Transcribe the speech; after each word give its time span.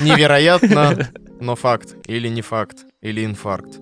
Невероятно, 0.00 1.10
но 1.40 1.56
факт. 1.56 1.96
Или 2.06 2.28
не 2.28 2.42
факт. 2.42 2.78
Или 3.00 3.24
инфаркт. 3.24 3.78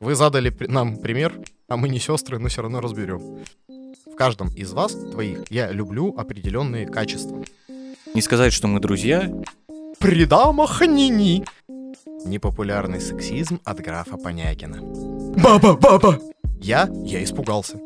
Вы 0.00 0.14
задали 0.14 0.54
нам 0.66 0.96
пример, 0.96 1.34
а 1.68 1.76
мы 1.76 1.88
не 1.88 1.98
сестры, 1.98 2.38
но 2.38 2.48
все 2.48 2.62
равно 2.62 2.80
разберем. 2.80 3.20
В 4.10 4.16
каждом 4.16 4.48
из 4.48 4.72
вас, 4.72 4.92
твоих, 4.92 5.50
я 5.50 5.70
люблю 5.70 6.14
определенные 6.16 6.86
качества. 6.86 7.44
Не 8.14 8.22
сказать, 8.22 8.52
что 8.52 8.66
мы 8.66 8.80
друзья. 8.80 9.30
При 9.98 10.24
дамах 10.24 10.80
ни-ни. 10.80 11.44
Непопулярный 12.24 13.00
сексизм 13.00 13.60
от 13.64 13.80
графа 13.80 14.16
Понякина. 14.16 14.78
Баба, 15.42 15.76
баба! 15.76 16.18
Я? 16.60 16.88
Я 17.04 17.22
испугался. 17.22 17.78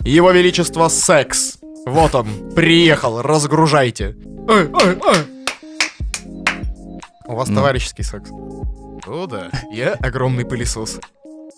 Его 0.00 0.30
Величество 0.30 0.88
секс. 0.88 1.58
Вот 1.86 2.14
он, 2.14 2.26
приехал, 2.54 3.22
разгружайте. 3.22 4.16
Эй, 4.48 4.68
эй, 4.82 4.98
эй. 5.14 5.35
У 7.28 7.34
вас 7.34 7.48
Ну. 7.48 7.56
товарищеский 7.56 8.04
секс. 8.04 8.30
О 8.30 9.26
да, 9.26 9.50
я 9.72 9.94
огромный 9.94 10.44
пылесос. 10.44 10.98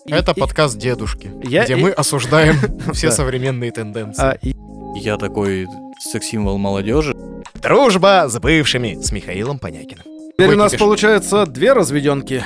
Это 0.05 0.33
подкаст 0.33 0.77
дедушки, 0.77 1.31
Я 1.43 1.65
где 1.65 1.73
и- 1.73 1.81
мы 1.81 1.91
осуждаем 1.91 2.55
все 2.93 3.11
современные 3.11 3.71
тенденции. 3.71 4.21
А, 4.23 4.31
и- 4.41 4.53
Я 4.99 5.17
такой 5.17 5.67
секс-символ 5.99 6.57
молодежи. 6.57 7.15
Дружба 7.61 8.25
с 8.29 8.39
бывшими 8.39 8.95
с 9.01 9.11
Михаилом 9.11 9.59
Понякиным. 9.59 10.03
Теперь 10.33 10.53
у 10.53 10.57
нас 10.57 10.71
Выкипиш. 10.71 10.79
получается 10.79 11.45
две 11.45 11.73
разведенки. 11.73 12.43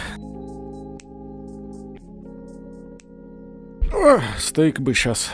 Стейк 4.40 4.80
бы 4.80 4.94
сейчас. 4.94 5.30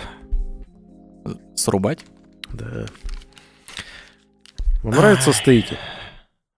Срубать? 1.56 2.00
Да. 2.54 2.86
Вам 4.84 4.94
нравятся 4.96 5.34
стейки? 5.34 5.78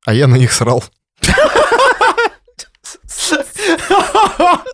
А 0.06 0.14
я 0.14 0.28
на 0.28 0.36
них 0.36 0.52
срал. 0.52 0.84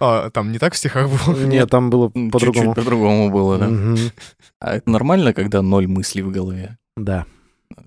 А, 0.00 0.30
там 0.30 0.52
не 0.52 0.58
так 0.58 0.74
в 0.74 0.76
стихах 0.76 1.08
было? 1.08 1.36
Нет, 1.44 1.70
там 1.70 1.90
было 1.90 2.08
по-другому. 2.08 2.74
По-другому 2.74 3.30
было, 3.30 3.58
да. 3.58 3.68
А 4.60 4.76
это 4.76 4.88
нормально, 4.88 5.32
когда 5.32 5.60
ноль 5.60 5.88
мыслей 5.88 6.22
в 6.22 6.30
голове? 6.30 6.78
Да. 6.96 7.26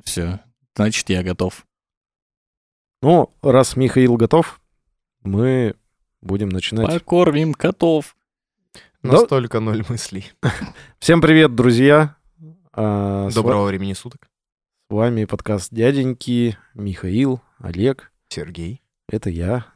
Все. 0.04 0.42
Значит, 0.76 1.10
я 1.10 1.24
готов. 1.24 1.66
Ну, 3.02 3.34
раз 3.42 3.78
Михаил 3.78 4.18
готов, 4.18 4.60
мы 5.24 5.76
будем 6.22 6.50
начинать. 6.50 6.88
Покормим 6.88 7.54
котов. 7.54 8.16
Да. 9.04 9.14
Настолько 9.14 9.60
ноль 9.60 9.84
мыслей. 9.90 10.32
Всем 11.00 11.22
привет, 11.22 11.56
друзья. 11.56 12.16
А, 12.74 13.30
с 13.30 13.34
Доброго 13.34 13.66
времени 13.66 13.94
суток. 13.94 14.31
С 14.92 14.94
вами 14.94 15.23
подкаст 15.23 15.70
«Дяденьки», 15.72 16.58
Михаил, 16.73 17.39
Олег. 17.59 18.11
Сергей. 18.28 18.84
Это 19.08 19.30
я. 19.30 19.67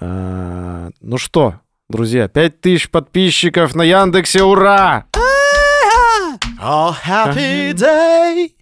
А, 0.00 0.90
ну 1.00 1.18
что, 1.18 1.60
друзья, 1.88 2.28
5000 2.28 2.88
подписчиков 2.88 3.74
на 3.74 3.82
Яндексе, 3.82 4.44
ура! 4.44 5.08
All 6.62 6.94
happy 7.04 7.72
day 7.72 8.52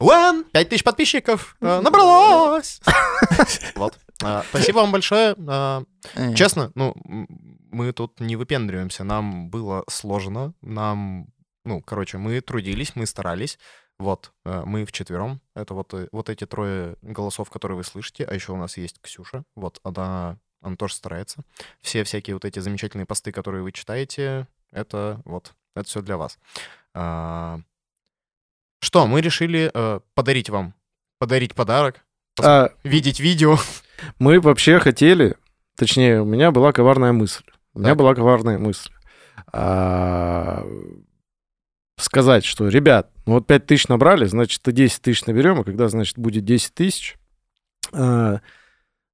when 0.00 0.44
5000 0.52 0.84
подписчиков 0.84 1.56
э, 1.60 1.80
набралось. 1.80 2.80
Вот. 3.74 3.98
А, 4.22 4.44
Спасибо 4.50 4.76
вам 4.76 4.92
большое. 4.92 5.34
А, 5.48 5.82
Честно, 6.36 6.70
ну, 6.76 6.94
мы 7.72 7.92
тут 7.92 8.20
не 8.20 8.36
выпендриваемся. 8.36 9.02
Нам 9.02 9.50
было 9.50 9.82
сложно. 9.90 10.54
Нам, 10.62 11.26
ну, 11.64 11.80
короче, 11.80 12.18
мы 12.18 12.40
трудились, 12.40 12.94
мы 12.94 13.04
старались. 13.04 13.58
Вот, 13.98 14.32
э, 14.44 14.62
мы 14.66 14.84
вчетвером. 14.84 15.40
Это 15.54 15.74
вот, 15.74 15.94
э, 15.94 16.08
вот 16.10 16.28
эти 16.28 16.46
трое 16.46 16.96
голосов, 17.02 17.50
которые 17.50 17.76
вы 17.76 17.84
слышите. 17.84 18.24
А 18.24 18.34
еще 18.34 18.52
у 18.52 18.56
нас 18.56 18.76
есть 18.76 19.00
Ксюша. 19.00 19.44
Вот, 19.54 19.78
она, 19.84 20.38
она 20.60 20.76
тоже 20.76 20.94
старается. 20.94 21.42
Все 21.80 22.02
всякие 22.04 22.34
вот 22.34 22.44
эти 22.44 22.58
замечательные 22.58 23.06
посты, 23.06 23.30
которые 23.32 23.62
вы 23.62 23.70
читаете, 23.72 24.48
это 24.72 25.20
вот, 25.24 25.54
это 25.76 25.86
все 25.88 26.02
для 26.02 26.16
вас. 26.16 26.38
А, 26.92 27.60
Что, 28.80 29.06
мы 29.06 29.20
решили 29.20 29.70
э, 29.72 30.00
подарить 30.14 30.50
вам, 30.50 30.74
подарить 31.18 31.54
подарок, 31.54 32.04
А, 32.42 32.70
видеть 32.82 33.20
видео. 33.20 33.56
мы 34.18 34.40
вообще 34.40 34.80
хотели, 34.80 35.36
точнее, 35.76 36.20
у 36.20 36.24
меня 36.24 36.50
была 36.50 36.72
коварная 36.72 37.12
мысль. 37.12 37.44
У 37.74 37.78
меня 37.78 37.90
Так. 37.90 37.98
была 37.98 38.14
коварная 38.14 38.58
мысль. 38.58 38.90
А, 39.52 40.66
сказать, 41.96 42.44
что, 42.44 42.68
ребят, 42.68 43.10
ну 43.26 43.34
вот 43.34 43.46
5 43.46 43.66
тысяч 43.66 43.88
набрали, 43.88 44.26
значит, 44.26 44.66
и 44.68 44.72
10 44.72 45.00
тысяч 45.02 45.24
наберем, 45.26 45.60
и 45.60 45.64
когда, 45.64 45.88
значит, 45.88 46.18
будет 46.18 46.44
10 46.44 46.74
тысяч, 46.74 47.16
а, 47.92 48.40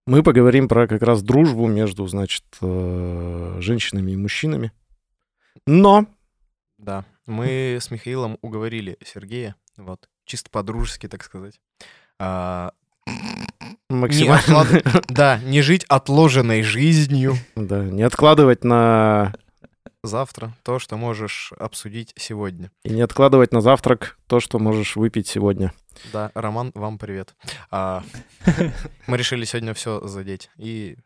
мы 0.07 0.23
поговорим 0.23 0.69
про 0.69 0.87
как 0.89 1.03
раз 1.03 1.23
дружбу 1.23 1.67
между, 1.67 2.07
значит, 2.07 2.45
э, 2.61 3.57
женщинами 3.61 4.13
и 4.13 4.17
мужчинами. 4.17 4.73
Но 5.67 6.07
Да, 6.79 7.05
мы 7.27 7.79
с 7.81 7.91
Михаилом 7.91 8.39
уговорили 8.41 8.99
Сергея, 9.05 9.55
вот, 9.77 10.09
чисто 10.25 10.51
по-дружески, 10.51 11.07
так 11.07 11.23
сказать. 11.23 11.61
А, 12.19 12.73
максимально... 13.89 14.41
откладывай. 14.41 14.83
да, 15.09 15.39
не 15.39 15.63
жить 15.63 15.85
отложенной 15.85 16.63
жизнью 16.63 17.35
Да, 17.55 17.85
не 17.85 18.03
откладывать 18.03 18.65
на... 18.65 19.35
завтра 20.03 20.55
то, 20.63 20.79
что 20.79 20.97
можешь 20.97 21.53
обсудить 21.59 22.13
сегодня. 22.17 22.71
И 22.85 22.91
не 22.91 23.03
откладывать 23.03 23.53
на 23.53 23.61
завтрак 23.61 24.19
то, 24.27 24.41
что 24.41 24.59
можешь 24.59 24.97
выпить 24.97 25.27
сегодня. 25.27 25.73
Да, 26.13 26.31
Роман, 26.35 26.73
вам 26.75 26.99
привет. 26.99 27.35
А, 27.71 28.03
мы 29.07 29.17
решили 29.17 29.45
сегодня 29.45 29.75
все 29.75 30.01
задеть 30.07 30.51
и 30.57 30.97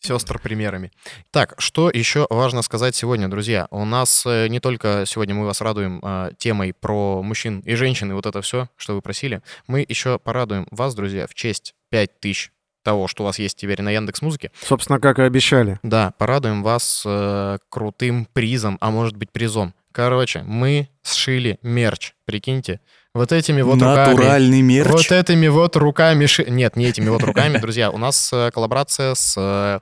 сестр 0.00 0.38
примерами. 0.38 0.92
Так, 1.30 1.54
что 1.58 1.90
еще 1.90 2.26
важно 2.30 2.62
сказать 2.62 2.94
сегодня, 2.94 3.28
друзья? 3.28 3.66
У 3.70 3.84
нас 3.84 4.24
э, 4.26 4.48
не 4.48 4.60
только 4.60 5.04
сегодня 5.06 5.34
мы 5.34 5.46
вас 5.46 5.60
радуем 5.60 6.00
а, 6.02 6.32
темой 6.38 6.72
про 6.72 7.22
мужчин 7.22 7.60
и 7.60 7.74
женщин, 7.74 8.10
и 8.10 8.14
вот 8.14 8.26
это 8.26 8.40
все, 8.42 8.68
что 8.76 8.94
вы 8.94 9.02
просили, 9.02 9.42
мы 9.66 9.84
еще 9.86 10.18
порадуем 10.18 10.66
вас, 10.70 10.94
друзья, 10.94 11.26
в 11.26 11.34
честь 11.34 11.74
5000 11.90 12.52
того, 12.86 13.08
что 13.08 13.24
у 13.24 13.26
вас 13.26 13.38
есть 13.38 13.58
теперь 13.58 13.82
на 13.82 13.90
Яндекс 13.90 14.22
Музыке. 14.22 14.50
Собственно, 14.62 15.00
как 15.00 15.18
и 15.18 15.22
обещали. 15.22 15.78
Да, 15.82 16.12
порадуем 16.18 16.62
вас 16.62 17.02
э, 17.04 17.58
крутым 17.68 18.26
призом, 18.32 18.78
а 18.80 18.90
может 18.90 19.16
быть 19.16 19.30
призом. 19.32 19.74
Короче, 19.92 20.42
мы 20.46 20.88
сшили 21.02 21.58
мерч, 21.62 22.12
прикиньте. 22.24 22.80
Вот 23.12 23.32
этими 23.32 23.62
вот 23.62 23.74
руками. 23.74 24.10
Натуральный 24.10 24.60
мерч. 24.60 24.90
Вот 24.90 25.10
этими 25.10 25.48
вот 25.48 25.74
руками... 25.76 26.26
ши- 26.26 26.48
Нет, 26.48 26.76
не 26.76 26.84
этими 26.86 27.08
вот 27.08 27.22
руками, 27.22 27.58
друзья. 27.58 27.90
У 27.90 27.98
нас 27.98 28.30
э, 28.32 28.50
коллаборация 28.52 29.14
с 29.14 29.34
э, 29.36 29.80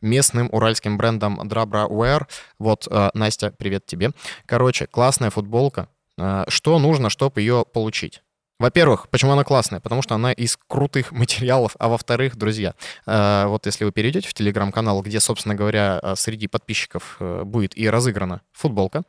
местным 0.00 0.48
уральским 0.52 0.96
брендом 0.96 1.40
Drabra 1.42 1.88
Wear. 1.90 2.26
Вот, 2.58 2.86
э, 2.90 3.10
Настя, 3.12 3.52
привет 3.58 3.86
тебе. 3.86 4.12
Короче, 4.46 4.86
классная 4.86 5.30
футболка. 5.30 5.88
Что 6.48 6.78
нужно, 6.78 7.10
чтобы 7.10 7.42
ее 7.42 7.66
получить? 7.70 8.22
Во-первых, 8.58 9.08
почему 9.10 9.32
она 9.32 9.44
классная? 9.44 9.80
Потому 9.80 10.02
что 10.02 10.14
она 10.14 10.32
из 10.32 10.58
крутых 10.66 11.12
материалов, 11.12 11.76
а 11.78 11.88
во-вторых, 11.88 12.36
друзья, 12.36 12.74
э, 13.06 13.44
вот 13.46 13.66
если 13.66 13.84
вы 13.84 13.92
перейдете 13.92 14.28
в 14.28 14.34
телеграм-канал, 14.34 15.02
где, 15.02 15.20
собственно 15.20 15.54
говоря, 15.54 16.00
э, 16.02 16.14
среди 16.16 16.46
подписчиков 16.48 17.16
э, 17.20 17.42
будет 17.44 17.76
и 17.76 17.88
разыграна 17.88 18.40
футболка, 18.52 19.02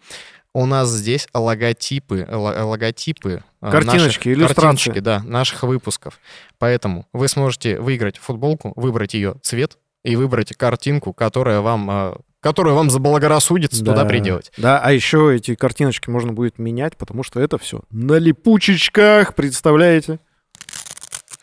у 0.54 0.66
нас 0.66 0.90
здесь 0.90 1.28
логотипы, 1.34 2.28
ло- 2.30 2.64
логотипы 2.66 3.44
Картиночки, 3.62 4.30
наших- 4.30 4.56
картиночки, 4.56 5.00
да, 5.00 5.20
наших 5.24 5.64
выпусков. 5.64 6.20
Поэтому 6.58 7.08
вы 7.14 7.28
сможете 7.28 7.80
выиграть 7.80 8.18
футболку, 8.18 8.74
выбрать 8.76 9.14
ее 9.14 9.36
цвет 9.44 9.78
и 10.04 10.16
выбрать 10.16 10.56
картинку, 10.56 11.14
которая 11.14 11.62
вам, 11.62 12.18
которую 12.48 12.76
вам 12.78 12.90
заблагорассудится 12.90 13.84
туда 13.84 14.06
приделать. 14.06 14.54
Да, 14.58 14.80
а 14.80 14.94
еще 14.94 15.36
эти 15.36 15.54
картиночки 15.56 16.10
можно 16.10 16.32
будет 16.32 16.60
менять, 16.60 16.96
потому 16.96 17.24
что 17.24 17.42
это 17.42 17.58
все 17.58 17.82
на 17.92 18.18
липучечках, 18.18 19.36
представляете? 19.36 20.20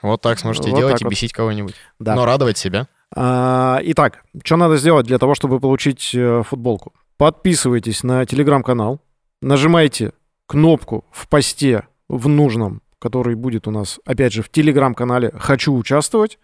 Вот 0.00 0.22
так 0.22 0.38
сможете 0.38 0.70
Вот 0.70 0.78
делать 0.78 0.92
так 0.94 1.02
и 1.02 1.04
вот. 1.04 1.10
бесить 1.10 1.32
кого-нибудь. 1.32 1.74
Да. 1.98 2.14
Но 2.14 2.24
радовать 2.24 2.56
себя. 2.56 2.88
А, 3.14 3.80
итак, 3.82 4.24
что 4.42 4.56
надо 4.56 4.78
сделать 4.78 5.06
для 5.06 5.18
того, 5.18 5.34
чтобы 5.34 5.60
получить 5.60 6.10
э, 6.14 6.42
футболку? 6.42 6.94
Подписывайтесь 7.18 8.02
на 8.02 8.24
телеграм-канал, 8.24 9.00
нажимайте 9.42 10.12
кнопку 10.46 11.04
в 11.10 11.28
посте 11.28 11.86
в 12.08 12.28
нужном, 12.28 12.80
который 12.98 13.34
будет 13.34 13.68
у 13.68 13.70
нас, 13.70 14.00
опять 14.06 14.32
же, 14.32 14.42
в 14.42 14.48
телеграм-канале 14.48 15.32
«Хочу 15.38 15.74
участвовать». 15.74 16.38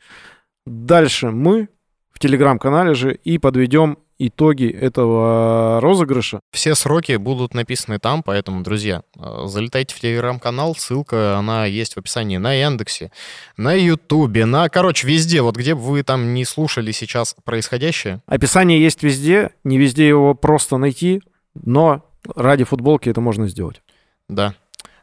Дальше 0.66 1.30
мы 1.30 1.70
в 2.10 2.18
телеграм-канале 2.18 2.92
же 2.92 3.14
и 3.14 3.38
подведем 3.38 3.96
итоги 4.26 4.66
этого 4.70 5.80
розыгрыша. 5.80 6.40
Все 6.52 6.74
сроки 6.74 7.16
будут 7.16 7.54
написаны 7.54 7.98
там, 7.98 8.22
поэтому, 8.22 8.62
друзья, 8.62 9.02
э, 9.16 9.42
залетайте 9.46 9.94
в 9.94 10.00
телеграм-канал, 10.00 10.74
ссылка, 10.76 11.36
она 11.38 11.64
есть 11.66 11.94
в 11.94 11.98
описании 11.98 12.36
на 12.36 12.52
Яндексе, 12.52 13.10
на 13.56 13.72
Ютубе, 13.72 14.44
на, 14.44 14.68
короче, 14.68 15.06
везде, 15.06 15.42
вот 15.42 15.56
где 15.56 15.74
бы 15.74 15.80
вы 15.80 16.02
там 16.02 16.34
не 16.34 16.44
слушали 16.44 16.92
сейчас 16.92 17.34
происходящее, 17.44 18.20
Описание 18.26 18.80
есть 18.80 19.02
везде, 19.02 19.50
не 19.64 19.78
везде 19.78 20.06
его 20.06 20.34
просто 20.34 20.76
найти, 20.76 21.22
но 21.54 22.04
ради 22.34 22.64
футболки 22.64 23.08
это 23.08 23.20
можно 23.20 23.48
сделать. 23.48 23.82
да. 24.28 24.54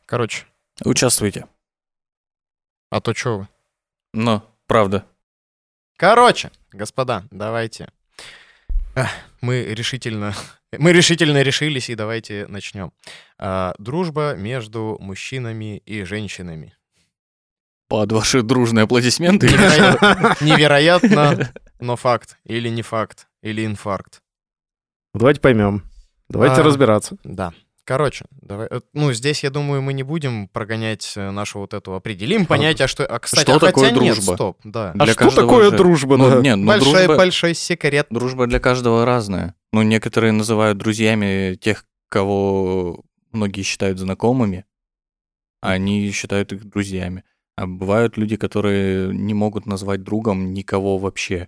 Короче, 0.06 0.46
Участвуйте. 0.86 1.48
а 2.90 3.02
то 3.02 3.14
что 3.14 3.40
вы? 3.40 3.48
Но, 4.14 4.44
правда. 4.68 5.06
Короче, 5.98 6.52
господа, 6.72 7.24
давайте. 7.32 7.90
Мы 9.42 9.64
решительно, 9.64 10.34
мы 10.78 10.92
решительно 10.94 11.42
решились, 11.42 11.90
и 11.90 11.96
давайте 11.96 12.48
начнем. 12.48 12.92
А, 13.38 13.74
дружба 13.78 14.36
между 14.36 14.98
мужчинами 15.00 15.78
и 15.86 16.04
женщинами. 16.04 16.74
Под 17.88 18.12
ваши 18.12 18.42
дружные 18.42 18.84
аплодисменты. 18.84 19.48
Невероятно, 19.48 20.36
невероятно, 20.42 21.54
но 21.80 21.96
факт. 21.96 22.38
Или 22.44 22.68
не 22.70 22.82
факт, 22.82 23.28
или 23.42 23.66
инфаркт. 23.66 24.22
Давайте 25.14 25.40
поймем. 25.40 25.84
Давайте 26.28 26.62
А. 26.62 26.64
разбираться. 26.64 27.18
Да. 27.24 27.54
Короче, 27.88 28.26
давай. 28.42 28.68
э, 28.70 28.82
Ну, 28.94 29.14
здесь, 29.14 29.46
я 29.46 29.50
думаю, 29.50 29.82
мы 29.82 29.94
не 29.94 30.04
будем 30.04 30.50
прогонять 30.50 31.14
э, 31.16 31.32
нашу 31.32 31.60
вот 31.60 31.74
эту 31.74 31.96
определим 31.96 32.46
понятие, 32.46 32.86
что. 32.90 33.06
А, 33.06 33.18
кстати, 33.18 33.44
что 33.44 33.52
а 33.56 33.60
хотя 33.60 33.68
такое 33.68 33.92
нет, 33.92 34.16
дружба? 34.16 34.34
стоп, 34.34 34.60
да. 34.66 34.92
А 35.00 35.06
Для 35.06 35.14
что 35.14 35.32
такое 35.32 35.72
же- 35.72 35.78
дружба? 35.78 36.18
Ну, 36.18 36.30
да? 36.30 36.42
нет, 36.42 36.58
ну, 36.58 36.68
большой, 36.68 36.92
дружба, 36.92 37.16
большой 37.16 37.54
секрет. 37.54 38.08
дружба 38.10 38.46
для 38.46 38.60
каждого 38.60 39.06
разная. 39.06 39.56
Ну, 39.72 39.84
некоторые 39.84 40.34
называют 40.34 40.78
друзьями 40.78 41.56
тех, 41.56 41.86
кого 42.10 43.06
многие 43.32 43.62
считают 43.62 44.00
знакомыми, 44.00 44.66
а 45.62 45.72
они 45.72 46.12
считают 46.12 46.52
их 46.52 46.66
друзьями. 46.66 47.24
А 47.56 47.68
бывают 47.68 48.18
люди, 48.18 48.36
которые 48.36 49.14
не 49.14 49.34
могут 49.34 49.66
назвать 49.66 50.04
другом 50.04 50.54
никого 50.54 50.98
вообще. 50.98 51.48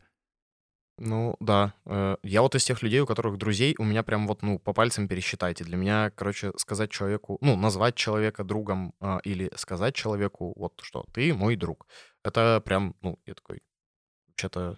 Ну, 1.00 1.36
да. 1.40 1.74
Э, 1.86 2.18
Я 2.24 2.42
вот 2.42 2.56
из 2.56 2.64
тех 2.66 2.82
людей, 2.84 3.00
у 3.00 3.06
которых 3.06 3.38
друзей, 3.38 3.76
у 3.78 3.84
меня 3.84 4.04
прям 4.04 4.28
вот, 4.28 4.42
ну, 4.42 4.60
по 4.60 4.74
пальцам 4.74 5.08
пересчитайте. 5.08 5.64
Для 5.64 5.78
меня, 5.78 6.12
короче, 6.16 6.52
сказать 6.58 6.92
человеку, 6.92 7.38
ну, 7.42 7.56
назвать 7.56 7.96
человека 7.96 8.44
другом 8.44 8.94
а, 9.00 9.20
или 9.24 9.50
сказать 9.56 9.96
человеку, 9.96 10.54
вот 10.56 10.74
что, 10.82 11.06
ты 11.14 11.34
мой 11.34 11.56
друг. 11.56 11.88
Это 12.24 12.62
прям, 12.66 12.96
ну, 13.02 13.18
я 13.26 13.34
такой, 13.34 13.62
вообще-то 14.28 14.78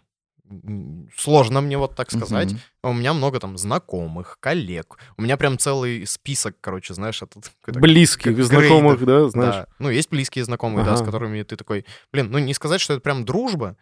сложно 1.15 1.61
мне 1.61 1.77
вот 1.77 1.95
так 1.95 2.11
сказать. 2.11 2.53
А 2.83 2.89
У 2.89 2.93
меня 2.93 3.13
много 3.13 3.39
там 3.39 3.57
знакомых, 3.57 4.37
коллег. 4.39 4.97
У 5.17 5.21
меня 5.21 5.37
прям 5.37 5.57
целый 5.57 6.05
список, 6.05 6.57
короче, 6.61 6.93
знаешь, 6.93 7.21
этот 7.21 7.51
Близких, 7.67 8.35
как 8.35 8.43
знакомых, 8.45 9.03
да, 9.05 9.29
знаешь. 9.29 9.55
да. 9.55 9.67
Ну, 9.79 9.89
есть 9.89 10.09
близкие 10.09 10.43
знакомые, 10.45 10.83
да, 10.85 10.95
с 10.97 11.01
Ага. 11.01 11.05
которыми 11.11 11.41
ты 11.43 11.55
такой, 11.55 11.85
блин, 12.11 12.29
ну 12.31 12.37
не 12.39 12.53
сказать, 12.53 12.81
что 12.81 12.93
это 12.93 13.01
прям 13.01 13.23
дружба, 13.23 13.77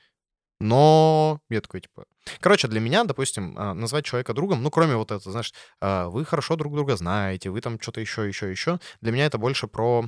но 0.61 1.39
я 1.49 1.61
такой, 1.61 1.81
типа... 1.81 2.05
Короче, 2.39 2.67
для 2.67 2.79
меня, 2.79 3.03
допустим, 3.03 3.55
а, 3.57 3.73
назвать 3.73 4.05
человека 4.05 4.33
другом, 4.33 4.63
ну, 4.63 4.71
кроме 4.71 4.95
вот 4.95 5.11
этого, 5.11 5.31
знаешь, 5.31 5.53
а, 5.81 6.09
вы 6.09 6.25
хорошо 6.25 6.55
друг 6.55 6.73
друга 6.73 6.95
знаете, 6.95 7.49
вы 7.49 7.61
там 7.61 7.79
что-то 7.79 8.01
еще, 8.01 8.27
еще, 8.27 8.49
еще, 8.49 8.79
для 9.01 9.11
меня 9.11 9.25
это 9.25 9.37
больше 9.37 9.67
про 9.67 10.05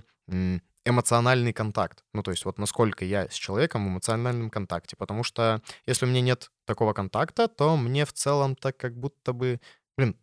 эмоциональный 0.86 1.54
контакт. 1.54 2.04
Ну, 2.14 2.24
то 2.24 2.32
есть 2.32 2.46
вот 2.46 2.58
насколько 2.58 3.06
я 3.06 3.28
с 3.30 3.34
человеком 3.34 3.86
в 3.86 3.90
эмоциональном 3.90 4.50
контакте. 4.50 4.96
Потому 4.96 5.24
что 5.24 5.62
если 5.86 6.06
у 6.06 6.10
меня 6.10 6.22
нет 6.22 6.50
такого 6.66 6.94
контакта, 6.94 7.48
то 7.48 7.76
мне 7.78 8.06
в 8.06 8.14
целом 8.14 8.56
так 8.56 8.78
как 8.78 8.98
будто 8.98 9.34
бы, 9.34 9.60
блин, 9.98 10.18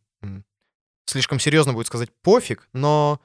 слишком 1.06 1.38
серьезно 1.38 1.72
будет 1.72 1.86
сказать 1.86 2.10
пофиг, 2.22 2.68
но 2.72 3.20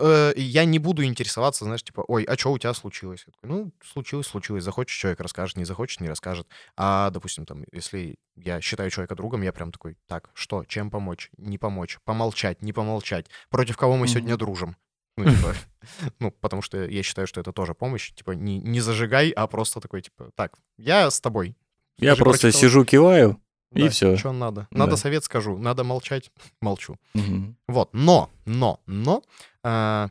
э, 0.00 0.32
я 0.36 0.64
не 0.64 0.78
буду 0.78 1.04
интересоваться, 1.04 1.64
знаешь, 1.64 1.82
типа, 1.82 2.04
ой, 2.06 2.24
а 2.24 2.36
что 2.36 2.52
у 2.52 2.58
тебя 2.58 2.74
случилось? 2.74 3.24
Я 3.26 3.32
ну, 3.48 3.72
случилось, 3.84 4.26
случилось. 4.26 4.64
Захочет 4.64 4.98
человек 4.98 5.20
расскажет, 5.20 5.56
не 5.56 5.64
захочет, 5.64 6.00
не 6.00 6.08
расскажет. 6.08 6.46
А, 6.76 7.10
допустим, 7.10 7.46
там, 7.46 7.64
если 7.72 8.16
я 8.36 8.60
считаю 8.60 8.90
человека 8.90 9.14
другом, 9.14 9.42
я 9.42 9.52
прям 9.52 9.72
такой, 9.72 9.96
так, 10.06 10.30
что, 10.34 10.64
чем 10.64 10.90
помочь, 10.90 11.30
не 11.36 11.58
помочь, 11.58 11.98
помолчать, 12.04 12.62
не 12.62 12.72
помолчать, 12.72 13.26
против 13.50 13.76
кого 13.76 13.96
мы 13.96 14.08
сегодня 14.08 14.34
Мгм. 14.34 14.38
дружим? 14.38 14.76
Ну, 15.16 15.30
типа, 15.30 15.54
ну, 16.18 16.30
потому 16.32 16.60
что 16.60 16.84
я 16.84 17.02
считаю, 17.04 17.28
что 17.28 17.40
это 17.40 17.52
тоже 17.52 17.74
помощь. 17.74 18.12
Типа, 18.14 18.32
не, 18.32 18.58
не 18.58 18.80
зажигай, 18.80 19.30
а 19.30 19.46
просто 19.46 19.80
такой, 19.80 20.02
типа, 20.02 20.30
так, 20.34 20.56
я 20.76 21.08
с 21.08 21.20
тобой. 21.20 21.56
Я 21.98 22.14
Скажи, 22.14 22.24
просто 22.24 22.50
сижу, 22.50 22.84
киваю, 22.84 23.40
и 23.74 23.88
всё. 23.88 24.16
Что 24.16 24.32
надо? 24.32 24.66
Надо 24.70 24.92
Да. 24.92 24.96
совет 24.96 25.24
скажу, 25.24 25.58
надо 25.58 25.84
молчать, 25.84 26.30
молчу. 26.60 26.96
Мгм. 27.14 27.56
Вот, 27.68 27.90
но, 27.92 28.30
но, 28.46 28.80
но, 28.86 29.22
а, 29.62 30.08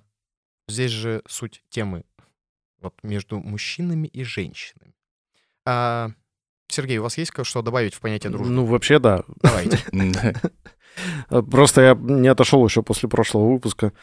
здесь 0.67 0.91
же 0.91 1.21
суть 1.27 1.63
темы 1.69 2.03
вот 2.81 2.93
между 3.03 3.39
мужчинами 3.39 4.07
и 4.07 4.23
женщинами. 4.23 4.93
А, 5.65 6.09
Сергей, 6.67 6.97
у 6.97 7.03
вас 7.03 7.17
есть 7.17 7.31
что 7.43 7.61
добавить 7.61 7.93
в 7.93 7.99
понятие 8.01 8.31
дружбы? 8.31 8.53
Ну, 8.53 8.65
вообще, 8.65 8.99
да. 8.99 9.23
Давайте. 9.41 9.79
Да. 11.29 11.41
Просто 11.41 11.81
я 11.81 11.95
не 11.95 12.27
отошел 12.27 12.63
еще 12.63 12.83
после 12.83 13.09
прошлого 13.09 13.51
выпуска. 13.51 13.93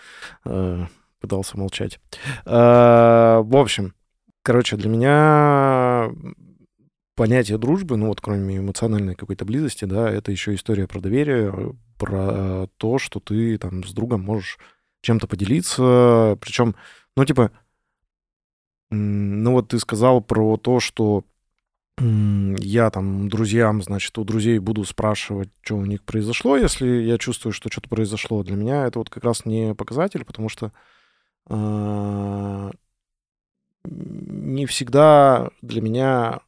э, 0.45 0.87
Пытался 1.21 1.57
молчать. 1.57 2.01
Э, 2.47 3.41
В 3.45 3.57
общем, 3.57 3.95
короче, 4.43 4.77
для 4.77 4.89
меня 4.89 6.11
понятие 7.15 7.59
дружбы, 7.59 7.97
ну 7.97 8.09
вот 8.09 8.21
кроме 8.21 8.59
эмоциональной 8.59 9.15
какой-то 9.15 9.45
близости, 9.45 9.85
да, 9.85 10.11
это 10.11 10.33
еще 10.33 10.55
история 10.55 10.87
про 10.87 11.01
доверие, 11.01 11.53
э, 11.53 11.73
про 11.99 12.69
то, 12.79 12.99
что 12.99 13.21
ты 13.21 13.59
там 13.59 13.85
с 13.85 13.93
другом 13.93 14.23
можешь 14.23 14.59
чем-то 15.03 15.27
поделиться. 15.27 16.39
Причем, 16.41 16.75
ну 17.17 17.25
типа, 17.25 17.53
ну 18.91 19.53
вот 19.53 19.69
ты 19.69 19.79
сказал 19.79 20.21
про 20.21 20.57
то, 20.57 20.81
что 20.81 21.25
я 22.01 22.91
там 22.91 23.29
друзьям, 23.29 23.83
значит, 23.83 24.17
у 24.17 24.25
друзей 24.25 24.59
буду 24.59 24.85
спрашивать, 24.85 25.51
что 25.61 25.77
у 25.77 25.85
них 25.85 26.03
произошло, 26.03 26.57
если 26.57 26.87
я 26.87 27.19
чувствую, 27.19 27.53
что 27.53 27.71
что-то 27.71 27.91
произошло. 27.91 28.43
Для 28.43 28.57
меня 28.57 28.87
это 28.87 28.99
вот 28.99 29.11
как 29.11 29.23
раз 29.25 29.45
не 29.45 29.75
показатель, 29.75 30.25
потому 30.25 30.49
что 30.49 30.73
а, 31.47 32.71
не 33.85 34.65
всегда 34.65 35.51
для 35.61 35.83
меня, 35.83 36.41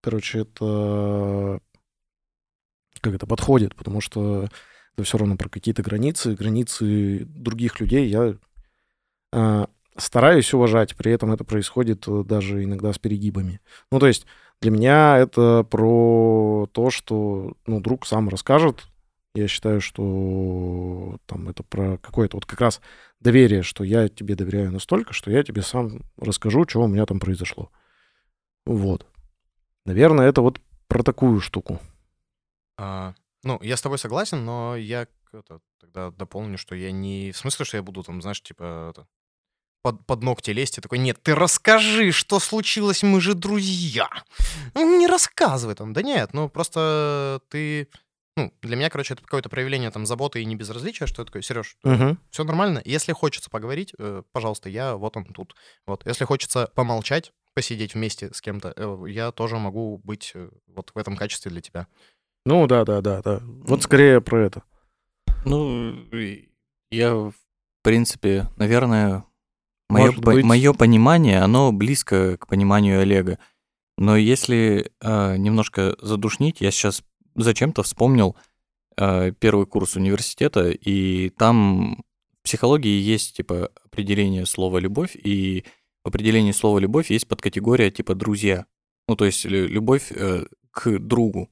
короче, 0.00 0.40
это 0.40 1.60
как 3.00 3.14
это 3.14 3.26
подходит, 3.26 3.74
потому 3.74 4.00
что 4.00 4.48
это 4.94 5.04
все 5.04 5.18
равно 5.18 5.36
про 5.36 5.48
какие-то 5.48 5.82
границы, 5.82 6.34
границы 6.34 7.24
других 7.24 7.80
людей 7.80 8.08
я 8.08 8.36
а, 9.32 9.68
стараюсь 9.96 10.52
уважать, 10.52 10.96
при 10.96 11.12
этом 11.12 11.32
это 11.32 11.44
происходит 11.44 12.06
э, 12.08 12.24
даже 12.24 12.64
иногда 12.64 12.92
с 12.92 12.98
перегибами. 12.98 13.60
Ну, 13.90 13.98
то 13.98 14.06
есть 14.06 14.26
для 14.60 14.70
меня 14.70 15.18
это 15.18 15.64
про 15.64 16.68
то, 16.72 16.90
что 16.90 17.54
ну, 17.66 17.80
друг 17.80 18.06
сам 18.06 18.28
расскажет. 18.28 18.86
Я 19.34 19.46
считаю, 19.46 19.80
что 19.80 21.18
там 21.26 21.48
это 21.48 21.62
про 21.62 21.98
какое-то 21.98 22.36
вот 22.36 22.46
как 22.46 22.60
раз 22.60 22.80
доверие, 23.20 23.62
что 23.62 23.84
я 23.84 24.08
тебе 24.08 24.34
доверяю 24.34 24.72
настолько, 24.72 25.12
что 25.12 25.30
я 25.30 25.44
тебе 25.44 25.62
сам 25.62 26.00
расскажу, 26.18 26.64
что 26.68 26.82
у 26.82 26.88
меня 26.88 27.06
там 27.06 27.20
произошло. 27.20 27.70
Вот. 28.66 29.06
Наверное, 29.90 30.28
это 30.28 30.40
вот 30.40 30.60
про 30.86 31.02
такую 31.02 31.40
штуку. 31.40 31.80
А, 32.78 33.12
Ну, 33.42 33.58
я 33.60 33.76
с 33.76 33.82
тобой 33.82 33.98
согласен, 33.98 34.44
но 34.44 34.76
я 34.76 35.08
это, 35.32 35.60
тогда 35.80 36.12
дополню, 36.12 36.58
что 36.58 36.76
я 36.76 36.92
не... 36.92 37.32
В 37.32 37.36
смысле, 37.36 37.64
что 37.64 37.76
я 37.76 37.82
буду 37.82 38.04
там, 38.04 38.22
знаешь, 38.22 38.40
типа... 38.40 38.90
это, 38.90 39.08
под, 39.82 40.06
под 40.06 40.22
ногти 40.22 40.52
лезть 40.52 40.78
и 40.78 40.80
такой, 40.80 40.98
нет, 40.98 41.20
ты 41.24 41.34
расскажи, 41.34 42.12
что 42.12 42.38
случилось, 42.38 43.02
мы 43.02 43.20
же 43.20 43.34
друзья. 43.34 44.08
Ну, 44.74 44.98
Не 45.00 45.08
рассказывай 45.08 45.74
там. 45.74 45.92
Да 45.92 46.02
нет, 46.02 46.34
ну 46.34 46.48
просто 46.48 47.40
ты... 47.48 47.88
Ну, 48.36 48.52
для 48.62 48.76
меня, 48.76 48.90
короче, 48.90 49.14
это 49.14 49.24
какое-то 49.24 49.48
проявление 49.48 49.90
там 49.90 50.06
заботы 50.06 50.40
и 50.40 50.44
не 50.44 50.54
безразличия, 50.54 51.06
что 51.06 51.22
я 51.22 51.26
такой, 51.26 51.42
Сереж, 51.42 51.76
Мгм. 51.82 52.16
все 52.30 52.44
нормально. 52.44 52.80
Если 52.84 53.12
хочется 53.12 53.50
поговорить, 53.50 53.92
э, 53.98 54.22
пожалуйста, 54.30 54.68
я 54.68 54.94
вот 54.94 55.16
он 55.16 55.24
тут. 55.24 55.56
Вот. 55.84 56.06
Если 56.06 56.24
хочется 56.24 56.70
помолчать, 56.76 57.32
посидеть 57.54 57.94
вместе 57.94 58.32
с 58.32 58.40
кем-то, 58.40 58.72
э, 58.76 59.04
я 59.08 59.32
тоже 59.32 59.58
могу 59.58 59.98
быть 59.98 60.32
э, 60.34 60.50
вот 60.68 60.90
в 60.94 60.98
этом 60.98 61.16
качестве 61.16 61.50
для 61.50 61.60
тебя. 61.60 61.86
Ну 62.46 62.66
да, 62.66 62.84
да, 62.84 63.00
да, 63.00 63.22
да. 63.22 63.40
Вот 63.42 63.82
скорее 63.82 64.20
про 64.20 64.44
это. 64.44 64.62
Ну, 65.44 65.94
я, 66.90 67.14
в 67.14 67.34
принципе, 67.82 68.48
наверное, 68.56 69.24
мое, 69.88 70.12
быть. 70.12 70.44
мое 70.44 70.72
понимание, 70.72 71.40
оно 71.40 71.72
близко 71.72 72.36
к 72.38 72.46
пониманию 72.46 73.00
Олега. 73.00 73.38
Но 73.98 74.16
если 74.16 74.90
а, 75.02 75.36
немножко 75.36 75.96
задушнить, 76.00 76.60
я 76.60 76.70
сейчас 76.70 77.02
зачем-то 77.34 77.82
вспомнил 77.82 78.36
а, 78.96 79.30
первый 79.32 79.66
курс 79.66 79.96
университета, 79.96 80.70
и 80.70 81.30
там 81.30 82.02
в 82.40 82.44
психологии 82.44 83.00
есть 83.00 83.36
типа 83.36 83.70
определение 83.84 84.46
слова 84.46 84.78
любовь, 84.78 85.14
и 85.14 85.64
в 86.04 86.08
определении 86.08 86.52
слова 86.52 86.78
любовь 86.78 87.10
есть 87.10 87.28
подкатегория 87.28 87.90
типа 87.90 88.14
друзья. 88.14 88.66
Ну, 89.08 89.16
то 89.16 89.24
есть 89.24 89.44
лю- 89.44 89.68
любовь 89.68 90.12
э, 90.12 90.46
к 90.70 90.98
другу. 90.98 91.50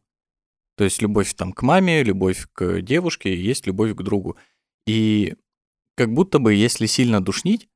То 0.76 0.84
есть 0.84 1.02
любовь 1.02 1.34
там 1.34 1.52
к 1.52 1.62
маме, 1.62 2.02
любовь 2.02 2.46
к 2.52 2.80
девушке, 2.82 3.34
есть 3.36 3.66
любовь 3.66 3.94
к 3.94 4.02
другу. 4.02 4.36
И 4.86 5.34
как 5.96 6.12
будто 6.14 6.38
бы, 6.38 6.54
если 6.54 6.86
сильно 6.86 7.20
душнить, 7.20 7.68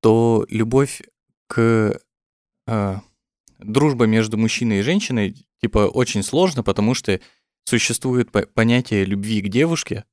то 0.00 0.46
любовь 0.48 1.02
к 1.48 2.00
э, 2.68 2.96
дружбе 3.58 4.06
между 4.06 4.38
мужчиной 4.38 4.78
и 4.78 4.82
женщиной 4.82 5.46
типа 5.60 5.88
очень 5.88 6.22
сложно, 6.22 6.62
потому 6.62 6.94
что 6.94 7.20
существует 7.64 8.30
по- 8.30 8.46
понятие 8.46 9.04
любви 9.04 9.42
к 9.42 9.48
девушке, 9.48 10.04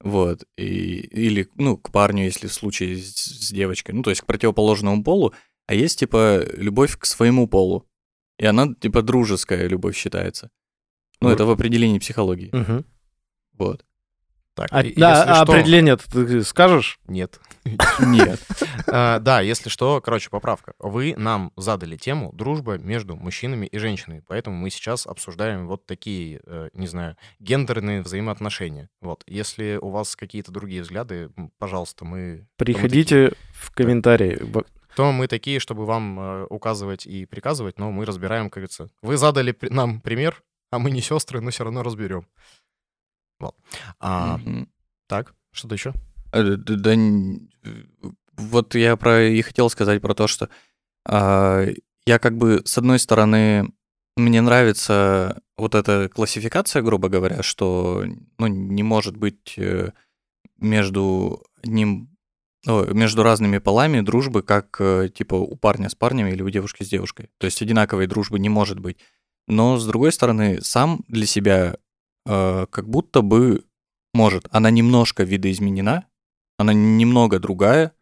вот, 0.00 0.44
и, 0.56 0.64
или, 0.64 1.48
ну, 1.54 1.76
к 1.76 1.90
парню, 1.92 2.24
если 2.24 2.48
в 2.48 2.52
случае 2.52 2.96
с, 2.96 3.14
с 3.14 3.50
девочкой, 3.52 3.94
ну, 3.94 4.02
то 4.02 4.10
есть 4.10 4.22
к 4.22 4.26
противоположному 4.26 5.02
полу, 5.04 5.32
А 5.68 5.74
есть, 5.74 5.98
типа, 5.98 6.44
любовь 6.56 6.96
к 6.96 7.04
своему 7.06 7.48
полу. 7.48 7.84
И 8.38 8.46
она, 8.46 8.72
типа, 8.74 9.02
дружеская 9.02 9.66
любовь 9.66 9.96
считается. 9.96 10.50
Ну, 11.20 11.28
это 11.30 11.44
в 11.44 11.50
определении 11.50 11.98
психологии. 11.98 12.50
Мгм. 12.52 12.84
Вот. 13.54 13.84
Так, 14.54 14.68
А, 14.70 14.82
да, 14.96 15.22
а 15.24 15.44
что- 15.44 15.52
определение 15.52 15.96
ты 15.96 16.42
скажешь? 16.44 16.98
Нет. 17.08 17.40
Нет. 18.00 18.40
А, 18.86 19.18
Да, 19.18 19.40
если 19.40 19.68
что, 19.68 20.00
короче, 20.00 20.30
поправка. 20.30 20.74
Вы 20.78 21.14
нам 21.16 21.52
задали 21.56 21.96
тему 21.96 22.32
дружба 22.32 22.78
между 22.78 23.16
мужчинами 23.16 23.66
и 23.66 23.78
женщинами, 23.78 24.22
поэтому 24.26 24.56
мы 24.56 24.70
сейчас 24.70 25.06
обсуждаем 25.06 25.66
вот 25.66 25.86
такие, 25.86 26.40
э, 26.46 26.70
не 26.72 26.86
знаю, 26.86 27.16
гендерные 27.38 28.02
взаимоотношения. 28.02 28.88
Вот, 29.00 29.22
если 29.26 29.78
у 29.80 29.90
вас 29.90 30.16
какие-то 30.16 30.52
другие 30.52 30.82
взгляды, 30.82 31.30
пожалуйста, 31.58 32.04
мы... 32.04 32.46
Приходите 32.56 33.32
в 33.52 33.70
комментарии. 33.72 34.38
То 34.94 35.12
мы 35.12 35.28
такие, 35.28 35.60
чтобы 35.60 35.84
вам 35.84 36.18
э, 36.18 36.46
указывать 36.48 37.04
и 37.06 37.26
приказывать, 37.26 37.78
но 37.78 37.90
мы 37.92 38.06
разбираем, 38.06 38.44
как 38.48 38.54
говорится. 38.62 38.88
Вы 39.02 39.18
задали 39.18 39.54
нам 39.68 40.00
пример, 40.00 40.42
а 40.70 40.78
мы 40.78 40.90
не 40.90 41.02
сестры, 41.02 41.40
но 41.42 41.50
все 41.50 41.64
равно 41.64 41.82
разберем. 41.82 42.26
Вот. 43.38 43.54
А, 44.00 44.38
Мгм. 44.38 44.68
так, 45.06 45.34
что-то 45.52 45.74
еще? 45.74 45.92
Э, 46.36 46.56
Да, 46.56 46.94
вот 48.36 48.74
я 48.74 48.96
про 48.96 49.24
и 49.28 49.40
хотел 49.42 49.70
сказать 49.70 50.02
про 50.02 50.14
то, 50.14 50.26
что 50.26 50.48
а, 51.08 51.66
я 52.06 52.18
как 52.18 52.36
бы 52.36 52.62
с 52.64 52.76
одной 52.78 52.98
стороны 52.98 53.72
мне 54.16 54.40
нравится 54.40 55.40
вот 55.56 55.74
эта 55.74 56.08
классификация, 56.08 56.82
грубо 56.82 57.08
говоря, 57.08 57.42
что 57.42 58.04
ну, 58.38 58.46
не 58.46 58.82
может 58.82 59.16
быть 59.16 59.54
э, 59.58 59.90
между 60.58 61.44
одним 61.62 62.10
о, 62.66 62.84
между 62.92 63.22
разными 63.22 63.58
полами 63.58 64.00
дружбы, 64.00 64.42
как 64.42 64.76
э, 64.80 65.08
типа 65.14 65.34
у 65.34 65.56
парня 65.56 65.88
с 65.88 65.94
парнем 65.94 66.26
или 66.26 66.42
у 66.42 66.50
девушки 66.50 66.82
с 66.82 66.88
девушкой. 66.88 67.30
То 67.38 67.46
есть 67.46 67.60
одинаковой 67.62 68.06
дружбы 68.06 68.38
не 68.38 68.48
может 68.48 68.80
быть. 68.80 68.98
Но 69.48 69.76
с 69.78 69.86
другой 69.86 70.12
стороны, 70.12 70.60
сам 70.62 71.04
для 71.08 71.26
себя 71.26 71.76
э, 72.26 72.66
как 72.70 72.88
будто 72.88 73.22
бы 73.22 73.64
может. 74.14 74.48
Она 74.50 74.70
немножко 74.70 75.22
видоизменена, 75.24 76.06
она 76.58 76.72
немного 76.72 77.38
другая. 77.38 77.92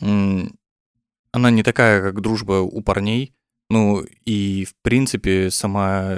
Она 0.00 1.50
не 1.50 1.62
такая, 1.62 2.02
как 2.02 2.20
дружба 2.20 2.60
у 2.60 2.82
парней. 2.82 3.34
Ну, 3.68 4.04
и, 4.24 4.64
в 4.64 4.74
принципе, 4.82 5.50
сама... 5.50 6.16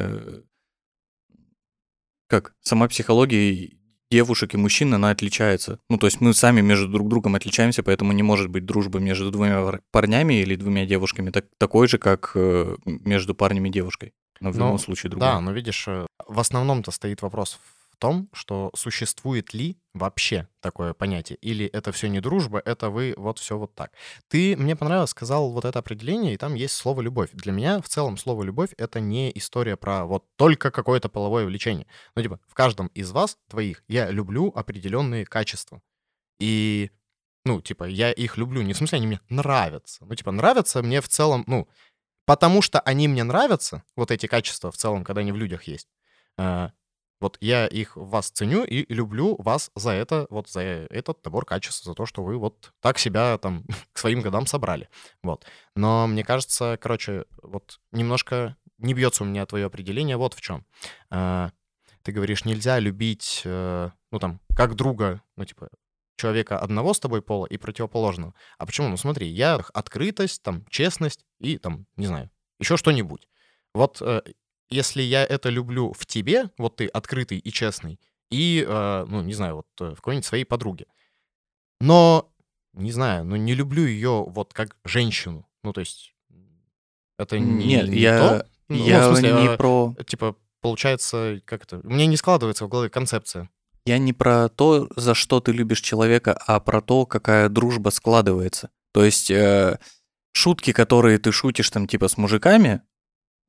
Как? 2.28 2.54
Сама 2.62 2.88
психология 2.88 3.72
девушек 4.10 4.54
и 4.54 4.56
мужчин, 4.56 4.94
она 4.94 5.10
отличается. 5.10 5.78
Ну, 5.90 5.98
то 5.98 6.06
есть 6.06 6.20
мы 6.20 6.32
сами 6.34 6.60
между 6.62 6.88
друг 6.88 7.08
другом 7.08 7.34
отличаемся, 7.34 7.82
поэтому 7.82 8.12
не 8.12 8.22
может 8.22 8.48
быть 8.48 8.64
дружбы 8.64 9.00
между 9.00 9.30
двумя 9.30 9.62
пар- 9.62 9.82
парнями 9.90 10.34
или 10.40 10.56
двумя 10.56 10.86
девушками 10.86 11.30
так, 11.30 11.46
такой 11.58 11.88
же, 11.88 11.98
как 11.98 12.32
э, 12.34 12.76
между 12.84 13.34
парнем 13.34 13.66
и 13.66 13.70
девушкой. 13.70 14.12
Но 14.40 14.50
в 14.50 14.56
Ну, 14.58 14.64
любом 14.66 14.78
случае 14.78 15.10
другой. 15.10 15.28
Да, 15.28 15.40
но 15.40 15.52
видишь, 15.52 15.84
э, 15.88 16.06
в 16.26 16.40
основном-то 16.40 16.90
стоит 16.90 17.22
вопрос 17.22 17.58
том, 18.02 18.28
что 18.32 18.72
существует 18.74 19.54
ли 19.54 19.78
вообще 19.94 20.48
такое 20.58 20.92
понятие, 20.92 21.38
или 21.40 21.66
это 21.66 21.92
все 21.92 22.08
не 22.08 22.18
дружба, 22.18 22.60
это 22.64 22.90
вы 22.90 23.14
вот 23.16 23.38
все 23.38 23.56
вот 23.56 23.76
так. 23.76 23.92
Ты, 24.26 24.56
мне 24.56 24.74
понравилось, 24.74 25.10
сказал 25.10 25.52
вот 25.52 25.64
это 25.64 25.78
определение, 25.78 26.34
и 26.34 26.36
там 26.36 26.54
есть 26.54 26.74
слово 26.74 27.00
«любовь». 27.00 27.30
Для 27.32 27.52
меня 27.52 27.80
в 27.80 27.88
целом 27.88 28.16
слово 28.16 28.42
«любовь»— 28.42 28.70
это 28.76 28.98
не 28.98 29.30
история 29.38 29.76
про 29.76 30.04
вот 30.04 30.24
только 30.34 30.72
какое-то 30.72 31.08
половое 31.08 31.46
влечение. 31.46 31.86
Ну, 32.16 32.22
типа, 32.22 32.40
в 32.48 32.54
каждом 32.54 32.88
из 32.88 33.12
вас, 33.12 33.38
твоих, 33.48 33.84
я 33.86 34.10
люблю 34.10 34.52
определенные 34.52 35.24
качества. 35.24 35.80
И, 36.40 36.90
ну, 37.44 37.60
типа, 37.60 37.84
я 37.84 38.10
их 38.10 38.36
люблю, 38.36 38.62
не 38.62 38.72
в 38.72 38.78
смысле 38.78 38.96
они 38.96 39.06
мне 39.06 39.20
нравятся. 39.28 40.04
Ну, 40.04 40.12
типа, 40.16 40.32
нравятся 40.32 40.82
мне 40.82 41.00
в 41.00 41.06
целом, 41.06 41.44
ну, 41.46 41.68
потому 42.26 42.62
что 42.62 42.80
они 42.80 43.06
мне 43.06 43.22
нравятся, 43.22 43.84
вот 43.94 44.10
эти 44.10 44.26
качества 44.26 44.72
в 44.72 44.76
целом, 44.76 45.04
когда 45.04 45.20
они 45.20 45.30
в 45.30 45.36
людях 45.36 45.62
есть, 45.68 45.86
э, 46.36 46.70
вот 47.22 47.38
я 47.40 47.68
их 47.68 47.96
вас 47.96 48.30
ценю 48.30 48.64
и 48.64 48.92
люблю 48.92 49.36
вас 49.38 49.70
за 49.76 49.90
это, 49.90 50.26
вот 50.28 50.48
за 50.48 50.60
этот 50.60 51.24
набор 51.24 51.46
качеств, 51.46 51.84
за 51.84 51.94
то, 51.94 52.04
что 52.04 52.24
вы 52.24 52.36
вот 52.36 52.72
так 52.80 52.98
себя 52.98 53.38
там 53.38 53.64
к 53.92 53.98
своим 53.98 54.22
годам 54.22 54.46
собрали. 54.46 54.88
Вот. 55.22 55.46
Но 55.76 56.08
мне 56.08 56.24
кажется, 56.24 56.76
короче, 56.82 57.24
вот 57.42 57.78
немножко 57.92 58.56
не 58.78 58.92
бьется 58.92 59.22
у 59.22 59.26
меня 59.26 59.46
твое 59.46 59.66
определение 59.66 60.16
вот 60.16 60.34
в 60.34 60.40
чем. 60.40 60.66
Ты 61.10 62.10
говоришь, 62.10 62.44
нельзя 62.44 62.80
любить, 62.80 63.42
э, 63.44 63.90
ну 64.10 64.18
там, 64.18 64.40
как 64.56 64.74
друга, 64.74 65.22
ну 65.36 65.44
типа, 65.44 65.68
человека 66.16 66.58
одного 66.58 66.94
с 66.94 66.98
тобой 66.98 67.22
пола 67.22 67.46
и 67.46 67.56
противоположного. 67.56 68.34
А 68.58 68.66
почему? 68.66 68.88
Ну 68.88 68.96
смотри, 68.96 69.28
я 69.28 69.60
открытость, 69.72 70.42
там, 70.42 70.66
честность 70.68 71.24
и 71.38 71.58
там, 71.58 71.86
не 71.96 72.06
знаю, 72.06 72.28
еще 72.58 72.76
что-нибудь. 72.76 73.28
Вот 73.72 74.02
э, 74.02 74.22
если 74.72 75.02
я 75.02 75.24
это 75.24 75.50
люблю 75.50 75.92
в 75.92 76.06
тебе, 76.06 76.50
вот 76.58 76.76
ты 76.76 76.86
открытый 76.86 77.38
и 77.38 77.52
честный, 77.52 78.00
и, 78.30 78.64
э, 78.66 79.04
ну, 79.08 79.22
не 79.22 79.34
знаю, 79.34 79.56
вот 79.56 79.66
э, 79.80 79.92
в 79.92 79.96
какой-нибудь 79.96 80.24
своей 80.24 80.44
подруге, 80.44 80.86
но, 81.80 82.32
не 82.72 82.92
знаю, 82.92 83.24
ну, 83.24 83.36
не 83.36 83.54
люблю 83.54 83.84
ее 83.84 84.24
вот 84.26 84.54
как 84.54 84.76
женщину, 84.84 85.46
ну, 85.62 85.72
то 85.72 85.80
есть 85.80 86.14
это 87.18 87.38
не, 87.38 87.66
Нет, 87.66 87.88
не 87.88 87.98
я, 87.98 88.18
то. 88.18 88.46
Ну, 88.68 88.76
ну, 88.76 88.84
в 88.84 88.86
я 88.86 89.06
смысле, 89.06 89.32
не 89.32 89.48
а, 89.48 89.56
про... 89.56 89.94
типа, 90.06 90.36
получается, 90.60 91.40
как 91.44 91.64
это, 91.64 91.80
меня 91.84 92.06
не 92.06 92.16
складывается 92.16 92.64
в 92.64 92.68
голове 92.68 92.88
концепция. 92.88 93.50
Я 93.84 93.98
не 93.98 94.12
про 94.12 94.48
то, 94.48 94.88
за 94.96 95.14
что 95.14 95.40
ты 95.40 95.52
любишь 95.52 95.80
человека, 95.80 96.38
а 96.46 96.60
про 96.60 96.80
то, 96.80 97.04
какая 97.04 97.48
дружба 97.48 97.90
складывается. 97.90 98.70
То 98.92 99.04
есть 99.04 99.30
э, 99.30 99.78
шутки, 100.32 100.72
которые 100.72 101.18
ты 101.18 101.32
шутишь 101.32 101.70
там 101.70 101.86
типа 101.86 102.08
с 102.08 102.16
мужиками, 102.16 102.82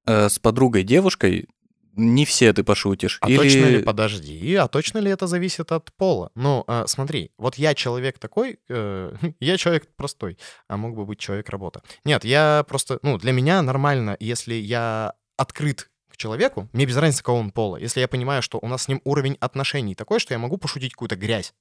э, 0.05 0.29
с 0.29 0.39
подругой 0.39 0.83
девушкой, 0.83 1.47
не 1.95 2.25
все 2.25 2.53
ты 2.53 2.63
пошутишь. 2.63 3.19
А 3.21 3.29
Или... 3.29 3.37
точно 3.37 3.65
ли, 3.65 3.83
подожди, 3.83 4.55
а 4.55 4.67
точно 4.67 4.97
ли 4.97 5.11
это 5.11 5.27
зависит 5.27 5.71
от 5.71 5.93
пола? 5.93 6.31
Ну, 6.35 6.63
а, 6.67 6.87
смотри, 6.87 7.31
вот 7.37 7.55
я 7.55 7.75
человек 7.75 8.19
такой, 8.19 8.59
э, 8.67 9.15
я 9.39 9.57
человек 9.57 9.87
простой, 9.95 10.37
а 10.67 10.77
мог 10.77 10.95
бы 10.95 11.05
быть 11.05 11.19
человек 11.19 11.49
работа. 11.49 11.81
Нет, 12.03 12.25
я 12.25 12.65
просто, 12.67 12.99
ну, 13.03 13.17
для 13.17 13.31
меня 13.31 13.61
нормально, 13.61 14.17
если 14.19 14.55
я 14.55 15.13
открыт 15.37 15.89
к 16.09 16.17
человеку, 16.17 16.69
мне 16.73 16.85
без 16.85 16.97
разницы, 16.97 17.23
какого 17.23 17.39
он 17.39 17.51
пола, 17.51 17.77
если 17.77 17.99
я 17.99 18.07
понимаю, 18.07 18.41
что 18.41 18.59
у 18.61 18.67
нас 18.67 18.83
с 18.83 18.87
ним 18.87 19.01
уровень 19.03 19.37
отношений 19.39 19.95
такой, 19.95 20.19
что 20.19 20.33
я 20.33 20.39
могу 20.39 20.57
пошутить 20.57 20.93
какую-то 20.93 21.15
грязь. 21.15 21.53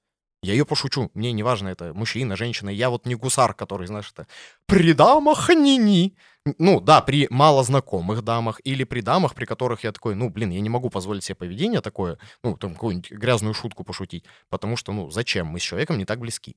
Я 0.43 0.55
ее 0.55 0.67
пошучу. 0.67 1.11
Мне 1.15 1.33
не 1.33 1.45
важно, 1.45 1.69
это 1.69 1.95
мужчина, 1.95 2.35
женщина. 2.37 2.69
Я 2.69 2.91
вот 2.91 3.07
не 3.07 3.15
гусар, 3.15 3.55
который, 3.55 3.87
знаешь, 3.87 4.11
это 4.13 4.27
при 4.67 4.93
дамах 4.93 5.49
ни-ни. 5.51 6.17
Ну, 6.59 6.81
да, 6.81 7.01
при 7.01 7.29
малознакомых 7.31 8.23
дамах 8.23 8.61
или 8.65 8.83
при 8.83 9.01
дамах, 9.01 9.37
при 9.37 9.45
которых 9.45 9.85
я 9.85 9.93
такой, 9.93 10.17
ну, 10.17 10.29
блин, 10.31 10.51
я 10.51 10.61
не 10.61 10.69
могу 10.69 10.91
позволить 10.91 11.23
себе 11.23 11.37
поведение 11.37 11.81
такое, 11.81 12.19
ну, 12.43 12.57
там, 12.57 12.75
какую-нибудь 12.75 13.13
грязную 13.13 13.55
шутку 13.55 13.85
пошутить, 13.85 14.25
потому 14.49 14.77
что, 14.77 14.93
ну, 14.93 15.09
зачем? 15.11 15.47
Мы 15.47 15.61
с 15.61 15.63
человеком 15.63 15.99
не 15.99 16.05
так 16.05 16.19
близки. 16.19 16.57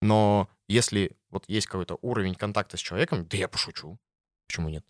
Но 0.00 0.48
если 0.68 1.12
вот 1.30 1.44
есть 1.48 1.66
какой-то 1.66 1.98
уровень 2.00 2.34
контакта 2.34 2.78
с 2.78 2.80
человеком, 2.80 3.26
да 3.26 3.36
я 3.36 3.48
пошучу. 3.48 3.98
Почему 4.46 4.70
нет? 4.70 4.84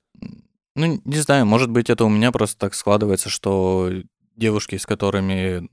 Ну, 0.77 1.01
не 1.05 1.17
знаю, 1.17 1.47
может 1.47 1.71
быть, 1.71 1.91
это 1.91 2.05
у 2.05 2.09
меня 2.09 2.31
просто 2.31 2.57
так 2.57 2.75
складывается, 2.75 3.29
что 3.29 3.91
девушки, 4.37 4.77
с 4.77 4.87
которыми 4.87 5.69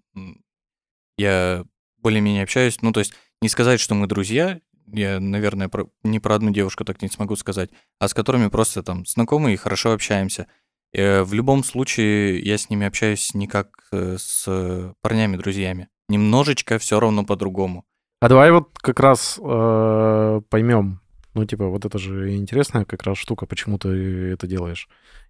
я 1.20 1.63
более-менее 2.05 2.43
общаюсь, 2.43 2.81
ну, 2.83 2.91
то 2.91 3.00
есть 3.00 3.13
не 3.41 3.50
сказать, 3.50 3.79
что 3.79 3.95
мы 3.95 4.05
друзья, 4.05 4.59
я, 4.85 5.19
наверное, 5.19 5.69
про, 5.69 5.88
не 6.03 6.19
про 6.19 6.35
одну 6.35 6.51
девушку 6.51 6.85
так 6.85 7.01
не 7.01 7.07
смогу 7.09 7.35
сказать, 7.35 7.71
а 8.00 8.07
с 8.07 8.13
которыми 8.13 8.50
просто 8.50 8.83
там 8.83 9.07
знакомы 9.07 9.53
и 9.53 9.55
хорошо 9.55 9.91
общаемся. 9.91 10.45
Э, 10.93 11.24
в 11.24 11.33
любом 11.33 11.63
случае, 11.63 12.39
я 12.41 12.59
с 12.59 12.69
ними 12.69 12.85
общаюсь 12.85 13.33
не 13.33 13.47
как 13.47 13.67
э, 13.91 14.17
с 14.19 14.93
парнями-друзьями. 15.01 15.88
Немножечко 16.07 16.77
все 16.77 17.00
равно 17.00 17.25
по-другому. 17.25 17.85
А 18.21 18.29
давай 18.29 18.51
вот 18.51 18.77
как 18.77 19.00
раз 19.00 19.39
э, 19.43 20.41
поймем. 20.50 21.01
Ну, 21.33 21.45
типа, 21.45 21.65
вот 21.65 21.85
это 21.85 21.97
же 21.97 22.35
интересная 22.35 22.85
как 22.85 23.01
раз 23.01 23.17
штука, 23.17 23.47
почему 23.47 23.79
ты 23.79 23.89
это 24.33 24.45
делаешь. 24.45 24.88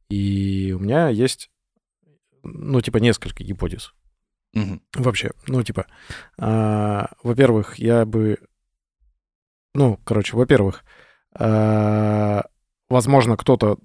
И 0.09 0.75
у 0.77 0.79
меня 0.79 1.07
есть, 1.07 1.49
ну, 2.43 2.81
типа, 2.81 2.97
несколько 2.97 3.45
гипотез. 3.45 3.93
Вообще, 4.95 5.31
ну, 5.47 5.61
типа, 5.63 5.85
а, 6.37 7.09
во-первых, 7.23 7.77
я 7.77 8.05
бы... 8.05 8.37
Ну, 9.73 9.99
короче, 10.05 10.37
во-первых, 10.37 10.83
а, 11.37 12.45
возможно, 12.89 13.35
кто-то 13.35 13.77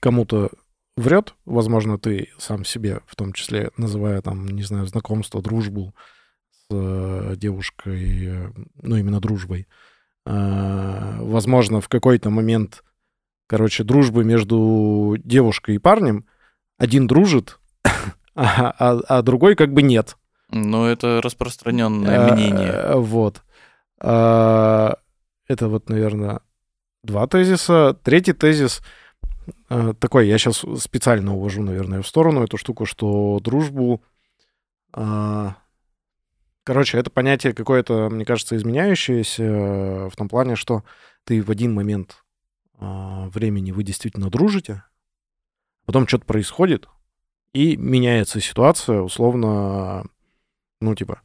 кому-то 0.00 0.50
врет, 0.96 1.34
возможно, 1.44 1.98
ты 1.98 2.28
сам 2.38 2.64
себе, 2.64 3.00
в 3.06 3.16
том 3.16 3.32
числе, 3.32 3.70
называя 3.76 4.20
там, 4.22 4.46
не 4.46 4.62
знаю, 4.62 4.86
знакомство, 4.86 5.42
дружбу 5.42 5.94
с 6.50 6.66
э, 6.70 7.34
девушкой, 7.36 8.26
э, 8.26 8.50
ну, 8.82 8.96
именно 8.96 9.20
дружбой. 9.20 9.66
А, 10.26 11.18
возможно, 11.20 11.80
в 11.80 11.88
какой-то 11.88 12.30
момент, 12.30 12.84
короче, 13.46 13.84
дружбы 13.84 14.24
между 14.24 15.16
девушкой 15.18 15.76
и 15.76 15.78
парнем 15.78 16.26
один 16.76 17.06
дружит, 17.06 17.59
а, 18.44 18.74
а- 18.78 19.00
а 19.08 19.22
другой 19.22 19.54
как 19.56 19.72
бы 19.72 19.82
нет. 19.82 20.16
Ну, 20.50 20.86
это 20.86 21.20
распространенное 21.22 22.32
мнение. 22.32 22.72
Э, 22.72 22.94
Вот. 22.96 23.42
А, 24.00 24.96
Это 25.48 25.68
вот, 25.68 25.88
наверное, 25.88 26.40
два 27.02 27.26
тезиса. 27.26 27.94
Третий 28.02 28.32
тезис 28.32 28.82
э, 29.68 29.94
такой, 29.98 30.26
я 30.28 30.38
сейчас 30.38 30.64
специально 30.82 31.34
увожу, 31.34 31.62
наверное, 31.62 32.02
в 32.02 32.06
сторону 32.08 32.42
эту 32.44 32.56
штуку, 32.56 32.86
что 32.86 33.38
дружбу... 33.40 34.02
э, 34.94 35.48
Короче, 36.62 36.98
это 36.98 37.10
понятие 37.10 37.52
какое-то, 37.52 38.10
мне 38.10 38.24
кажется, 38.24 38.54
изменяющееся 38.56 40.08
в 40.08 40.12
том 40.16 40.28
плане, 40.28 40.56
что 40.56 40.84
ты 41.24 41.42
в 41.42 41.50
один 41.50 41.74
момент 41.74 42.22
э, 42.78 43.28
времени 43.30 43.72
вы 43.72 43.82
действительно 43.82 44.30
дружите, 44.30 44.82
потом 45.86 46.06
что-то 46.06 46.26
происходит, 46.26 46.86
и 47.52 47.76
меняется 47.76 48.40
ситуация, 48.40 49.00
условно, 49.00 50.04
ну, 50.80 50.94
типа, 50.94 51.20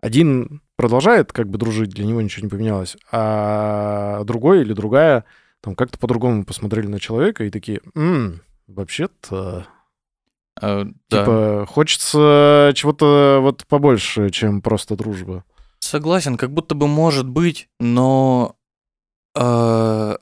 один 0.00 0.60
продолжает 0.76 1.32
как 1.32 1.48
бы 1.48 1.58
дружить, 1.58 1.90
для 1.90 2.04
него 2.04 2.20
ничего 2.20 2.44
не 2.44 2.50
поменялось, 2.50 2.96
а 3.10 4.22
другой 4.24 4.60
или 4.62 4.72
другая 4.72 5.24
там 5.62 5.74
как-то 5.74 5.98
по-другому 5.98 6.44
посмотрели 6.44 6.86
на 6.86 7.00
человека 7.00 7.44
и 7.44 7.50
такие, 7.50 7.80
«М, 7.94 8.40
вообще-то, 8.66 9.66
А, 10.60 10.84
да. 11.10 11.20
типа, 11.20 11.66
хочется 11.68 12.72
чего-то 12.74 13.38
вот 13.42 13.66
побольше, 13.66 14.30
чем 14.30 14.62
просто 14.62 14.96
дружба. 14.96 15.44
Согласен, 15.80 16.36
как 16.36 16.50
будто 16.52 16.74
бы 16.74 16.86
может 16.88 17.28
быть, 17.28 17.68
но, 17.78 18.56
э, 19.34 19.40
во- 19.40 20.18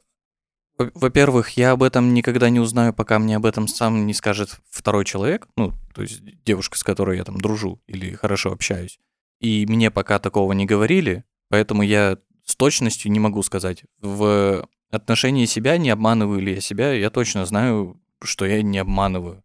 во-первых, 0.78 1.50
я 1.50 1.73
об 1.73 1.83
этом 1.83 2.14
никогда 2.14 2.50
не 2.50 2.61
узнаю, 2.61 2.93
пока 2.93 3.19
мне 3.19 3.37
об 3.37 3.47
этом 3.47 3.69
сам 3.69 4.07
не 4.07 4.14
скажет 4.14 4.61
второй 4.71 5.04
человек, 5.04 5.47
ну, 5.57 5.73
то 5.95 6.02
есть 6.02 6.23
девушка, 6.45 6.78
с 6.78 6.83
которой 6.83 7.16
я 7.16 7.25
там 7.25 7.40
дружу 7.40 7.81
или 7.87 8.14
хорошо 8.14 8.52
общаюсь. 8.52 8.99
И 9.40 9.66
мне 9.69 9.90
пока 9.90 10.19
такого 10.19 10.52
не 10.52 10.66
говорили, 10.66 11.25
поэтому 11.49 11.83
я 11.83 12.19
с 12.45 12.57
точностью 12.57 13.12
не 13.12 13.21
могу 13.21 13.43
сказать. 13.43 13.85
В 14.00 14.66
отношении 14.90 15.45
себя, 15.45 15.76
не 15.76 15.90
обманываю 15.90 16.40
ли 16.40 16.54
я 16.54 16.61
себя, 16.61 16.93
я 16.93 17.11
точно 17.11 17.47
знаю, 17.47 18.00
что 18.23 18.45
я 18.45 18.62
не 18.62 18.78
обманываю. 18.78 19.43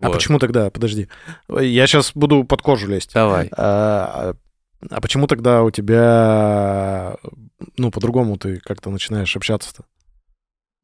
А 0.00 0.06
Вот. 0.08 0.14
почему 0.14 0.38
тогда, 0.38 0.70
подожди, 0.70 1.08
я 1.48 1.86
сейчас 1.86 2.12
буду 2.14 2.44
под 2.44 2.62
кожу 2.62 2.88
лезть. 2.88 3.12
Давай. 3.14 3.48
А, 3.56 4.34
а 4.90 5.00
почему 5.00 5.26
тогда 5.26 5.62
у 5.62 5.70
тебя, 5.70 7.16
ну, 7.76 7.90
по-другому 7.90 8.36
ты 8.36 8.58
как-то 8.58 8.90
начинаешь 8.90 9.36
общаться-то? 9.36 9.84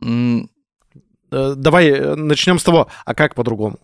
Э, 0.03 1.55
Давай 1.57 1.89
э, 1.91 2.15
начнем 2.17 2.59
с 2.59 2.65
того, 2.65 2.89
а 3.05 3.15
как 3.15 3.35
по-другому? 3.35 3.79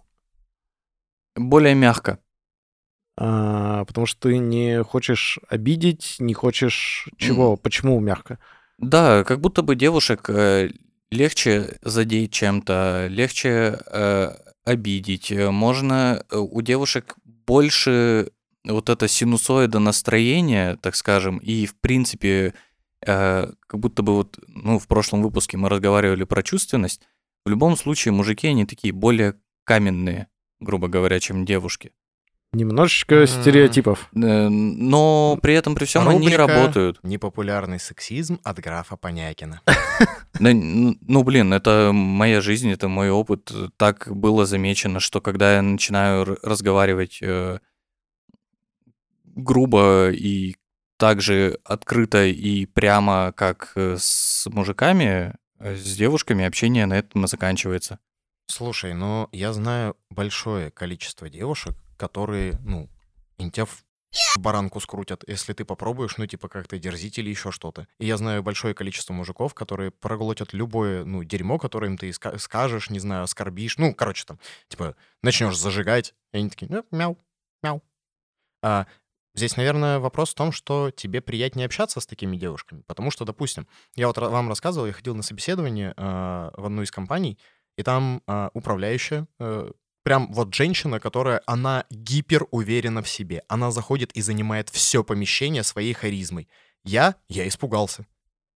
Более 1.36 1.74
мягко. 1.74 2.18
А, 3.18 3.84
потому 3.84 4.06
что 4.06 4.28
ты 4.28 4.38
не 4.38 4.82
хочешь 4.82 5.38
обидеть, 5.48 6.16
не 6.18 6.34
хочешь 6.34 7.08
чего? 7.16 7.56
Почему 7.56 7.98
мягко? 8.00 8.38
Да, 8.78 9.24
как 9.24 9.40
будто 9.40 9.62
бы 9.62 9.74
девушек 9.74 10.28
э, 10.28 10.70
легче 11.10 11.78
задеть 11.82 12.32
чем-то, 12.32 13.06
легче 13.08 13.78
э, 13.86 14.32
обидеть. 14.64 15.30
Можно 15.32 16.24
у 16.30 16.60
девушек 16.60 17.16
больше 17.24 18.32
вот 18.64 18.90
это 18.90 19.08
синусоида 19.08 19.78
настроения, 19.78 20.76
так 20.76 20.96
скажем, 20.96 21.38
и 21.38 21.66
в 21.66 21.78
принципе, 21.78 22.52
как 23.06 23.80
будто 23.80 24.02
бы 24.02 24.14
вот, 24.14 24.38
ну, 24.48 24.78
в 24.78 24.86
прошлом 24.86 25.22
выпуске 25.22 25.56
мы 25.56 25.68
разговаривали 25.68 26.24
про 26.24 26.42
чувственность. 26.42 27.02
В 27.44 27.48
любом 27.48 27.76
случае, 27.76 28.12
мужики, 28.12 28.48
они 28.48 28.66
такие 28.66 28.92
более 28.92 29.34
каменные, 29.64 30.28
грубо 30.60 30.88
говоря, 30.88 31.20
чем 31.20 31.44
девушки. 31.44 31.92
Немножечко 32.52 33.26
стереотипов. 33.26 34.08
Э, 34.14 34.48
Но 34.48 35.38
при 35.42 35.54
этом, 35.54 35.74
при 35.74 35.84
всем, 35.84 36.08
они 36.08 36.20
Рубрика 36.20 36.46
работают. 36.46 36.98
Непопулярный 37.02 37.78
сексизм 37.78 38.40
от 38.42 38.58
графа 38.58 38.96
Понякина. 38.96 39.60
Ну, 40.38 41.22
блин, 41.22 41.54
это 41.54 41.92
моя 41.94 42.42
жизнь, 42.42 42.70
это 42.70 42.88
мой 42.88 43.08
опыт. 43.08 43.50
Так 43.78 44.14
было 44.14 44.44
замечено, 44.44 45.00
что 45.00 45.22
когда 45.22 45.54
я 45.54 45.62
начинаю 45.62 46.36
разговаривать 46.42 47.20
э, 47.22 47.58
грубо 49.24 50.10
и 50.10 50.56
так 50.96 51.20
же 51.20 51.58
открыто 51.64 52.24
и 52.24 52.66
прямо, 52.66 53.32
как 53.32 53.72
э, 53.76 53.96
с 53.98 54.46
мужиками, 54.50 55.34
э, 55.58 55.74
с 55.76 55.96
девушками 55.96 56.44
общение 56.44 56.86
на 56.86 56.94
этом 56.94 57.24
и 57.24 57.28
заканчивается. 57.28 57.98
Слушай, 58.48 58.94
ну 58.94 59.28
я 59.32 59.52
знаю 59.52 59.96
большое 60.10 60.70
количество 60.70 61.28
девушек, 61.28 61.74
которые, 61.96 62.58
ну, 62.64 62.88
они 63.38 63.50
в 63.56 64.38
баранку 64.38 64.80
скрутят, 64.80 65.24
если 65.26 65.52
ты 65.52 65.64
попробуешь, 65.64 66.16
ну, 66.16 66.26
типа, 66.26 66.48
как-то 66.48 66.78
дерзить 66.78 67.18
или 67.18 67.28
еще 67.28 67.50
что-то. 67.50 67.86
И 67.98 68.06
я 68.06 68.16
знаю 68.16 68.42
большое 68.42 68.74
количество 68.74 69.12
мужиков, 69.12 69.52
которые 69.54 69.90
проглотят 69.90 70.52
любое, 70.52 71.04
ну, 71.04 71.22
дерьмо, 71.24 71.58
которое 71.58 71.88
им 71.88 71.98
ты 71.98 72.08
ска- 72.10 72.38
скажешь, 72.38 72.88
не 72.90 72.98
знаю, 72.98 73.24
оскорбишь. 73.24 73.78
Ну, 73.78 73.94
короче, 73.94 74.24
там, 74.24 74.38
типа, 74.68 74.96
начнешь 75.22 75.58
зажигать, 75.58 76.14
и 76.32 76.38
они 76.38 76.48
такие, 76.50 76.68
«Ну, 76.70 76.84
мяу, 76.90 77.18
мяу. 77.62 77.82
А 78.62 78.86
здесь, 79.36 79.56
наверное, 79.56 79.98
вопрос 79.98 80.30
в 80.30 80.34
том, 80.34 80.50
что 80.50 80.90
тебе 80.90 81.20
приятнее 81.20 81.66
общаться 81.66 82.00
с 82.00 82.06
такими 82.06 82.36
девушками. 82.36 82.82
Потому 82.86 83.10
что, 83.10 83.24
допустим, 83.24 83.68
я 83.94 84.08
вот 84.08 84.16
вам 84.18 84.48
рассказывал, 84.48 84.86
я 84.86 84.92
ходил 84.92 85.14
на 85.14 85.22
собеседование 85.22 85.94
а, 85.96 86.52
в 86.56 86.66
одну 86.66 86.82
из 86.82 86.90
компаний, 86.90 87.38
и 87.76 87.82
там 87.82 88.22
а, 88.26 88.50
управляющая, 88.54 89.28
э, 89.38 89.70
прям 90.02 90.32
вот 90.32 90.54
женщина, 90.54 90.98
которая, 90.98 91.42
она 91.46 91.84
гипер 91.90 92.46
уверена 92.50 93.02
в 93.02 93.08
себе. 93.08 93.42
Она 93.48 93.70
заходит 93.70 94.12
и 94.12 94.22
занимает 94.22 94.70
все 94.70 95.04
помещение 95.04 95.62
своей 95.62 95.92
харизмой. 95.92 96.48
Я, 96.84 97.16
я 97.28 97.46
испугался. 97.46 98.06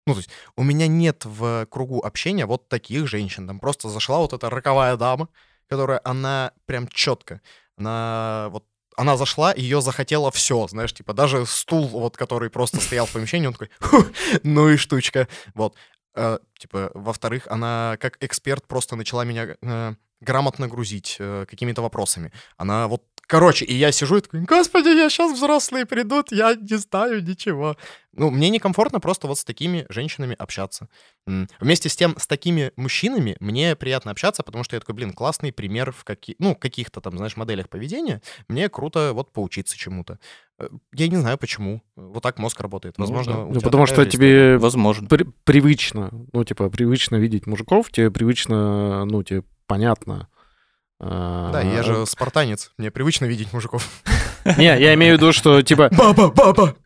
Ну, 0.07 0.15
то 0.15 0.21
есть 0.21 0.31
у 0.57 0.63
меня 0.63 0.87
нет 0.87 1.25
в 1.27 1.67
кругу 1.67 2.01
общения 2.01 2.47
вот 2.47 2.69
таких 2.69 3.07
женщин. 3.07 3.47
Там 3.47 3.61
просто 3.61 3.91
зашла 3.91 4.19
вот 4.19 4.33
эта 4.33 4.49
роковая 4.49 4.97
дама, 4.97 5.29
которая, 5.69 6.01
она 6.05 6.53
прям 6.65 6.89
четко, 6.89 7.43
она 7.77 8.49
вот 8.51 8.65
она 8.97 9.17
зашла, 9.17 9.53
ее 9.55 9.81
захотела 9.81 10.31
все, 10.31 10.67
знаешь, 10.69 10.93
типа 10.93 11.13
даже 11.13 11.47
стул, 11.47 11.87
вот, 11.89 12.17
который 12.17 12.51
просто 12.51 12.81
стоял 12.81 13.07
в 13.07 13.13
помещении, 13.13 13.47
он 13.47 13.53
такой, 13.53 13.71
«Фу, 13.81 14.07
ну 14.43 14.69
и 14.69 14.77
штучка, 14.77 15.29
вот. 15.55 15.75
Э, 16.15 16.39
типа, 16.59 16.91
во-вторых, 16.95 17.47
она 17.49 17.97
как 18.01 18.17
эксперт 18.21 18.67
просто 18.67 18.97
начала 18.97 19.25
меня 19.25 19.57
э, 19.61 19.95
грамотно 20.21 20.69
грузить 20.69 21.17
э, 21.19 21.47
какими-то 21.49 21.83
вопросами. 21.83 22.33
Она 22.57 22.89
вот, 22.89 23.03
короче, 23.31 23.65
и 23.65 23.75
я 23.75 23.93
сижу 23.93 24.17
и 24.17 24.21
такой, 24.21 24.41
господи, 24.41 24.89
я 24.89 25.09
сейчас 25.09 25.33
взрослые 25.33 25.87
придут, 25.87 26.33
я 26.33 26.57
не 26.57 26.77
знаю 26.79 27.23
ничего. 27.23 27.77
Ну, 28.13 28.29
мне 28.31 28.51
некомфортно 28.51 28.99
просто 28.99 29.29
вот 29.29 29.39
с 29.39 29.45
такими 29.45 29.87
женщинами 29.89 30.35
общаться. 30.37 30.89
Вместе 31.61 31.89
с 31.89 31.95
тем, 31.95 32.17
с 32.19 32.27
такими 32.27 32.73
мужчинами 32.75 33.37
мне 33.39 33.77
приятно 33.77 34.11
общаться, 34.11 34.43
потому 34.43 34.65
что 34.65 34.75
я 34.75 34.81
такой, 34.81 34.97
блин, 34.97 35.13
классный 35.13 35.53
пример 35.53 35.93
в 35.93 36.03
каки... 36.03 36.35
ну, 36.41 36.57
каких-то 36.57 37.01
там, 37.01 37.17
знаешь, 37.17 37.37
моделях 37.37 37.69
поведения. 37.69 38.21
Мне 38.49 38.69
круто 38.69 39.13
вот 39.15 39.33
поучиться 39.33 39.79
чему-то. 39.79 40.19
Э, 40.59 40.69
Я 40.93 41.07
не 41.07 41.17
знаю, 41.17 41.39
почему. 41.39 41.83
Вот 41.95 42.25
так 42.25 42.39
мозг 42.41 42.61
работает. 42.61 42.99
Ну 42.99 43.05
Возможно, 43.05 43.33
да. 43.35 43.45
у 43.45 43.53
Ну, 43.53 43.61
потому 43.61 43.87
что 43.87 44.05
тебе 44.05 44.59
Возможно. 44.59 45.07
при- 45.07 45.27
привычно, 45.45 46.11
ну, 46.33 46.43
типа, 46.45 46.69
привычно 46.69 47.15
видеть 47.15 47.47
мужиков, 47.47 47.93
тебе 47.93 48.11
привычно, 48.11 49.05
ну, 49.05 49.23
тебе 49.23 49.45
понятно. 49.69 50.29
А, 51.01 51.51
Да, 51.53 51.63
я 51.63 51.83
же 51.83 52.07
спартанец, 52.07 52.71
мне 52.77 52.91
привычно 52.91 53.25
видеть 53.25 53.53
мужиков. 53.53 53.89
Не, 54.59 54.79
я 54.79 54.95
имею 54.95 55.17
в 55.17 55.19
виду, 55.19 55.33
что, 55.33 55.63
типа, 55.63 55.89
Баба, 55.97 56.31
баба! 56.31 56.77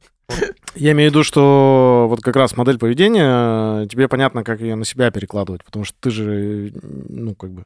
я 0.75 0.93
имею 0.93 1.11
в 1.11 1.13
виду, 1.13 1.25
что 1.25 2.07
вот 2.09 2.21
как 2.23 2.37
раз 2.37 2.57
модель 2.57 2.79
поведения, 2.79 3.87
тебе 3.89 4.09
понятно, 4.09 4.45
как 4.45 4.61
ее 4.61 4.77
на 4.77 4.85
себя 4.85 5.11
перекладывать, 5.11 5.65
потому 5.65 5.85
что 5.85 5.97
ты 6.01 6.11
же, 6.11 6.73
ну, 6.83 7.35
как 7.35 7.51
бы, 7.53 7.65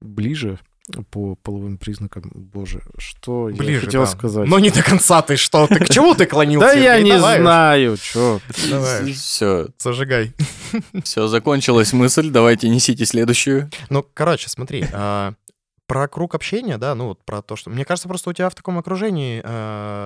ближе 0.00 0.58
по 1.10 1.34
половым 1.36 1.78
признакам. 1.78 2.30
Боже, 2.32 2.80
что 2.96 3.48
я 3.48 3.56
Ближе, 3.56 3.86
хотел 3.86 4.02
да. 4.02 4.06
сказать? 4.06 4.46
Но 4.46 4.58
не 4.58 4.70
до 4.70 4.82
конца 4.82 5.20
ты 5.20 5.36
что? 5.36 5.66
Ты 5.66 5.80
к 5.80 5.88
чему 5.88 6.14
ты 6.14 6.26
клонился? 6.26 6.68
Да 6.68 6.74
я 6.74 7.02
не 7.02 7.18
знаю, 7.18 7.96
что. 7.96 8.40
Давай. 8.70 9.12
Все, 9.12 9.68
Зажигай. 9.78 10.32
все, 11.02 11.26
закончилась 11.26 11.92
мысль. 11.92 12.30
Давайте 12.30 12.68
несите 12.68 13.04
следующую. 13.04 13.68
Ну, 13.90 14.06
короче, 14.14 14.48
смотри, 14.48 14.86
а, 14.92 15.34
про 15.86 16.08
круг 16.08 16.34
общения, 16.34 16.78
да, 16.78 16.94
ну 16.94 17.08
вот 17.08 17.24
про 17.24 17.42
то, 17.42 17.56
что... 17.56 17.70
Мне 17.70 17.84
кажется, 17.84 18.08
просто 18.08 18.30
у 18.30 18.32
тебя 18.32 18.48
в 18.50 18.54
таком 18.54 18.78
окружении... 18.78 19.40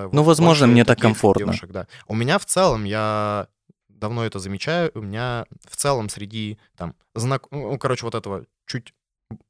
вот 0.05 0.13
Ну, 0.13 0.23
возможно, 0.23 0.67
больше 0.67 0.73
мне 0.73 0.85
так 0.85 0.99
комфортно. 0.99 1.45
девушек, 1.47 1.71
да. 1.71 1.87
У 2.07 2.15
меня 2.15 2.39
в 2.39 2.45
целом, 2.45 2.85
я 2.85 3.49
давно 3.89 4.25
это 4.25 4.39
замечаю, 4.39 4.91
у 4.95 5.01
меня 5.01 5.47
в 5.69 5.77
целом 5.77 6.09
среди, 6.09 6.59
там, 6.77 6.95
знак... 7.15 7.47
Ну, 7.51 7.79
короче, 7.79 8.05
вот 8.05 8.15
этого 8.15 8.45
чуть, 8.67 8.93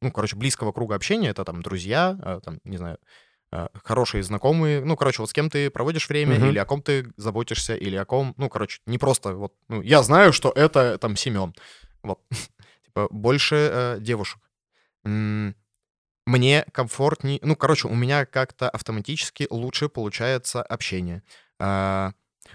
ну, 0.00 0.10
короче, 0.12 0.36
близкого 0.36 0.72
круга 0.72 0.94
общения, 0.96 1.28
это 1.30 1.44
там 1.44 1.62
друзья, 1.62 2.18
а, 2.22 2.40
там, 2.40 2.60
не 2.64 2.76
знаю, 2.76 2.98
а, 3.52 3.68
хорошие 3.84 4.22
знакомые, 4.22 4.84
ну, 4.84 4.96
короче, 4.96 5.22
вот 5.22 5.30
с 5.30 5.32
кем 5.32 5.50
ты 5.50 5.70
проводишь 5.70 6.08
время, 6.08 6.36
Мгм. 6.36 6.48
или 6.48 6.58
о 6.58 6.64
ком 6.64 6.82
ты 6.82 7.12
заботишься, 7.16 7.74
или 7.74 7.96
о 7.96 8.04
ком, 8.04 8.34
ну, 8.36 8.48
короче, 8.48 8.80
не 8.86 8.98
просто 8.98 9.34
вот, 9.34 9.52
ну, 9.68 9.82
я 9.82 10.02
знаю, 10.02 10.32
что 10.32 10.50
это 10.50 10.98
там 10.98 11.16
Семен, 11.16 11.54
вот, 12.02 12.20
типа, 12.84 13.08
больше 13.10 13.56
э, 13.56 13.96
девушек. 14.00 14.40
М, 15.04 15.54
Мне 16.26 16.64
комфортней, 16.72 17.38
ну, 17.42 17.56
короче, 17.56 17.88
у 17.88 17.94
меня 17.94 18.26
как-то 18.26 18.68
автоматически 18.70 19.46
лучше 19.50 19.88
получается 19.88 20.62
общение. 20.62 21.22
А, 21.58 22.12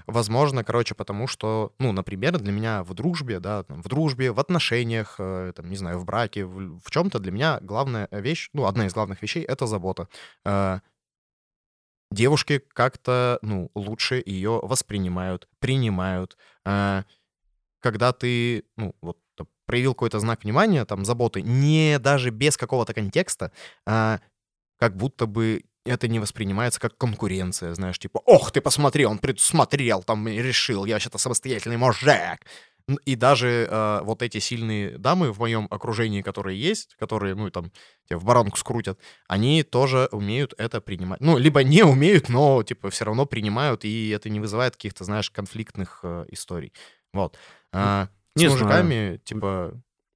Возможно, 0.07 0.63
короче, 0.63 0.95
потому 0.95 1.27
что, 1.27 1.73
ну, 1.79 1.91
например, 1.91 2.37
для 2.39 2.51
меня 2.51 2.83
в 2.83 2.93
дружбе, 2.93 3.39
да, 3.39 3.63
там, 3.63 3.81
в 3.81 3.87
дружбе, 3.87 4.31
в 4.31 4.39
отношениях, 4.39 5.15
э, 5.19 5.53
там, 5.55 5.69
не 5.69 5.77
знаю, 5.77 5.99
в 5.99 6.05
браке, 6.05 6.43
в, 6.45 6.79
в 6.79 6.91
чем-то 6.91 7.19
для 7.19 7.31
меня 7.31 7.59
главная 7.61 8.07
вещь, 8.11 8.49
ну, 8.53 8.65
одна 8.65 8.87
из 8.87 8.93
главных 8.93 9.21
вещей— 9.21 9.43
это 9.47 9.67
забота. 9.67 10.07
Э, 10.43 10.79
девушки 12.11 12.61
как-то, 12.73 13.39
ну, 13.41 13.69
лучше 13.75 14.21
ее 14.25 14.59
воспринимают, 14.63 15.47
принимают. 15.59 16.37
Э, 16.65 17.03
когда 17.81 18.13
ты, 18.13 18.65
ну, 18.77 18.95
вот 19.01 19.17
проявил 19.65 19.93
какой-то 19.93 20.19
знак 20.19 20.43
внимания, 20.43 20.85
там, 20.85 21.05
заботы, 21.05 21.41
не 21.41 21.99
даже 21.99 22.29
без 22.29 22.57
какого-то 22.57 22.93
контекста, 22.93 23.51
а 23.85 24.19
как 24.79 24.95
будто 24.95 25.25
бы 25.25 25.63
это 25.85 26.07
не 26.07 26.19
воспринимается 26.19 26.79
как 26.79 26.97
конкуренция, 26.97 27.73
знаешь, 27.75 27.99
типа, 27.99 28.19
ох, 28.25 28.51
ты 28.51 28.59
посмотри, 28.59 29.05
он 29.05 29.19
предусмотрел, 29.19 30.03
там, 30.03 30.27
решил, 30.27 30.85
я 30.85 30.95
вообще-то 30.95 31.17
самостоятельный 31.17 31.77
мужик. 31.77 32.39
И 33.05 33.15
даже 33.15 33.67
э, 33.69 33.99
вот 34.03 34.21
эти 34.21 34.37
сильные 34.37 34.99
дамы 34.99 35.31
в 35.31 35.39
моем 35.39 35.67
окружении, 35.71 36.21
которые 36.21 36.59
есть, 36.59 36.95
которые, 36.99 37.33
ну, 37.33 37.49
там, 37.49 37.71
тебя 38.07 38.19
в 38.19 38.23
баранку 38.23 38.57
скрутят, 38.57 38.99
они 39.27 39.63
тоже 39.63 40.07
умеют 40.11 40.53
это 40.59 40.81
принимать. 40.81 41.19
Ну, 41.19 41.37
либо 41.39 41.63
не 41.63 41.81
умеют, 41.81 42.29
но, 42.29 42.61
типа, 42.61 42.91
все 42.91 43.05
равно 43.05 43.25
принимают, 43.25 43.85
и 43.85 44.09
это 44.09 44.29
не 44.29 44.39
вызывает 44.39 44.75
каких-то, 44.75 45.03
знаешь, 45.03 45.31
конфликтных 45.31 46.01
э, 46.03 46.25
историй. 46.29 46.73
Вот. 47.11 47.39
А, 47.73 48.09
с 48.35 48.41
не 48.41 48.47
знаю. 48.47 48.63
мужиками, 48.63 49.19
типа, 49.23 49.73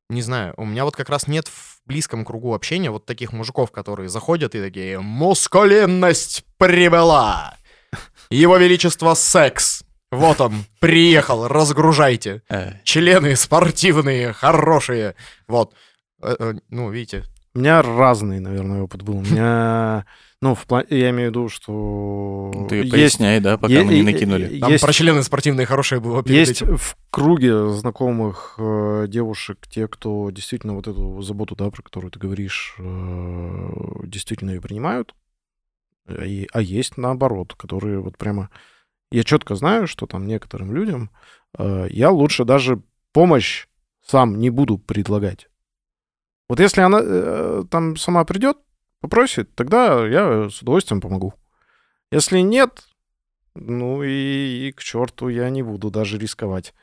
не 0.09 0.21
знаю, 0.21 0.53
у 0.57 0.65
меня 0.65 0.85
вот 0.85 0.95
как 0.95 1.09
раз 1.09 1.27
нет 1.27 1.47
в 1.47 1.79
близком 1.85 2.25
кругу 2.25 2.53
общения 2.53 2.91
вот 2.91 3.05
таких 3.05 3.31
мужиков, 3.31 3.71
которые 3.71 4.09
заходят 4.09 4.55
и 4.55 4.61
такие 4.61 4.99
«Мускулинность 4.99 6.45
прибыла! 6.57 7.55
Его 8.29 8.57
Величество 8.57 9.13
секс! 9.13 9.83
Вот 10.11 10.41
он, 10.41 10.65
приехал, 10.79 11.47
разгружайте! 11.47 12.41
Э, 12.49 12.73
Члены 12.83 13.35
спортивные, 13.35 14.33
хорошие!» 14.33 15.15
Вот. 15.47 15.73
Э, 16.21 16.35
э, 16.39 16.53
Ну, 16.69 16.89
видите, 16.89 17.23
У 17.55 17.59
меня 17.59 17.81
разный, 17.81 18.39
наверное, 18.39 18.81
опыт 18.83 19.01
был. 19.03 19.17
У 19.17 19.21
меня, 19.21 20.05
ну, 20.41 20.55
в 20.55 20.65
плане, 20.65 20.87
я 20.89 21.09
имею 21.09 21.27
в 21.27 21.31
виду, 21.31 21.49
что 21.49 22.65
Ты 22.69 22.77
есть, 22.77 22.91
поясняй, 22.91 23.39
да, 23.41 23.57
пока 23.57 23.73
е- 23.73 23.83
мы 23.83 23.93
не 23.93 24.03
накинули. 24.03 24.59
там 24.59 24.71
есть, 24.71 24.83
про 24.83 24.93
члены 24.93 25.21
спортивные 25.23 25.65
хорошие 25.65 25.99
было 25.99 26.23
перед 26.23 26.47
есть 26.47 26.61
этим. 26.61 26.77
в 26.77 26.95
круге 27.09 27.69
знакомых 27.69 28.55
э, 28.57 29.05
девушек 29.09 29.67
те, 29.69 29.87
кто 29.89 30.29
действительно 30.31 30.75
вот 30.75 30.87
эту 30.87 31.21
заботу, 31.21 31.55
да, 31.57 31.69
про 31.69 31.81
которую 31.81 32.11
ты 32.11 32.19
говоришь, 32.19 32.75
э, 32.79 33.69
действительно 34.05 34.51
ее 34.51 34.61
принимают, 34.61 35.13
а 36.07 36.23
и- 36.25 36.47
а 36.53 36.61
есть 36.61 36.97
наоборот, 36.97 37.55
которые 37.55 37.99
вот 37.99 38.17
прямо... 38.17 38.49
Я 39.11 39.23
четко 39.23 39.55
знаю, 39.55 39.87
что 39.87 40.05
там 40.05 40.25
некоторым 40.27 40.71
людям 40.73 41.09
э, 41.57 41.87
я 41.89 42.11
лучше 42.11 42.45
даже 42.45 42.81
помощь 43.11 43.67
сам 44.05 44.39
не 44.39 44.49
буду 44.51 44.77
предлагать. 44.77 45.49
Вот 46.47 46.59
если 46.61 46.81
она 46.81 46.99
э, 47.03 47.63
там 47.69 47.97
сама 47.97 48.23
придет, 48.23 48.57
попросит, 49.01 49.53
тогда 49.55 50.05
я 50.07 50.49
с 50.49 50.61
удовольствием 50.61 51.01
помогу. 51.01 51.33
Если 52.11 52.39
нет, 52.39 52.87
ну 53.55 54.03
и, 54.03 54.67
и 54.67 54.71
к 54.71 54.81
черту 54.81 55.29
я 55.29 55.49
не 55.49 55.63
буду 55.63 55.89
даже 55.91 56.17
рисковать. 56.17 56.73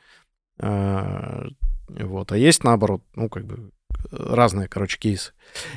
А, 0.59 1.45
вот. 1.89 2.31
А 2.31 2.37
есть 2.37 2.63
наоборот, 2.63 3.03
ну 3.15 3.29
как 3.29 3.45
бы 3.45 3.71
разные, 4.11 4.67
короче, 4.67 4.97
кейсы. 4.97 5.33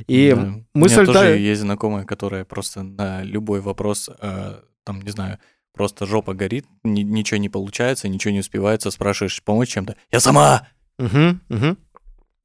И 0.06 0.30
Да. 0.34 0.40
мысль 0.74 1.00
У 1.00 1.02
меня 1.02 1.06
тоже 1.06 1.18
та- 1.18 1.28
есть 1.34 1.60
знакомая, 1.60 2.04
которая 2.04 2.44
просто 2.44 2.82
на 2.82 3.22
любой 3.22 3.60
вопрос, 3.60 4.08
э, 4.20 4.60
там, 4.84 5.02
не 5.02 5.10
знаю, 5.10 5.38
просто 5.72 6.06
жопа 6.06 6.34
горит, 6.34 6.66
ни- 6.84 7.02
ничего 7.02 7.38
не 7.38 7.48
получается, 7.48 8.08
ничего 8.08 8.32
не 8.32 8.40
успевается, 8.40 8.90
спрашиваешь 8.90 9.42
помочь 9.42 9.70
чем-то. 9.70 9.96
Я 10.10 10.20
сама! 10.20 10.68
Мгм, 10.98 11.40
мгм. 11.48 11.78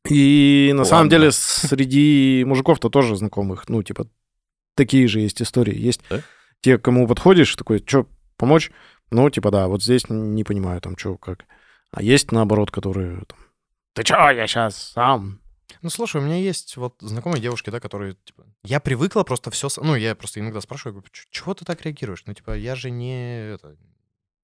И 0.09 0.69
на 0.73 0.79
Ладно. 0.79 0.89
самом 0.89 1.09
деле 1.09 1.31
среди 1.31 2.43
мужиков-то 2.45 2.89
тоже 2.89 3.15
знакомых, 3.15 3.69
ну, 3.69 3.81
типа, 3.83 4.07
такие 4.75 5.07
же 5.07 5.19
есть 5.19 5.41
истории. 5.41 5.75
Есть 5.77 6.01
Да? 6.09 6.21
те, 6.61 6.77
кому 6.77 7.07
подходишь, 7.07 7.55
такой, 7.55 7.83
что, 7.85 8.07
помочь? 8.37 8.71
Ну, 9.11 9.29
типа, 9.29 9.51
да, 9.51 9.67
вот 9.67 9.83
здесь 9.83 10.09
не 10.09 10.43
понимаю, 10.43 10.81
там, 10.81 10.97
что, 10.97 11.17
как. 11.17 11.45
А 11.91 12.01
есть, 12.01 12.31
наоборот, 12.31 12.71
которые, 12.71 13.23
там, 13.27 13.39
ты 13.93 14.03
чё, 14.03 14.29
я 14.29 14.47
сейчас 14.47 14.75
сам. 14.93 15.39
Ну, 15.81 15.89
слушай, 15.89 16.21
у 16.21 16.23
меня 16.23 16.37
есть 16.37 16.77
вот 16.77 16.95
знакомые 16.99 17.41
девушки, 17.41 17.69
да, 17.69 17.79
которые, 17.79 18.15
типа, 18.25 18.43
я 18.63 18.79
привыкла 18.79 19.23
просто 19.23 19.51
все... 19.51 19.67
Ну, 19.77 19.95
я 19.95 20.15
просто 20.15 20.39
иногда 20.39 20.59
спрашиваю, 20.61 20.93
говорю, 20.95 21.09
«Чё- 21.11 21.27
чего 21.31 21.53
ты 21.53 21.63
так 21.65 21.81
реагируешь? 21.85 22.23
Ну, 22.25 22.33
типа, 22.33 22.57
я 22.57 22.75
же 22.75 22.89
не... 22.91 23.53
Это... 23.53 23.75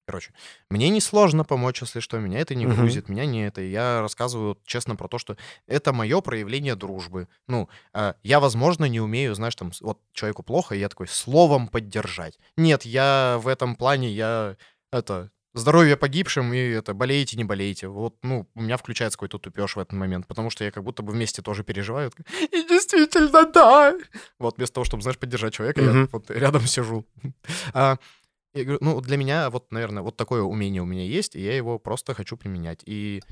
Короче, 0.06 0.32
мне 0.68 0.88
несложно 0.88 1.44
помочь, 1.44 1.80
если 1.80 2.00
что, 2.00 2.18
меня 2.18 2.40
это 2.40 2.54
не 2.56 2.66
грузит, 2.66 3.08
меня 3.08 3.24
не 3.24 3.46
это. 3.46 3.60
Я 3.60 4.00
рассказываю 4.00 4.58
честно 4.66 4.96
про 4.96 5.06
то, 5.06 5.18
что 5.18 5.36
это 5.68 5.92
мое 5.92 6.20
проявление 6.20 6.74
дружбы. 6.74 7.28
Ну, 7.46 7.68
а, 7.92 8.16
я, 8.24 8.40
возможно, 8.40 8.86
не 8.86 9.00
умею, 9.00 9.34
знаешь, 9.36 9.54
там, 9.54 9.70
вот 9.80 10.00
человеку 10.12 10.42
плохо, 10.42 10.74
и 10.74 10.80
я 10.80 10.88
такой, 10.88 11.06
словом 11.06 11.68
поддержать. 11.68 12.38
Нет, 12.56 12.84
я 12.84 13.38
в 13.40 13.46
этом 13.46 13.76
плане, 13.76 14.10
я, 14.10 14.56
это, 14.90 15.30
здоровье 15.54 15.96
погибшим, 15.96 16.52
и 16.52 16.58
это, 16.58 16.94
болеете, 16.94 17.36
не 17.36 17.44
болеете. 17.44 17.86
Вот, 17.88 18.16
ну, 18.22 18.48
у 18.54 18.62
меня 18.62 18.76
включается 18.76 19.16
какой-то 19.16 19.38
тупеж 19.38 19.76
в 19.76 19.78
этот 19.78 19.92
момент, 19.92 20.26
потому 20.26 20.50
что 20.50 20.64
я 20.64 20.70
как 20.70 20.82
будто 20.82 21.02
бы 21.02 21.12
вместе 21.12 21.42
тоже 21.42 21.62
переживаю. 21.62 22.10
И 22.40 22.66
действительно, 22.68 23.46
да. 23.46 23.94
Вот, 24.38 24.56
вместо 24.56 24.74
того, 24.74 24.84
чтобы, 24.84 25.02
знаешь, 25.02 25.18
поддержать 25.18 25.54
человека, 25.54 25.80
я 25.80 25.90
Мгм. 25.90 26.08
вот 26.12 26.30
рядом 26.30 26.66
сижу. 26.66 27.06
А, 27.74 27.98
я 28.54 28.64
говорю, 28.64 28.78
ну, 28.82 29.00
для 29.00 29.16
меня, 29.16 29.50
вот, 29.50 29.70
наверное, 29.72 30.02
вот 30.02 30.16
такое 30.16 30.42
умение 30.42 30.82
у 30.82 30.86
меня 30.86 31.04
есть, 31.04 31.36
и 31.36 31.40
я 31.40 31.56
его 31.56 31.78
просто 31.78 32.14
хочу 32.14 32.36
применять. 32.36 32.82
И 32.84 33.22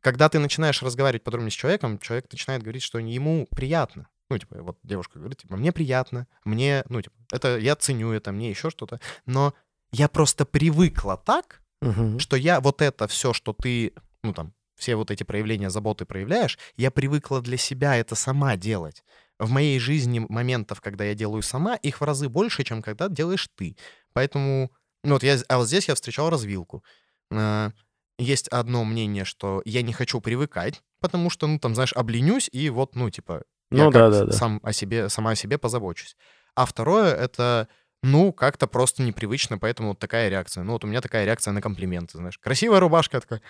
когда 0.00 0.28
ты 0.28 0.38
начинаешь 0.38 0.82
разговаривать 0.82 1.24
подробнее 1.24 1.50
с 1.50 1.54
человеком, 1.54 1.98
человек 1.98 2.26
начинает 2.30 2.62
говорить, 2.62 2.82
что 2.82 2.98
ему 2.98 3.46
приятно. 3.50 4.08
Ну, 4.30 4.38
типа, 4.38 4.62
вот 4.62 4.78
девушка 4.82 5.18
говорит, 5.18 5.38
типа, 5.38 5.56
мне 5.56 5.70
приятно, 5.72 6.26
мне, 6.44 6.84
ну, 6.88 7.00
типа, 7.02 7.14
это, 7.32 7.58
я 7.58 7.76
ценю 7.76 8.10
это, 8.12 8.32
мне 8.32 8.50
еще 8.50 8.70
что-то. 8.70 9.00
Но 9.26 9.54
я 9.92 10.08
просто 10.08 10.44
привыкла 10.44 11.16
так, 11.16 11.60
Мгм. 11.80 12.18
что 12.18 12.36
я 12.36 12.60
вот 12.60 12.82
это 12.82 13.06
все, 13.06 13.32
что 13.32 13.52
ты, 13.52 13.92
ну 14.22 14.32
там, 14.32 14.54
все 14.76 14.96
вот 14.96 15.10
эти 15.10 15.22
проявления 15.22 15.70
заботы 15.70 16.04
проявляешь, 16.04 16.58
я 16.76 16.90
привыкла 16.90 17.40
для 17.40 17.56
себя 17.56 17.96
это 17.96 18.14
сама 18.14 18.56
делать. 18.56 19.04
В 19.38 19.50
моей 19.50 19.78
жизни 19.80 20.24
моментов, 20.28 20.80
когда 20.80 21.04
я 21.04 21.14
делаю 21.14 21.42
сама, 21.42 21.74
их 21.76 22.00
в 22.00 22.04
разы 22.04 22.28
больше, 22.28 22.62
чем 22.64 22.82
когда 22.82 23.08
делаешь 23.08 23.48
ты. 23.56 23.76
Поэтому, 24.12 24.70
ну 25.02 25.14
вот 25.14 25.22
я, 25.24 25.38
а 25.48 25.58
вот 25.58 25.66
здесь 25.68 25.88
я 25.88 25.94
встречал 25.94 26.30
развилку. 26.30 26.84
А, 27.32 27.72
Есть 28.18 28.48
одно 28.48 28.84
мнение, 28.84 29.24
что 29.24 29.60
я 29.64 29.82
не 29.82 29.92
хочу 29.92 30.20
привыкать, 30.20 30.82
потому 31.00 31.30
что, 31.30 31.46
ну 31.48 31.58
там, 31.58 31.74
знаешь, 31.74 31.92
обленюсь 31.94 32.48
и 32.52 32.70
вот, 32.70 32.94
ну 32.94 33.10
типа, 33.10 33.42
я 33.72 33.86
Ну 33.86 33.90
да, 33.90 34.08
да, 34.10 34.24
да. 34.26 34.32
сам 34.32 34.60
о 34.62 34.72
себе, 34.72 35.08
сама 35.08 35.30
о 35.32 35.34
себе 35.36 35.58
позабочусь. 35.58 36.16
А 36.54 36.64
второе— 36.66 37.12
это, 37.16 37.66
ну, 38.04 38.32
как-то 38.32 38.68
просто 38.68 39.02
непривычно, 39.02 39.58
поэтому 39.58 39.88
вот 39.90 39.98
такая 39.98 40.28
реакция. 40.28 40.62
Ну, 40.62 40.72
вот 40.74 40.84
у 40.84 40.86
меня 40.86 41.00
такая 41.00 41.24
реакция 41.24 41.52
на 41.52 41.60
комплименты, 41.60 42.18
знаешь. 42.18 42.38
Красивая 42.38 42.78
рубашка, 42.80 43.16
я 43.16 43.20
такая, 43.20 43.42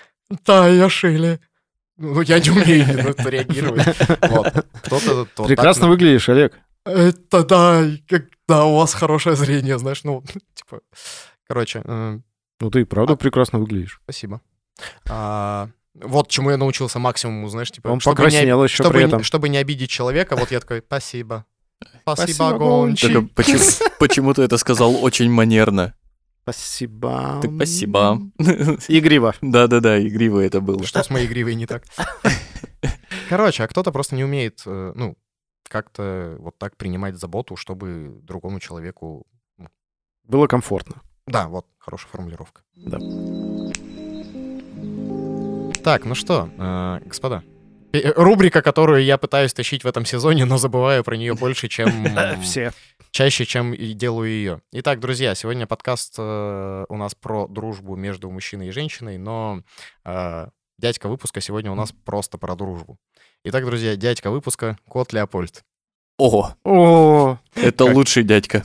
да, 0.46 0.68
я 0.68 0.88
шили. 0.88 1.40
Ну, 1.96 2.20
я 2.22 2.38
не 2.40 2.50
умею 2.50 3.14
реагировать. 3.24 3.86
Вот. 4.22 4.66
Кто-то... 4.82 5.26
то 5.34 5.44
Прекрасно 5.44 5.82
так, 5.82 5.90
выглядишь, 5.90 6.28
Олег. 6.28 6.58
Это 6.84 7.44
да, 7.44 7.84
как, 8.08 8.24
да, 8.48 8.64
у 8.64 8.76
вас 8.76 8.94
хорошее 8.94 9.36
зрение, 9.36 9.78
знаешь, 9.78 10.02
ну, 10.04 10.22
типа... 10.54 10.80
Короче, 11.46 11.82
э, 11.84 12.18
Ну 12.60 12.70
ты 12.70 12.80
и 12.80 12.84
правда 12.84 13.16
прекрасно 13.16 13.58
выглядишь. 13.58 14.00
спасибо. 14.04 14.40
А, 15.08 15.68
вот 15.94 16.28
чему 16.28 16.50
я 16.50 16.56
научился 16.56 16.98
максимуму, 16.98 17.48
знаешь, 17.48 17.70
типа... 17.70 17.88
Он 17.88 18.00
чтобы 18.00 18.22
не- 18.22 18.26
покраснел 18.26 18.64
еще 18.64 18.74
чтобы, 18.82 18.90
при 18.90 18.98
не- 19.00 19.06
этом. 19.06 19.22
чтобы 19.22 19.48
не 19.48 19.58
обидеть 19.58 19.90
человека, 19.90 20.36
вот 20.36 20.50
я 20.50 20.60
такой, 20.60 20.82
спасибо. 20.84 21.44
Спасибо, 22.02 22.34
Спасибо. 22.34 22.96
Только 22.96 23.28
почему, 23.34 23.60
почему 23.98 24.34
ты 24.34 24.42
это 24.42 24.56
сказал 24.58 25.02
очень 25.04 25.30
манерно? 25.30 25.94
Спасибо. 26.44 27.40
Так 27.40 27.50
спасибо. 27.54 28.20
Игриво. 28.88 29.34
Да-да-да, 29.40 29.98
игриво 30.06 30.40
это 30.40 30.60
было. 30.60 30.84
Что 30.84 31.02
с 31.02 31.08
моей 31.08 31.26
гривой 31.26 31.54
не 31.54 31.66
так? 31.66 31.84
Короче, 33.30 33.64
а 33.64 33.68
кто-то 33.68 33.92
просто 33.92 34.14
не 34.14 34.24
умеет, 34.24 34.62
э, 34.66 34.92
ну, 34.94 35.16
как-то 35.66 36.36
вот 36.40 36.58
так 36.58 36.76
принимать 36.76 37.16
заботу, 37.16 37.56
чтобы 37.56 38.20
другому 38.22 38.60
человеку... 38.60 39.26
Было 40.24 40.46
комфортно. 40.46 41.00
Да, 41.26 41.48
вот, 41.48 41.66
хорошая 41.78 42.10
формулировка. 42.10 42.60
Да. 42.76 42.98
Так, 45.82 46.04
ну 46.04 46.14
что, 46.14 46.50
э, 46.58 47.00
господа, 47.06 47.42
э, 47.94 48.12
рубрика, 48.16 48.60
которую 48.60 49.02
я 49.02 49.16
пытаюсь 49.16 49.54
тащить 49.54 49.84
в 49.84 49.86
этом 49.86 50.04
сезоне, 50.04 50.44
но 50.44 50.58
забываю 50.58 51.02
про 51.04 51.16
нее 51.16 51.34
больше, 51.34 51.68
чем... 51.68 51.90
Все. 52.42 52.72
Чаще, 53.14 53.46
чем 53.46 53.72
и 53.72 53.92
делаю 53.92 54.28
ее. 54.28 54.60
Итак, 54.72 54.98
друзья, 54.98 55.36
сегодня 55.36 55.68
подкаст 55.68 56.16
э, 56.18 56.84
у 56.88 56.96
нас 56.96 57.14
про 57.14 57.46
дружбу 57.46 57.94
между 57.94 58.28
мужчиной 58.28 58.68
и 58.68 58.70
женщиной, 58.72 59.18
но 59.18 59.62
э, 60.04 60.48
дядька 60.78 61.08
выпуска 61.08 61.40
сегодня 61.40 61.70
у 61.70 61.76
нас 61.76 61.92
просто 61.92 62.38
про 62.38 62.56
дружбу. 62.56 62.98
Итак, 63.44 63.64
друзья, 63.66 63.94
дядька 63.94 64.32
выпуска— 64.32 64.76
кот 64.88 65.12
Леопольд. 65.12 65.62
Ого, 66.18 66.56
О, 66.64 67.38
это 67.54 67.84
Как? 67.86 67.94
лучший 67.94 68.24
дядька. 68.24 68.64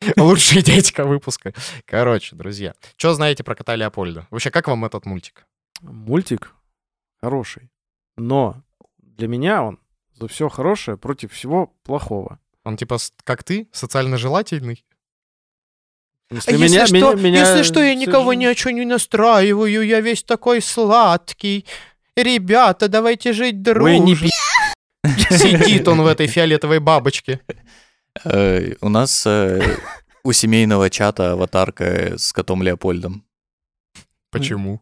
Лучший 0.16 0.62
дядька 0.62 1.04
выпуска. 1.04 1.52
Короче, 1.84 2.34
друзья, 2.34 2.72
что 2.96 3.12
знаете 3.12 3.44
про 3.44 3.54
кота 3.54 3.76
Леопольда? 3.76 4.26
Вообще, 4.30 4.50
как 4.50 4.66
вам 4.68 4.86
этот 4.86 5.04
мультик? 5.04 5.46
Мультик 5.82 6.54
хороший. 7.20 7.70
Но 8.16 8.62
для 8.96 9.28
меня 9.28 9.62
он 9.62 9.78
за 10.14 10.26
все 10.26 10.48
хорошее 10.48 10.96
против 10.96 11.34
всего 11.34 11.74
плохого. 11.82 12.38
Он 12.70 12.76
типа 12.76 12.98
как 13.24 13.42
ты, 13.42 13.66
социально 13.72 14.16
желательный? 14.16 14.84
Если 16.30 16.52
меня- 16.56 16.86
меня- 16.86 17.14
меня 17.14 17.42
А 17.44 17.48
если 17.48 17.62
что, 17.64 17.82
я 17.82 17.94
никого 17.96 18.32
ни 18.34 18.44
о 18.44 18.54
чем 18.54 18.76
не 18.76 18.84
настраиваю, 18.84 19.82
я 19.84 20.00
весь 20.00 20.22
такой 20.22 20.62
сладкий. 20.62 21.66
Ребята, 22.16 22.88
давайте 22.88 23.32
жить 23.32 23.56
Ой, 23.66 23.98
не 23.98 24.14
дружно. 24.14 24.28
Сидит 25.30 25.88
он 25.88 26.02
в 26.02 26.06
этой 26.06 26.28
фиолетовой 26.28 26.78
бабочке. 26.78 27.40
Э, 28.24 28.74
У 28.80 28.88
нас 28.88 29.24
э, 29.26 29.76
у 30.22 30.32
семейного 30.32 30.88
чата 30.90 31.32
аватарка 31.32 32.16
с 32.16 32.32
котом 32.32 32.62
Леопольдом. 32.62 33.24
Почему? 34.30 34.80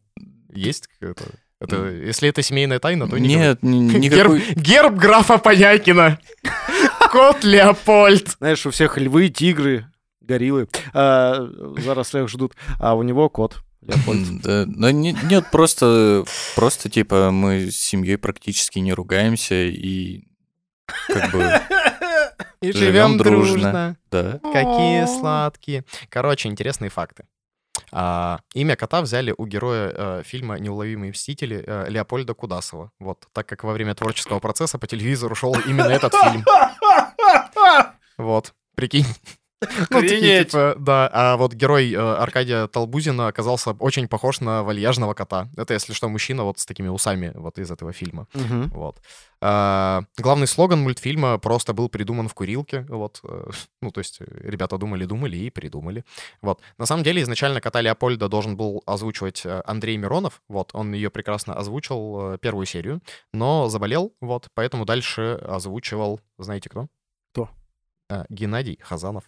Есть 0.52 0.88
это? 1.00 1.24
это 1.60 1.88
если 1.90 2.28
это 2.28 2.42
семейная 2.42 2.78
тайна, 2.78 3.08
то 3.08 3.16
не. 3.18 3.28
Нет, 3.36 3.62
ни- 3.62 3.88
Герб, 3.90 4.02
никакой... 4.02 4.54
герб 4.54 4.94
графа 4.96 5.38
Понякина. 5.38 6.18
Кот 7.10 7.44
Леопольд. 7.44 8.36
Знаешь, 8.38 8.64
у 8.66 8.70
всех 8.70 8.98
львы, 8.98 9.28
тигры, 9.28 9.86
гориллы 10.20 10.68
а, 10.92 11.48
зарослях 11.78 12.28
ждут, 12.28 12.54
а 12.78 12.94
у 12.94 13.02
него 13.02 13.28
кот. 13.28 13.62
Леопольд. 13.82 14.42
Да, 14.42 14.64
да 14.66 14.92
не- 14.92 15.16
нет, 15.24 15.46
просто, 15.50 16.24
просто 16.54 16.90
типа 16.90 17.30
мы 17.30 17.70
с 17.70 17.76
семьей 17.76 18.18
практически 18.18 18.78
не 18.78 18.92
ругаемся 18.92 19.54
и 19.54 20.24
как 21.08 21.32
бы, 21.32 21.44
И 22.60 22.72
Живем 22.72 23.12
живем 23.12 23.18
дружно. 23.18 23.46
дружно. 23.46 23.96
да. 24.10 24.40
Какие 24.52 25.06
сладкие. 25.06 25.84
Короче, 26.08 26.48
интересные 26.48 26.90
факты. 26.90 27.24
А, 27.92 28.40
имя 28.54 28.76
кота 28.76 29.00
взяли 29.00 29.34
у 29.36 29.46
героя 29.46 29.92
э, 29.94 30.22
фильма 30.24 30.58
«Неуловимые 30.58 31.12
мстители» 31.12 31.64
э, 31.66 31.86
Леопольда 31.88 32.34
Кудасова. 32.34 32.92
Вот, 32.98 33.26
так 33.32 33.46
как 33.48 33.64
во 33.64 33.72
время 33.72 33.94
творческого 33.94 34.40
процесса 34.40 34.78
по 34.78 34.86
телевизору 34.86 35.34
шел 35.34 35.54
именно 35.66 35.90
этот 35.90 36.14
фильм. 36.14 36.44
Вот, 38.18 38.52
прикинь. 38.74 39.06
Ну, 39.60 40.00
такие, 40.00 40.18
Охренеть. 40.18 40.50
типа, 40.50 40.76
да, 40.78 41.10
а 41.12 41.36
вот 41.36 41.52
герой 41.52 41.92
э, 41.92 41.98
Аркадия 41.98 42.68
Толбузина 42.68 43.26
оказался 43.26 43.72
очень 43.72 44.06
похож 44.06 44.40
на 44.40 44.62
вальяжного 44.62 45.14
кота. 45.14 45.48
Это, 45.56 45.74
если 45.74 45.92
что, 45.94 46.08
мужчина 46.08 46.44
вот 46.44 46.60
с 46.60 46.66
такими 46.66 46.88
усами 46.88 47.32
вот 47.34 47.58
из 47.58 47.70
этого 47.70 47.92
фильма. 47.92 48.28
Мгм. 48.34 48.68
Вот. 48.68 49.00
А, 49.40 50.04
главный 50.16 50.46
слоган 50.46 50.80
мультфильма 50.80 51.38
просто 51.38 51.72
был 51.74 51.88
придуман 51.88 52.28
в 52.28 52.34
курилке. 52.34 52.86
Вот. 52.88 53.20
э, 53.24 53.50
Ну, 53.82 53.90
то 53.90 53.98
есть 53.98 54.20
э, 54.20 54.24
ребята 54.42 54.78
думали-думали 54.78 55.36
и 55.36 55.50
придумали. 55.50 56.04
Вот. 56.40 56.60
На 56.78 56.86
самом 56.86 57.02
деле, 57.02 57.22
изначально 57.22 57.60
кота 57.60 57.80
Леопольда 57.80 58.28
должен 58.28 58.56
был 58.56 58.82
озвучивать 58.86 59.44
э, 59.44 59.62
Андрей 59.66 59.96
Миронов. 59.96 60.40
Вот. 60.48 60.70
Он 60.72 60.92
ее 60.92 61.10
прекрасно 61.10 61.54
озвучил 61.54 62.38
первую 62.38 62.66
серию, 62.66 63.00
но 63.32 63.68
заболел. 63.68 64.14
Вот. 64.20 64.48
Поэтому 64.54 64.84
дальше 64.84 65.40
озвучивал, 65.42 66.20
знаете 66.38 66.68
кто? 66.68 66.86
Кто? 67.32 67.50
Э, 68.08 68.24
Геннадий 68.28 68.78
Хазанов. 68.82 69.24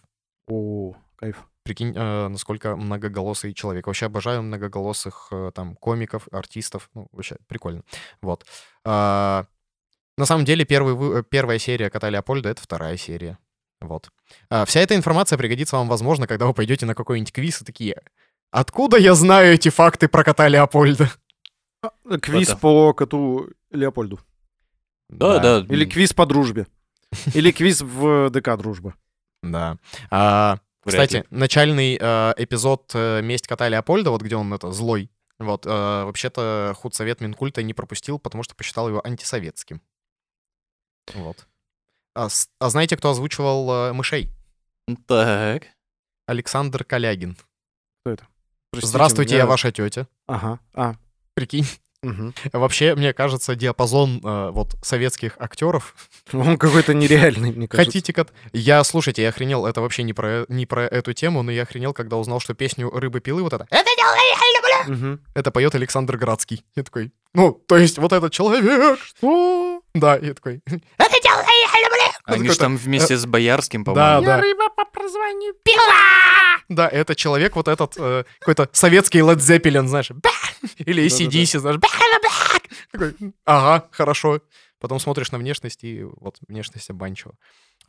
О, 0.53 0.95
кайф. 1.15 1.47
Прикинь, 1.63 1.93
э, 1.95 2.27
насколько 2.27 2.75
многоголосый 2.75 3.53
человек. 3.53 3.87
Вообще 3.87 4.07
обожаю 4.07 4.41
многоголосых 4.43 5.27
э, 5.31 5.51
там 5.53 5.75
комиков, 5.75 6.27
артистов. 6.31 6.89
Ну, 6.93 7.07
вообще 7.13 7.37
прикольно. 7.47 7.83
Вот. 8.21 8.45
А, 8.83 9.45
на 10.17 10.25
самом 10.25 10.43
деле, 10.43 10.65
первый, 10.65 10.93
вы- 10.93 11.19
э, 11.19 11.23
первая 11.23 11.59
серия 11.59 11.89
Кота 11.89 12.09
Леопольда— 12.09 12.49
это 12.51 12.61
вторая 12.61 12.97
серия. 12.97 13.37
Вот. 13.79 14.09
А, 14.49 14.65
вся 14.65 14.79
эта 14.81 14.95
информация 14.95 15.37
пригодится 15.37 15.77
вам, 15.77 15.87
возможно, 15.87 16.27
когда 16.27 16.47
вы 16.47 16.53
пойдете 16.53 16.85
на 16.85 16.95
какой-нибудь 16.95 17.31
квиз 17.31 17.61
и 17.61 17.65
такие 17.65 18.01
«Откуда 18.51 18.97
я 18.97 19.13
знаю 19.13 19.53
эти 19.53 19.69
факты 19.69 20.07
про 20.07 20.23
Кота 20.23 20.47
Леопольда?» 20.49 21.09
Квиз 22.21 22.49
Это- 22.49 22.57
по 22.57 22.93
коту 22.93 23.49
Леопольду. 23.71 24.19
Да, 25.09 25.39
да. 25.39 25.65
Или 25.73 25.85
квиз 25.85 26.13
по 26.13 26.25
дружбе. 26.25 26.67
Или 27.33 27.51
квиз 27.51 27.81
в 27.81 28.29
ДК 28.31 28.57
«Дружба». 28.57 28.95
Да. 29.43 29.77
А, 30.09 30.59
Вряд 30.83 31.07
кстати, 31.07 31.25
начальный 31.29 31.97
э, 31.99 32.33
эпизод 32.37 32.93
«Месть 32.95 33.47
кота 33.47 33.69
Леопольда», 33.69 34.11
вот 34.11 34.21
где 34.21 34.35
он 34.35 34.53
это 34.53 34.71
злой, 34.71 35.09
вот, 35.39 35.65
э, 35.65 35.69
вообще-то 35.69 36.73
худсовет 36.77 37.21
Минкульта 37.21 37.63
не 37.63 37.73
пропустил, 37.73 38.19
потому 38.19 38.43
что 38.43 38.55
посчитал 38.55 38.87
его 38.87 39.05
антисоветским. 39.05 39.81
Вот. 41.13 41.47
А, 42.15 42.27
а 42.59 42.69
знаете, 42.69 42.97
кто 42.97 43.09
озвучивал 43.09 43.89
э, 43.89 43.93
мышей? 43.93 44.29
Так. 45.07 45.63
Александр 46.27 46.83
Калягин. 46.83 47.37
Простите, 48.03 48.87
Здравствуйте, 48.87 49.33
меня- 49.35 49.43
я 49.43 49.47
ваша 49.47 49.71
тетя. 49.71 50.07
Ага, 50.27 50.59
а. 50.73 50.95
Прикинь. 51.33 51.65
Мгм. 52.01 52.33
Вообще, 52.53 52.95
мне 52.95 53.13
кажется, 53.13 53.55
диапазон 53.55 54.21
э, 54.23 54.49
вот 54.51 54.75
советских 54.81 55.33
актеров. 55.39 55.95
Он 56.33 56.57
какой-то 56.57 56.93
нереальный, 56.93 57.51
мне 57.51 57.67
кажется. 57.67 57.91
Хотите 57.91 58.13
кот? 58.13 58.31
Я, 58.53 58.83
слушайте, 58.83 59.21
я 59.21 59.29
охренел, 59.29 59.65
это 59.65 59.81
вообще 59.81 60.03
не 60.03 60.13
про, 60.13 60.45
не 60.47 60.65
про 60.65 60.83
эту 60.85 61.13
тему, 61.13 61.41
но 61.43 61.51
я 61.51 61.63
охренел, 61.63 61.93
когда 61.93 62.17
узнал, 62.17 62.39
что 62.39 62.53
песню 62.53 62.89
«Рыбы 62.89 63.19
пилы» 63.19 63.43
вот 63.43 63.53
это 63.53 63.67
«Это 63.69 63.89
я 63.89 64.85
люблю!» 64.87 64.95
Мгм. 64.95 65.19
это 65.35 65.51
поет 65.51 65.75
Александр 65.75 66.17
Градский. 66.17 66.63
Я 66.75 66.83
такой, 66.83 67.11
ну, 67.33 67.51
то 67.51 67.77
есть 67.77 67.97
вот 67.97 68.13
этот 68.13 68.31
человек. 68.33 68.99
Что? 68.99 69.81
Да, 69.93 70.15
я 70.17 70.33
такой, 70.33 70.61
это 70.97 71.21
дело. 71.21 71.43
Они 72.25 72.37
какой-то- 72.37 72.53
же 72.53 72.59
там 72.59 72.77
вместе 72.77 73.17
с 73.17 73.25
Боярским, 73.25 73.83
Да, 73.83 73.91
по-моему. 73.93 74.25
да. 74.25 74.41
рыба 74.41 74.69
по 74.69 74.85
прозванию 74.85 75.53
Да, 76.69 76.87
это 76.87 77.15
человек, 77.15 77.55
вот 77.55 77.67
этот 77.67 77.95
э, 77.97 78.23
какой-то 78.39 78.69
советский 78.71 79.19
Led 79.19 79.37
Zeppelin, 79.37 79.87
знаешь, 79.87 80.09
или. 80.77 81.05
ACDC, 81.05 81.59
знаешь! 81.59 81.79
Такой, 82.91 83.15
ага, 83.45 83.87
хорошо. 83.91 84.41
Потом 84.79 84.99
смотришь 84.99 85.31
на 85.31 85.37
внешность, 85.37 85.83
и 85.83 86.03
вот 86.03 86.37
внешность 86.47 86.89
обманчива. 86.89 87.33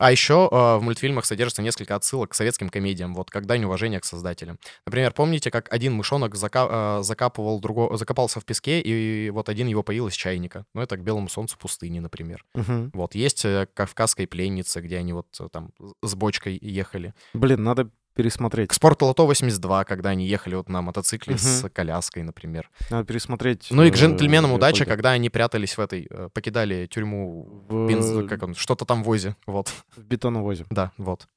А 0.03 0.11
еще 0.11 0.49
э, 0.51 0.55
в 0.79 0.81
мультфильмах 0.81 1.23
содержится 1.23 1.61
несколько 1.61 1.95
отсылок 1.95 2.31
к 2.31 2.33
советским 2.33 2.67
комедиям, 2.67 3.15
вот 3.15 3.31
как 3.31 3.45
дань 3.45 3.63
уважения 3.63 4.01
к 4.01 4.05
создателям. 4.05 4.59
Например, 4.85 5.13
помните, 5.13 5.49
как 5.49 5.71
один 5.71 5.93
мышонок 5.93 6.35
зака- 6.35 6.99
э, 6.99 7.03
закапывал 7.03 7.61
другого, 7.61 7.95
закопался 7.95 8.41
в 8.41 8.45
песке, 8.45 8.81
и 8.81 9.29
вот 9.29 9.47
один 9.47 9.67
его 9.67 9.81
поил 9.81 10.09
из 10.09 10.13
чайника. 10.13 10.65
Ну, 10.73 10.81
это 10.81 10.97
к 10.97 11.03
белому 11.03 11.29
солнцу 11.29 11.57
пустыни, 11.57 11.99
например. 11.99 12.43
Мгм. 12.53 12.91
Вот, 12.93 13.15
есть 13.15 13.45
э, 13.45 13.65
«Кавказской 13.73 14.27
пленницы», 14.27 14.81
где 14.81 14.97
они 14.97 15.13
вот 15.13 15.27
э, 15.39 15.47
там 15.49 15.69
с 16.01 16.15
бочкой 16.15 16.59
ехали. 16.61 17.13
Блин, 17.33 17.63
надо 17.63 17.89
пересмотреть. 18.13 18.69
К 18.69 18.73
спортлото 18.73 19.23
82, 19.23 19.83
когда 19.85 20.09
они 20.09 20.25
ехали 20.27 20.55
вот 20.55 20.69
на 20.69 20.81
мотоцикле 20.81 21.37
с 21.37 21.61
Мгм. 21.63 21.71
коляской, 21.73 22.23
например. 22.23 22.69
Надо 22.89 23.05
пересмотреть. 23.05 23.67
Ну 23.71 23.83
и 23.83 23.89
к 23.91 23.95
э, 23.95 23.97
джентльменам 23.97 24.53
удачи, 24.53 24.79
Леопольда. 24.79 24.95
когда 24.95 25.11
они 25.11 25.29
прятались 25.29 25.77
в 25.77 25.81
этой, 25.81 26.07
э, 26.09 26.29
покидали 26.33 26.85
тюрьму, 26.87 27.65
В, 27.69 27.73
бенз- 27.89 28.27
как 28.27 28.43
он, 28.43 28.55
что-то 28.55 28.85
там 28.85 29.03
возе, 29.03 29.35
вот, 29.47 29.69
в 29.95 30.01
бетоновозе. 30.03 30.65
да, 30.69 30.91
вот. 30.97 31.27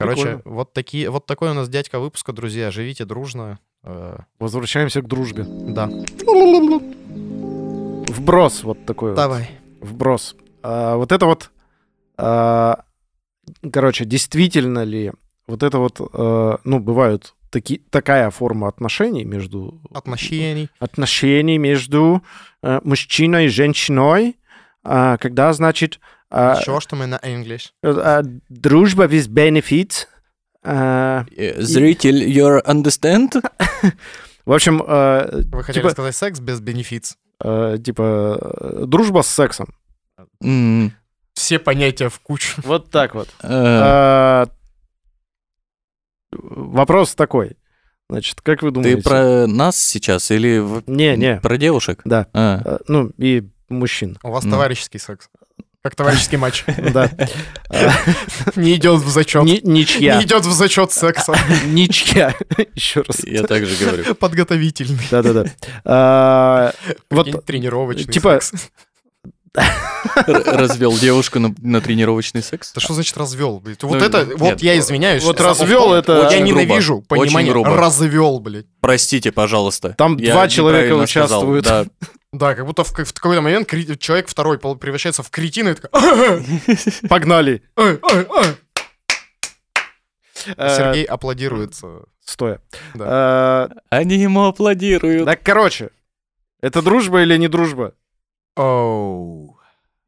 Короче, 0.00 0.22
Прикольно. 0.22 0.42
вот 0.44 0.72
такие, 0.72 1.10
вот 1.10 1.26
такой 1.26 1.50
у 1.50 1.54
нас 1.54 1.68
дядька 1.68 1.98
выпуска, 1.98 2.32
друзья, 2.32 2.70
живите 2.70 3.04
дружно, 3.04 3.58
э, 3.82 4.18
Возвращаемся 4.38 5.02
к 5.02 5.06
дружбе. 5.08 5.44
да. 5.44 5.88
Вброс 8.08 8.62
вот 8.64 8.84
такой. 8.86 9.10
вот. 9.10 9.16
Давай. 9.16 9.50
Вброс. 9.80 10.34
А, 10.62 10.96
вот 10.96 11.12
это 11.12 11.26
вот... 11.26 11.50
а, 12.16 12.84
короче, 13.72 14.04
действительно 14.04 14.82
ли 14.84 15.12
вот 15.48 15.62
это 15.62 15.78
вот... 15.78 16.00
а, 16.12 16.58
ну, 16.64 16.78
бывают 16.78 17.34
таки, 17.50 17.82
такая 17.90 18.30
форма 18.30 18.68
отношений 18.68 19.24
между... 19.24 19.80
Отношений. 19.92 20.68
Отношений 20.78 21.58
между 21.58 22.22
а, 22.62 22.80
мужчиной 22.84 23.46
и 23.46 23.48
женщиной, 23.48 24.36
а, 24.84 25.16
когда, 25.16 25.52
значит... 25.52 25.98
а, 26.30 26.60
Чего 26.62 26.80
что 26.80 26.94
мы 26.96 27.06
на 27.06 27.16
English? 27.16 27.70
а, 27.82 28.22
дружба 28.48 29.04
with 29.06 29.28
benefits. 29.28 30.06
а, 30.62 31.24
Э, 31.36 31.60
Зритель, 31.62 32.28
you 32.30 32.62
understand? 32.64 33.42
в 34.44 34.52
общем, 34.52 34.82
а, 34.86 35.28
Вы 35.50 35.62
хотели 35.64 35.82
типа, 35.82 35.92
сказать 35.92 36.14
секс 36.16 36.40
без 36.40 36.60
бенефиц? 36.60 37.16
а, 37.40 37.78
типа 37.78 38.38
э, 38.40 38.84
дружба 38.86 39.22
с 39.22 39.28
сексом. 39.28 39.68
М, 40.42 40.92
Все 41.34 41.58
понятия 41.58 42.08
в 42.10 42.18
кучу. 42.20 42.60
Вот 42.64 42.90
так 42.90 43.14
вот. 43.14 43.28
э, 43.42 43.46
А, 43.50 44.48
Вопрос 46.32 47.14
такой. 47.14 47.56
Значит, 48.10 48.40
как 48.40 48.62
вы 48.62 48.70
думаете? 48.70 48.96
Ты 48.96 49.02
про 49.02 49.46
нас 49.46 49.76
сейчас 49.82 50.30
или 50.30 50.58
в- 50.58 50.82
Не, 50.86 51.16
не. 51.16 51.36
про 51.40 51.56
девушек? 51.58 52.00
Да. 52.04 52.26
А, 52.32 52.60
А, 52.64 52.78
Ну, 52.88 53.10
и 53.18 53.44
мужчин. 53.68 54.18
У 54.22 54.30
вас 54.30 54.44
Ну. 54.44 54.50
товарищеский 54.52 54.98
секс. 54.98 55.28
Как 55.82 55.94
товарищеский 55.94 56.38
матч. 56.38 56.64
Да. 56.92 57.10
Не 58.56 58.74
идет 58.76 59.00
в 59.00 59.08
зачет. 59.08 59.44
ни- 59.44 59.60
Ничья. 59.62 60.16
Не 60.18 60.24
идет 60.24 60.44
в 60.44 60.52
зачет 60.52 60.90
секса. 60.92 61.34
Ничья. 61.66 62.34
Еще 62.74 63.02
раз. 63.02 63.20
Я 63.24 63.42
также 63.44 63.76
говорю. 63.84 64.14
Подготовительный. 64.14 65.04
Да-да-да. 65.10 65.44
А, 65.84 66.72
Вот 67.10 67.44
тренировочный 67.46 68.12
типа, 68.12 68.40
Развел 70.26 70.92
девушку 70.96 71.38
на, 71.38 71.54
на 71.58 71.80
тренировочный 71.80 72.42
секс? 72.42 72.72
Да 72.72 72.80
что 72.80 72.94
значит 72.94 73.16
развел, 73.16 73.60
блядь? 73.60 73.82
Ну, 73.82 73.88
Вот 73.88 74.02
это, 74.02 74.24
нет, 74.24 74.38
вот 74.38 74.62
я 74.62 74.78
извиняюсь. 74.78 75.22
вот 75.24 75.40
развел 75.40 75.92
это 75.92 76.12
Я 76.12 76.26
очень 76.28 76.44
грубо. 76.46 76.60
ненавижу 76.62 76.96
Очень 76.98 77.06
понимание 77.08 77.52
грубо. 77.52 77.76
развел, 77.76 78.40
блядь. 78.40 78.66
Простите, 78.80 79.32
пожалуйста. 79.32 79.94
Там 79.98 80.16
Я 80.16 80.32
два 80.34 80.48
человека 80.48 80.84
неправильно 80.94 81.06
сказал. 81.06 81.38
участвуют. 81.50 81.64
Да. 81.64 81.84
Да, 82.30 82.54
как 82.54 82.66
будто 82.66 82.84
в, 82.84 82.88
в 82.92 83.12
какой-то 83.14 83.40
момент 83.40 83.66
кри- 83.66 83.98
человек 83.98 84.28
второй 84.28 84.58
превращается 84.58 85.22
в 85.22 85.30
кретина 85.30 85.70
и 85.70 85.74
такой... 85.74 86.42
Погнали. 87.08 87.62
Э, 90.56 90.76
Сергей 90.76 91.04
аплодируется. 91.04 92.02
Стоя. 92.24 92.60
Э, 92.94 93.68
Они 93.90 94.16
ему 94.16 94.44
аплодируют. 94.46 95.24
Так, 95.24 95.42
короче, 95.42 95.88
это 96.60 96.82
дружба 96.82 97.22
или 97.22 97.36
не 97.38 97.48
дружба? 97.48 97.94
Оу. 98.58 99.56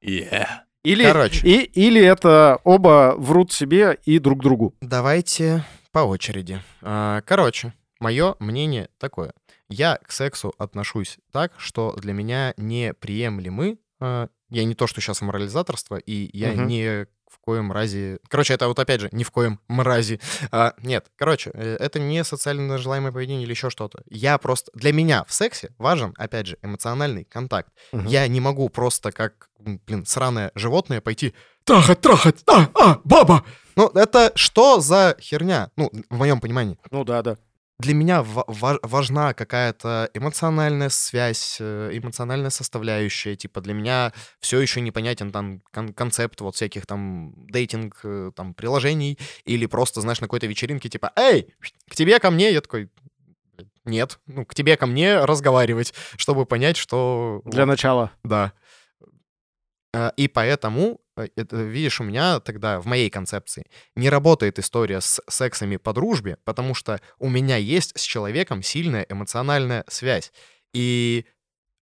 Yeah. 0.05 0.47
Или, 0.83 1.05
Короче. 1.05 1.47
и, 1.47 1.63
или 1.65 2.03
это 2.03 2.59
оба 2.65 3.15
врут 3.17 3.53
себе 3.53 3.99
и 4.05 4.19
друг 4.19 4.41
другу. 4.43 4.75
Давайте 4.81 5.65
по 5.93 6.01
очереди. 6.01 6.61
А, 6.83 7.21
Короче, 7.23 7.75
мое 8.01 8.35
мнение 8.41 8.89
такое. 8.99 9.33
Я 9.69 9.99
к 10.05 10.11
сексу 10.11 10.53
отношусь 10.59 11.19
так, 11.33 11.53
что 11.59 11.95
для 11.97 12.13
меня 12.13 12.55
неприемлемы. 12.57 13.79
а, 14.01 14.29
Я 14.49 14.65
не 14.65 14.75
то, 14.75 14.87
что 14.89 15.01
сейчас 15.01 15.21
морализаторство, 15.21 15.97
и 15.97 16.31
я 16.37 16.53
Мгм. 16.53 16.67
не 16.67 17.07
в 17.31 17.39
коем 17.39 17.73
разе... 17.73 18.19
Короче, 18.29 18.55
это 18.55 18.69
вот 18.69 18.79
опять 18.79 19.01
же, 19.01 19.09
ни 19.13 19.25
в 19.25 19.31
коем 19.31 19.61
мразе. 19.69 20.21
А, 20.51 20.75
нет, 20.83 21.07
короче, 21.17 21.51
э, 21.55 21.77
это 21.79 21.99
не 21.99 22.25
социально 22.25 22.79
желаемое 22.79 23.13
поведение 23.13 23.45
или 23.45 23.53
еще 23.53 23.71
что-то. 23.71 24.03
Я 24.09 24.37
просто... 24.39 24.71
Для 24.75 24.93
меня 24.93 25.25
в 25.25 25.33
сексе 25.33 25.73
важен, 25.79 26.15
опять 26.17 26.47
же, 26.47 26.59
эмоциональный 26.63 27.25
контакт. 27.25 27.73
Мгм. 27.93 28.07
Я 28.07 28.27
не 28.29 28.41
могу 28.41 28.69
просто 28.69 29.13
как, 29.13 29.49
блин, 29.59 30.05
сраное 30.05 30.51
животное 30.55 31.01
пойти 31.01 31.35
трахать, 31.65 32.01
трахать, 32.01 32.43
а, 32.47 32.69
а, 32.75 33.01
баба! 33.05 33.45
Ну, 33.77 33.89
это 33.95 34.33
что 34.35 34.81
за 34.81 35.17
херня? 35.21 35.71
Ну, 35.77 35.91
в 36.11 36.17
моем 36.17 36.41
понимании. 36.41 36.79
Ну 36.91 37.05
да, 37.05 37.23
да. 37.23 37.37
Для 37.81 37.95
меня 37.95 38.23
ва- 38.23 38.45
ва- 38.47 38.79
важна 38.83 39.33
какая-то 39.35 40.11
эмоциональная 40.15 40.91
связь, 40.91 41.57
э, 41.61 41.91
эмоциональная 41.93 42.51
составляющая. 42.51 43.37
Типа 43.37 43.61
для 43.61 43.73
меня 43.75 44.13
все 44.41 44.61
еще 44.61 44.81
непонятен 44.81 45.33
там 45.33 45.63
кон- 45.73 45.93
концепт 45.95 46.41
вот 46.41 46.55
всяких 46.55 46.87
там 46.87 47.33
дейтинг 47.49 48.01
э, 48.05 48.33
там 48.37 48.55
приложений 48.55 49.19
или 49.45 49.67
просто, 49.67 50.01
знаешь, 50.01 50.21
на 50.21 50.27
какой-то 50.27 50.47
вечеринке 50.47 50.89
типа 50.89 51.13
«Эй, 51.17 51.55
к 51.89 51.95
тебе, 51.95 52.19
ко 52.19 52.31
мне!» 52.31 52.53
Я 52.53 52.61
такой 52.61 52.91
«Нет, 53.87 54.19
ну, 54.27 54.45
к 54.45 54.55
тебе, 54.55 54.77
ко 54.77 54.87
мне 54.87 55.25
разговаривать, 55.25 55.95
чтобы 56.17 56.45
понять, 56.47 56.77
что...» 56.77 57.41
Для 57.47 57.63
вот, 57.63 57.71
начала. 57.71 58.13
да. 58.23 58.53
И 60.17 60.29
поэтому, 60.29 61.01
э, 61.10 61.10
это, 61.37 61.57
видишь, 61.57 62.01
у 62.01 62.05
меня 62.05 62.41
тогда 62.41 62.81
в 62.81 62.87
моей 62.87 63.11
концепции 63.11 63.67
не 63.97 64.09
работает 64.11 64.59
история 64.59 65.01
с 65.01 65.21
сексами 65.29 65.77
по 65.77 65.93
дружбе, 65.93 66.39
потому 66.45 66.75
что 66.75 67.01
у 67.19 67.29
меня 67.29 67.57
есть 67.57 67.99
с 67.99 68.03
человеком 68.03 68.63
сильная 68.63 69.07
эмоциональная 69.09 69.85
связь. 69.89 70.33
И 70.73 71.25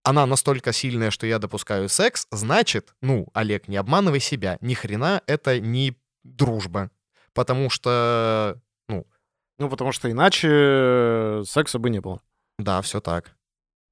она 0.03 0.25
настолько 0.25 0.71
сильная, 0.73 1.11
что 1.11 1.27
я 1.27 1.39
допускаю 1.39 1.89
секс, 1.89 2.27
значит, 2.31 2.93
ну, 3.01 3.27
Олег, 3.33 3.67
не 3.67 3.77
обманывай 3.77 4.19
себя, 4.19 4.57
ни 4.61 4.73
хрена 4.73 5.21
это 5.27 5.59
не 5.59 5.95
дружба. 6.23 6.89
Потому 7.33 7.69
что, 7.69 8.59
Ну, 8.87 9.69
потому 9.69 9.91
что 9.91 10.09
иначе 10.09 10.47
э, 10.51 11.43
секса 11.45 11.79
бы 11.79 11.89
не 11.89 11.99
было. 11.99 12.21
да, 12.57 12.81
все 12.81 13.01
так. 13.01 13.35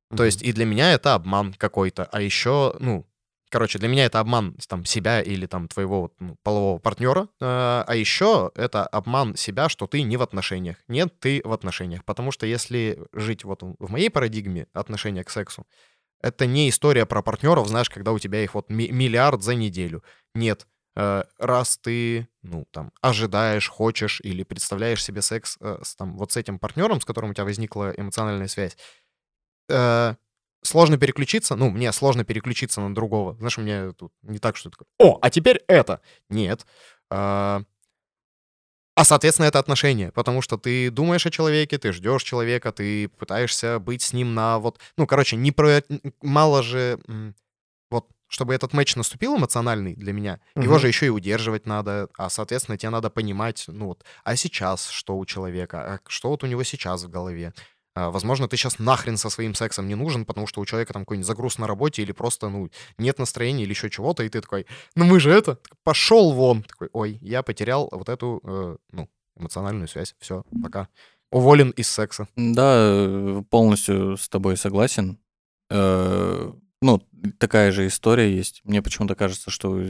То 0.09 0.15
Мгм. 0.17 0.25
есть 0.25 0.41
и 0.41 0.53
для 0.53 0.65
меня 0.65 0.93
это 0.93 1.13
обман 1.13 1.53
какой-то, 1.53 2.05
а 2.05 2.21
еще, 2.21 2.75
ну, 2.79 3.05
короче, 3.49 3.79
для 3.79 3.87
меня 3.87 4.05
это 4.05 4.19
обман 4.19 4.55
там 4.67 4.85
себя 4.85 5.21
или 5.21 5.45
там 5.45 5.67
твоего 5.67 6.13
ну, 6.19 6.37
полового 6.43 6.79
партнера, 6.79 7.23
э, 7.23 7.27
а 7.87 7.95
еще 7.95 8.51
это 8.55 8.85
обман 8.85 9.35
себя, 9.35 9.69
что 9.69 9.87
ты 9.87 10.01
не 10.01 10.17
в 10.17 10.21
отношениях. 10.21 10.77
Нет, 10.87 11.19
ты 11.19 11.41
в 11.43 11.51
отношениях, 11.53 12.03
потому 12.05 12.31
что 12.31 12.45
если 12.45 12.99
жить 13.13 13.43
вот 13.43 13.63
в 13.63 13.91
моей 13.91 14.09
парадигме 14.09 14.67
отношения 14.73 15.23
к 15.23 15.29
сексу, 15.29 15.65
это 16.21 16.45
не 16.45 16.69
история 16.69 17.05
про 17.05 17.21
партнеров, 17.21 17.67
знаешь, 17.67 17.89
когда 17.89 18.11
у 18.11 18.19
тебя 18.19 18.43
их 18.43 18.55
вот 18.55 18.69
ми- 18.69 18.89
миллиард 18.89 19.43
за 19.43 19.55
неделю. 19.55 20.03
Нет, 20.33 20.67
э, 20.95 21.23
раз 21.37 21.77
ты, 21.77 22.27
ну, 22.41 22.65
там, 22.71 22.91
ожидаешь, 23.01 23.69
хочешь 23.69 24.19
или 24.21 24.43
представляешь 24.43 25.03
себе 25.03 25.21
секс 25.21 25.57
э, 25.61 25.77
с, 25.83 25.95
там, 25.95 26.17
вот 26.17 26.31
с 26.31 26.37
этим 26.37 26.59
партнером, 26.59 27.01
с 27.01 27.05
которым 27.05 27.31
у 27.31 27.33
тебя 27.33 27.45
возникла 27.45 27.93
эмоциональная 27.95 28.47
связь, 28.47 28.77
э, 29.69 30.15
сложно 30.61 30.97
переключиться, 30.97 31.55
ну, 31.55 31.69
мне 31.69 31.91
сложно 31.91 32.23
переключиться 32.23 32.81
на 32.81 32.93
другого. 32.93 33.35
Знаешь, 33.35 33.57
у 33.57 33.61
меня 33.61 33.91
тут 33.93 34.11
не 34.21 34.39
так, 34.39 34.57
что 34.57 34.69
такое, 34.69 34.87
о, 34.99 35.17
а 35.21 35.29
теперь 35.29 35.61
это. 35.67 36.01
Нет. 36.29 36.65
А, 37.09 37.61
а, 38.95 39.03
соответственно, 39.03 39.45
это 39.45 39.59
отношение, 39.59 40.11
потому 40.11 40.41
что 40.41 40.57
ты 40.57 40.89
думаешь 40.89 41.25
о 41.27 41.29
человеке, 41.29 41.77
ты 41.77 41.91
ждешь 41.93 42.23
человека, 42.23 42.71
ты 42.71 43.07
пытаешься 43.09 43.77
быть 43.77 44.01
с 44.01 44.11
ним 44.11 44.33
на 44.33 44.57
вот... 44.57 44.79
Ну, 44.97 45.05
короче, 45.05 45.35
не 45.35 45.51
про... 45.51 45.83
Мало 46.23 46.63
же... 46.63 46.99
Вот, 47.91 48.07
чтобы 48.27 48.55
этот 48.55 48.73
матч 48.73 48.95
наступил 48.95 49.37
эмоциональный 49.37 49.93
для 49.93 50.13
меня, 50.13 50.39
его 50.55 50.73
Мгм. 50.73 50.79
же 50.79 50.87
еще 50.87 51.05
и 51.05 51.09
удерживать 51.09 51.67
надо, 51.67 52.09
а, 52.17 52.29
соответственно, 52.31 52.77
тебе 52.77 52.89
надо 52.89 53.11
понимать, 53.11 53.65
ну 53.67 53.85
вот, 53.85 54.03
а 54.23 54.35
сейчас 54.35 54.89
что 54.89 55.15
у 55.15 55.25
человека, 55.25 55.93
а 55.93 55.99
что 56.07 56.29
вот 56.29 56.43
у 56.43 56.47
него 56.47 56.63
сейчас 56.63 57.03
в 57.03 57.09
голове. 57.09 57.53
А, 57.97 58.11
Возможно, 58.11 58.47
ты 58.47 58.57
сейчас 58.57 58.77
нахрен 58.77 59.17
со 59.17 59.29
своим 59.29 59.55
сексом 59.55 59.87
не 59.87 59.95
нужен, 59.95 60.23
потому 60.25 60.45
что 60.45 60.61
у 60.61 60.65
человека 60.65 60.93
там 60.93 61.01
какой-нибудь 61.01 61.25
загруз 61.25 61.57
на 61.57 61.65
работе 61.65 62.03
или 62.03 62.11
просто, 62.11 62.47
ну, 62.49 62.69
нет 62.99 63.17
настроения 63.17 63.63
или 63.63 63.71
еще 63.71 63.89
чего-то, 63.89 64.23
и 64.23 64.29
ты 64.29 64.39
такой, 64.39 64.67
ну 64.95 65.05
мы 65.05 65.19
же 65.19 65.31
это, 65.31 65.57
пошел 65.83 66.31
вон. 66.33 66.61
Такой, 66.61 66.89
ой, 66.93 67.17
я 67.21 67.41
потерял 67.41 67.89
вот 67.91 68.07
эту, 68.09 68.39
э, 68.43 68.77
ну, 68.91 69.09
эмоциональную 69.35 69.87
связь. 69.87 70.15
Все, 70.19 70.43
пока. 70.61 70.89
Уволен 71.31 71.71
из 71.71 71.89
секса. 71.89 72.27
Да, 72.35 72.75
э, 72.77 73.43
полностью 73.49 74.15
с 74.17 74.29
тобой 74.29 74.57
согласен. 74.57 75.17
Э, 75.71 76.51
Ну, 76.79 77.01
такая 77.39 77.71
же 77.71 77.87
история 77.87 78.31
есть. 78.31 78.61
Мне 78.63 78.83
почему-то 78.83 79.15
кажется, 79.15 79.49
что 79.49 79.71
у 79.71 79.83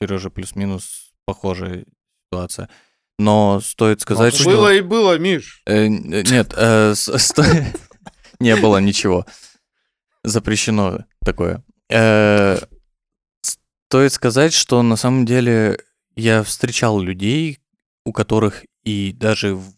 Сережи 0.00 0.30
плюс-минус 0.30 1.12
похожая 1.24 1.84
ситуация. 2.26 2.68
Но 3.20 3.60
стоит 3.60 4.00
сказать, 4.00 4.34
что... 4.34 4.44
Было 4.44 4.72
и 4.72 4.80
было, 4.80 5.18
Миш. 5.18 5.60
Э, 5.66 5.84
н- 5.86 6.08
Нет, 6.24 6.54
э, 6.56 6.94
сто- 6.94 7.44
не 8.40 8.56
было 8.56 8.78
ничего. 8.78 9.26
Запрещено 10.24 11.04
такое. 11.22 11.62
Э, 11.90 12.58
Стоит 13.90 14.12
сказать, 14.14 14.54
что 14.54 14.82
на 14.82 14.96
самом 14.96 15.26
деле 15.26 15.78
я 16.16 16.42
встречал 16.44 16.98
людей, 17.00 17.58
у 18.06 18.12
которых 18.12 18.64
и 18.84 19.12
даже 19.12 19.54
в 19.56 19.74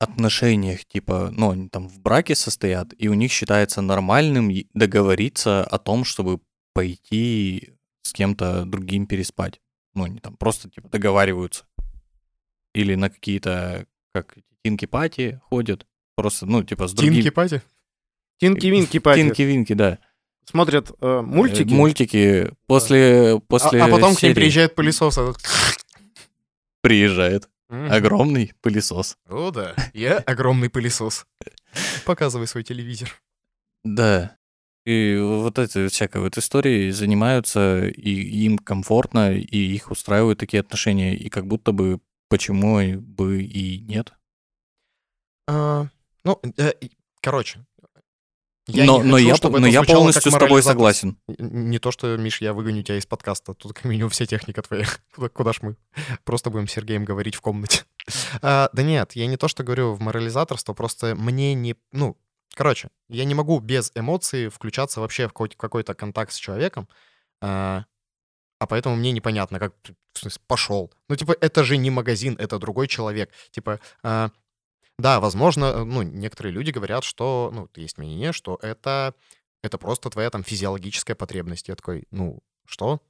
отношениях, 0.00 0.84
типа, 0.84 1.28
ну, 1.30 1.50
они 1.50 1.68
там 1.68 1.88
в 1.88 2.00
браке 2.00 2.34
состоят, 2.34 2.92
и 2.98 3.06
у 3.06 3.14
них 3.14 3.30
считается 3.30 3.82
нормальным 3.82 4.50
договориться 4.72 5.62
о 5.62 5.78
том, 5.78 6.04
чтобы 6.04 6.40
пойти 6.72 7.74
с 8.02 8.12
кем-то 8.12 8.64
другим 8.64 9.06
переспать. 9.06 9.60
Ну, 9.94 10.04
они 10.04 10.18
там 10.18 10.36
просто, 10.36 10.68
типа, 10.68 10.88
договариваются. 10.88 11.66
Или 12.74 12.94
на 12.96 13.08
какие-то, 13.10 13.86
как 14.12 14.34
тинки-пати 14.62 15.40
ходят. 15.48 15.86
Просто, 16.16 16.46
ну, 16.46 16.62
типа, 16.62 16.86
с 16.88 16.92
другими... 16.92 17.16
Тинки-пати? 17.22 17.62
Тинки-винки 18.40 18.98
пати. 18.98 19.20
Тинки-винки, 19.20 19.74
да. 19.74 19.98
Смотрят 20.44 20.90
э, 21.00 21.20
мультики. 21.22 21.72
Э, 21.72 21.74
Мультики 21.74 22.50
после, 22.66 23.34
А, 23.34 23.38
после 23.40 23.80
а 23.82 23.86
потом 23.88 24.10
к 24.10 24.10
ним 24.10 24.16
серии 24.16 24.34
приезжает 24.34 24.74
пылесос. 24.74 25.16
этот. 25.18 25.38
приезжает 26.82 27.48
Мгм. 27.68 27.90
огромный 27.90 28.52
пылесос. 28.60 29.16
О, 29.28 29.50
да. 29.50 29.74
Я 29.94 30.18
огромный 30.18 30.68
пылесос. 30.68 31.26
Показывай 32.04 32.46
свой 32.46 32.62
телевизор. 32.62 33.08
Да. 33.84 34.36
И 34.84 35.16
вот 35.18 35.58
этой 35.58 35.88
всякой 35.88 36.20
вот 36.20 36.36
историей 36.36 36.90
занимаются, 36.90 37.86
и 37.86 38.10
им 38.44 38.58
комфортно, 38.58 39.32
и 39.34 39.56
их 39.56 39.90
устраивают 39.90 40.38
такие 40.38 40.60
отношения, 40.60 41.16
и 41.16 41.30
как 41.30 41.46
будто 41.46 41.72
бы 41.72 42.00
почему 42.28 43.00
бы 43.00 43.42
и 43.42 43.78
нет. 43.80 44.12
А, 45.46 45.88
Ну, 46.24 46.40
э, 46.56 46.72
короче. 47.20 47.64
я 48.66 48.84
но 48.86 49.02
не 49.02 49.08
но 49.10 49.16
хочу, 49.16 49.28
я, 49.28 49.36
чтобы 49.36 49.60
но 49.60 49.66
я 49.66 49.82
полностью 49.82 50.32
с 50.32 50.34
тобой 50.38 50.62
согласен. 50.62 51.18
Не 51.28 51.78
то, 51.78 51.90
что, 51.90 52.16
Миш, 52.16 52.40
я 52.40 52.54
выгоню 52.54 52.82
тебя 52.82 52.96
из 52.98 53.04
подкаста. 53.06 53.52
Тут 53.54 53.74
как 53.74 53.84
минимум 53.84 54.08
вся 54.10 54.24
техника 54.26 54.62
твоя. 54.62 54.86
Куда, 55.14 55.28
куда 55.28 55.52
ж 55.52 55.58
мы? 55.62 55.76
Просто 56.24 56.48
будем 56.50 56.66
с 56.66 56.72
Сергеем 56.72 57.04
говорить 57.04 57.34
в 57.34 57.40
комнате. 57.40 57.84
А, 58.42 58.68
да 58.74 58.82
нет, 58.82 59.12
я 59.16 59.26
не 59.26 59.36
то, 59.38 59.48
что 59.48 59.64
говорю 59.64 59.94
в 59.94 60.00
морализаторство, 60.00 60.74
просто 60.74 61.14
мне 61.14 61.54
не... 61.54 61.74
Ну, 61.92 62.18
короче, 62.54 62.88
я 63.08 63.24
не 63.24 63.34
могу 63.34 63.58
без 63.60 63.92
эмоций 63.94 64.48
включаться 64.48 65.00
вообще 65.00 65.24
в 65.26 65.32
какой- 65.32 65.48
какой-то 65.56 65.94
контакт 65.94 66.32
с 66.32 66.36
человеком, 66.36 66.86
а, 67.40 67.84
а 68.58 68.66
поэтому 68.66 68.96
мне 68.96 69.12
непонятно, 69.12 69.58
как... 69.58 69.74
В 70.12 70.18
смысле, 70.18 70.42
пошел. 70.46 70.92
Ну, 71.08 71.16
типа, 71.16 71.36
это 71.40 71.64
же 71.64 71.76
не 71.76 71.90
магазин, 71.90 72.36
это 72.38 72.58
другой 72.58 72.86
человек. 72.86 73.30
Типа, 73.50 73.80
а, 74.02 74.30
да, 74.98 75.20
возможно, 75.20 75.64
э, 75.64 75.84
ну, 75.84 76.02
некоторые 76.02 76.52
люди 76.52 76.70
говорят, 76.70 77.02
что, 77.04 77.50
ну, 77.52 77.68
есть 77.74 77.98
мнение, 77.98 78.32
что 78.32 78.58
это, 78.62 79.14
это 79.62 79.76
просто 79.76 80.10
твоя 80.10 80.30
там 80.30 80.44
физиологическая 80.44 81.16
потребность. 81.16 81.68
Я 81.68 81.74
такой, 81.74 82.04
ну, 82.10 82.40
что 82.64 83.00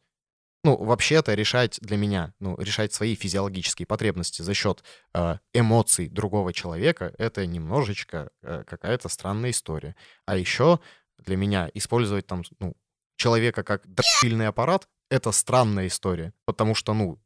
ну, 0.64 0.76
вообще-то 0.76 1.34
решать 1.34 1.78
для 1.82 1.99
меня, 1.99 2.32
ну, 2.40 2.57
решать 2.59 2.92
свои 2.95 3.14
физиологические 3.14 3.86
потребности 3.86 4.40
за 4.40 4.55
счет 4.55 4.82
э, 5.12 5.36
эмоций 5.53 6.09
другого 6.09 6.55
человека, 6.55 7.14
это 7.18 7.45
немножечко 7.45 8.30
э, 8.42 8.64
какая-то 8.66 9.11
странная 9.11 9.51
история. 9.51 9.95
А 10.24 10.38
еще 10.38 10.80
для 11.18 11.36
меня 11.36 11.70
использовать 11.74 12.26
там, 12.26 12.45
ну, 12.61 12.74
человека 13.16 13.62
как 13.62 13.82
дробильный 13.86 14.49
аппарат, 14.49 14.88
это 15.14 15.32
странная 15.32 15.86
история. 15.86 16.32
Потому 16.44 16.74
что, 16.74 16.94
ну, 16.94 17.18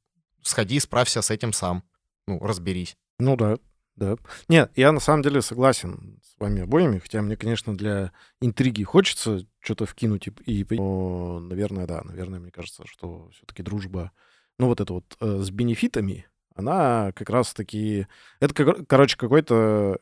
сходи, 0.43 0.79
справься 0.79 1.23
с 1.23 1.31
этим 1.31 1.53
сам. 1.53 1.83
Ну, 2.27 2.39
разберись. 2.41 2.97
Ну 3.19 3.37
да, 3.37 3.59
да. 3.97 4.17
Нет, 4.49 4.71
я 4.77 4.93
на 4.93 5.01
самом 5.01 5.23
деле 5.23 5.43
согласен 5.43 6.21
с 6.23 6.39
вами 6.39 6.63
обоими, 6.63 6.99
хотя 6.99 7.23
мне, 7.23 7.37
конечно, 7.37 7.77
для 7.77 8.13
интриги 8.41 8.85
хочется 8.85 9.47
что-то 9.59 9.87
вкинуть 9.87 10.29
и... 10.29 10.33
и 10.47 10.67
но, 10.77 11.41
наверное, 11.41 11.87
да, 11.87 12.03
наверное, 12.05 12.39
мне 12.39 12.51
кажется, 12.51 12.85
что 12.87 13.31
все-таки 13.31 13.63
дружба, 13.63 14.13
ну 14.59 14.67
вот 14.67 14.81
это 14.81 14.93
вот 14.93 15.17
э, 15.21 15.41
с 15.41 15.51
бенефитами, 15.51 16.27
она 16.55 17.13
как 17.13 17.31
раз-таки... 17.31 18.07
Это, 18.41 18.85
короче, 18.85 19.17
какой-то 19.17 20.01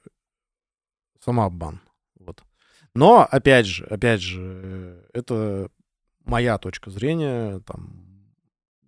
самообман. 1.25 1.81
Вот. 2.19 2.43
Но, 2.95 3.27
опять 3.31 3.67
же, 3.67 3.85
опять 3.87 4.23
же, 4.23 5.07
это 5.13 5.71
моя 6.27 6.59
точка 6.59 6.91
зрения. 6.91 7.61
Там 7.61 8.05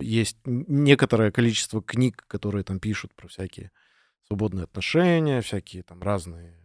есть 0.01 0.37
некоторое 0.45 1.31
количество 1.31 1.83
книг, 1.83 2.25
которые 2.27 2.65
там 2.65 2.79
пишут 2.79 3.15
про 3.15 3.29
всякие 3.29 3.71
свободные 4.27 4.65
отношения, 4.65 5.41
всякие 5.41 5.83
там 5.83 6.03
разные 6.03 6.59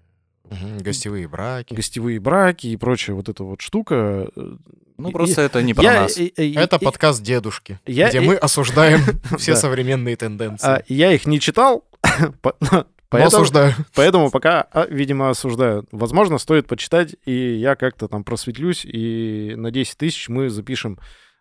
Угу, 0.46 0.84
гостевые 0.84 1.28
браки. 1.28 1.74
Гостевые 1.74 2.20
браки 2.20 2.68
и 2.68 2.76
прочая 2.76 3.16
вот 3.16 3.30
эта 3.30 3.44
вот 3.44 3.62
штука. 3.62 4.28
Э, 4.36 4.56
ну, 4.98 5.12
просто 5.12 5.42
и, 5.42 5.46
это 5.46 5.64
не 5.64 5.74
про 5.74 5.84
я, 5.84 6.02
нас. 6.02 6.18
И, 6.18 6.26
и, 6.26 6.56
это 6.56 6.76
и, 6.76 6.84
подкаст 6.84 7.24
дедушки, 7.24 7.80
я, 7.86 8.10
где 8.10 8.18
и, 8.18 8.28
мы 8.28 8.36
осуждаем 8.36 9.02
все 9.38 9.56
современные 9.56 10.18
тенденции. 10.18 10.68
А, 10.68 10.84
я 10.88 11.14
их 11.14 11.26
не 11.26 11.40
читал, 11.40 11.86
Поэтому, 13.14 13.42
осуждаю. 13.44 13.74
Поэтому 13.96 14.32
пока, 14.32 14.68
а, 14.72 14.86
видимо, 14.88 15.30
осуждаю. 15.30 15.86
Возможно, 15.92 16.38
стоит 16.38 16.68
почитать, 16.68 17.16
и 17.26 17.56
я 17.56 17.76
как-то 17.76 18.08
там 18.08 18.24
просветлюсь, 18.24 18.86
и 18.86 19.54
на 19.56 19.72
10 19.72 19.98
тысяч 19.98 20.30
мы 20.30 20.50
запишем 20.50 21.00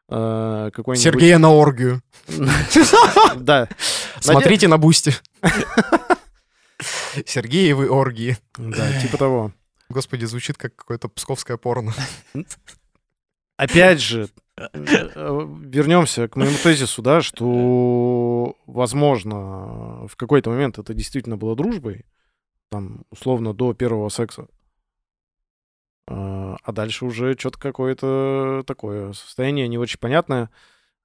э, 0.09 0.71
какой-нибудь... 0.73 1.03
Сергея 1.03 1.39
на 1.39 1.51
оргию. 1.53 2.03
Да. 3.37 3.69
Смотрите 4.21 4.69
на 4.69 4.79
Бусти. 4.79 5.15
Сергеевы 7.27 7.89
оргии. 7.89 8.37
Да, 8.57 9.01
типа 9.01 9.17
того. 9.17 9.53
Господи, 9.89 10.25
звучит 10.25 10.57
как 10.57 10.75
какое-то 10.77 11.09
псковское 11.09 11.57
порно. 11.57 11.95
Опять 13.57 14.01
же, 14.01 14.29
вернемся 14.57 16.29
к 16.29 16.37
моему 16.37 16.57
тезису, 16.63 17.03
да, 17.03 17.21
что, 17.21 18.57
возможно, 18.67 20.07
в 20.07 20.17
какой-то 20.17 20.51
момент 20.51 20.79
это 20.79 20.95
действительно 20.95 21.37
было 21.37 21.57
дружбой, 21.57 22.05
там, 22.71 23.05
условно, 23.11 23.55
до 23.55 23.75
первого 23.75 24.09
секса. 24.09 24.47
А, 26.09 26.57
а 26.63 26.73
дальше 26.73 27.05
уже 27.05 27.37
что-то 27.39 27.59
какое-то 27.59 28.63
такое 28.67 29.13
состояние 29.13 29.69
не 29.69 29.79
очень 29.79 29.99
понятное, 29.99 30.51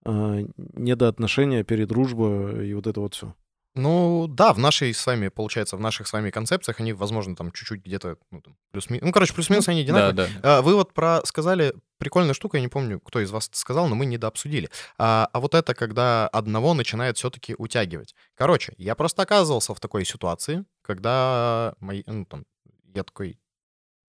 недоотношения, 0.05 1.63
передружба 1.63 2.61
и 2.61 2.73
вот 2.73 2.87
это 2.87 3.01
вот 3.01 3.13
все. 3.13 3.33
Ну, 3.77 4.27
да, 4.27 4.53
в 4.53 4.59
нашей 4.59 4.93
с 4.93 5.05
вами, 5.05 5.29
получается, 5.29 5.77
в 5.77 5.79
наших 5.79 6.07
с 6.07 6.13
вами 6.13 6.31
концепциях 6.31 6.79
они, 6.79 6.93
возможно, 6.93 7.35
там 7.35 7.51
чуть-чуть 7.51 7.85
где-то, 7.85 8.17
ну, 8.31 8.41
там, 8.41 8.57
плюс-минус, 8.71 9.05
ну, 9.05 9.11
короче, 9.11 9.33
плюс-минус 9.33 9.67
они 9.67 9.81
одинаковые. 9.81 10.13
Да, 10.13 10.27
да. 10.41 10.57
А, 10.57 10.61
вы 10.61 10.75
вот 10.75 10.93
про 10.93 11.21
сказали 11.25 11.73
прикольную 11.97 12.33
штуку, 12.33 12.57
я 12.57 12.61
не 12.61 12.67
помню, 12.67 12.99
кто 12.99 13.19
из 13.19 13.31
вас 13.31 13.47
это 13.47 13.57
сказал, 13.57 13.87
но 13.87 13.95
мы 13.95 14.05
недообсудили. 14.05 14.69
А, 14.97 15.29
а 15.31 15.39
вот 15.39 15.55
это, 15.55 15.73
когда 15.73 16.27
одного 16.27 16.73
начинает 16.73 17.17
все-таки 17.17 17.55
утягивать. 17.57 18.15
Короче, 18.35 18.73
я 18.77 18.95
просто 18.95 19.21
оказывался 19.21 19.73
в 19.73 19.79
такой 19.79 20.05
ситуации, 20.05 20.65
когда 20.81 21.75
мои, 21.79 22.03
ну, 22.05 22.25
там, 22.25 22.45
я 22.93 23.03
такой... 23.03 23.39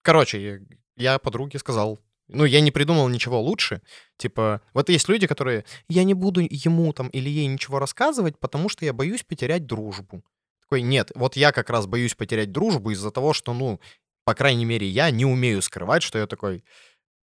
Короче, 0.02 0.42
я, 0.96 1.12
я 1.12 1.18
подруге 1.18 1.58
сказал, 1.58 1.98
ну, 2.28 2.44
я 2.44 2.60
не 2.60 2.70
придумал 2.70 3.08
ничего 3.08 3.40
лучше. 3.40 3.82
Типа, 4.16 4.60
вот 4.74 4.88
есть 4.88 5.08
люди, 5.08 5.26
которые, 5.26 5.64
я 5.88 6.04
не 6.04 6.14
буду 6.14 6.40
ему 6.40 6.92
там 6.92 7.08
или 7.08 7.28
ей 7.28 7.46
ничего 7.46 7.78
рассказывать, 7.78 8.38
потому 8.38 8.68
что 8.68 8.84
я 8.84 8.92
боюсь 8.92 9.22
потерять 9.22 9.66
дружбу. 9.66 10.22
Такой, 10.62 10.82
нет, 10.82 11.10
вот 11.14 11.36
я 11.36 11.52
как 11.52 11.70
раз 11.70 11.86
боюсь 11.86 12.14
потерять 12.14 12.52
дружбу 12.52 12.90
из-за 12.90 13.10
того, 13.10 13.32
что, 13.32 13.54
ну, 13.54 13.80
по 14.24 14.34
крайней 14.34 14.66
мере, 14.66 14.86
я 14.86 15.10
не 15.10 15.24
умею 15.24 15.62
скрывать, 15.62 16.02
что 16.02 16.18
я 16.18 16.26
такой, 16.26 16.62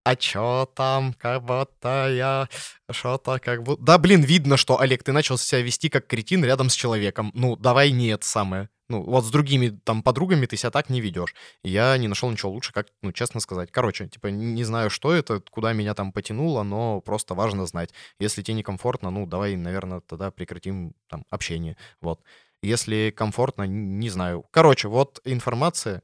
а 0.04 0.16
чё 0.16 0.68
там, 0.76 1.14
как 1.14 1.44
будто 1.44 2.12
я 2.12 2.50
что-то 2.90 3.40
как 3.40 3.64
будто... 3.64 3.82
Да, 3.84 3.98
блин, 3.98 4.22
видно, 4.22 4.58
что, 4.58 4.80
Олег, 4.80 5.04
ты 5.04 5.12
начал 5.12 5.38
себя 5.38 5.62
вести 5.62 5.90
как 5.90 6.08
кретин 6.08 6.44
рядом 6.44 6.70
с 6.70 6.74
человеком. 6.74 7.32
Ну, 7.36 7.56
давай 7.56 7.92
не 7.92 8.08
это 8.08 8.26
самое. 8.26 8.70
Ну, 8.92 9.04
вот 9.04 9.26
с 9.26 9.32
другими 9.32 9.70
там 9.70 10.04
подругами 10.04 10.46
ты 10.46 10.58
себя 10.58 10.70
так 10.70 10.90
не 10.90 11.00
ведешь. 11.00 11.34
Я 11.64 11.98
не 11.98 12.10
нашел 12.10 12.30
ничего 12.30 12.52
лучше, 12.52 12.74
как, 12.74 12.88
ну, 13.02 13.14
честно 13.14 13.40
сказать. 13.40 13.72
Короче, 13.72 14.08
типа, 14.08 14.28
не 14.28 14.64
знаю, 14.66 14.90
что 14.90 15.14
это, 15.14 15.42
куда 15.50 15.72
меня 15.72 15.94
там 15.94 16.12
потянуло, 16.12 16.64
но 16.64 17.00
просто 17.00 17.34
важно 17.34 17.66
знать. 17.66 17.94
Если 18.20 18.42
тебе 18.42 18.56
некомфортно, 18.56 19.10
ну, 19.12 19.26
давай, 19.26 19.56
наверное, 19.56 20.02
тогда 20.02 20.30
прекратим 20.30 20.94
там 21.08 21.24
общение. 21.30 21.78
Вот. 22.02 22.20
Если 22.62 23.14
комфортно, 23.16 23.64
не 23.64 24.10
знаю. 24.10 24.46
Короче, 24.52 24.88
вот 24.88 25.22
информация, 25.24 26.04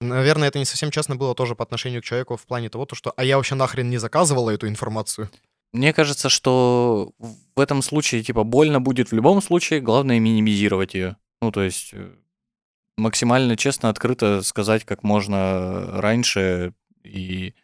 Наверное, 0.00 0.48
это 0.48 0.58
не 0.58 0.64
совсем 0.64 0.90
честно 0.90 1.16
было 1.16 1.34
тоже 1.34 1.54
по 1.54 1.62
отношению 1.62 2.02
к 2.02 2.04
человеку 2.04 2.36
в 2.36 2.44
плане 2.44 2.68
того, 2.68 2.84
то, 2.86 2.96
что 2.96 3.14
«а 3.16 3.24
я 3.24 3.36
вообще 3.36 3.54
нахрен 3.54 3.88
не 3.88 3.98
заказывала 3.98 4.50
эту 4.50 4.68
информацию». 4.68 5.30
Мне 5.72 5.92
кажется, 5.92 6.28
что 6.28 7.12
в 7.18 7.60
этом 7.60 7.82
случае, 7.82 8.22
типа, 8.22 8.44
больно 8.44 8.80
будет 8.80 9.10
в 9.10 9.14
любом 9.14 9.40
случае, 9.42 9.80
главное 9.80 10.18
минимизировать 10.18 10.94
ее. 10.94 11.16
Ну, 11.42 11.52
то 11.52 11.62
есть 11.62 11.90
э, 11.92 12.12
максимально 12.96 13.56
честно, 13.56 13.88
открыто 13.88 14.42
сказать 14.42 14.84
как 14.84 15.02
можно 15.02 16.00
раньше. 16.00 16.74
И 17.04 17.54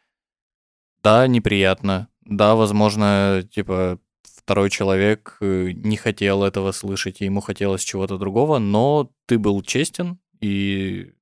да, 1.03 1.27
неприятно. 1.27 2.09
Да, 2.25 2.55
возможно, 2.55 3.47
типа, 3.51 3.99
второй 4.23 4.71
человек 4.71 5.37
э, 5.41 5.71
не 5.73 5.97
хотел 5.97 6.45
этого 6.45 6.73
слышать, 6.73 7.21
и 7.21 7.25
ему 7.25 7.41
хотелось 7.41 7.83
чего-то 7.83 8.19
другого, 8.19 8.59
но 8.59 9.11
ты 9.27 9.39
был 9.39 9.63
честен, 9.63 10.19
и 10.41 11.13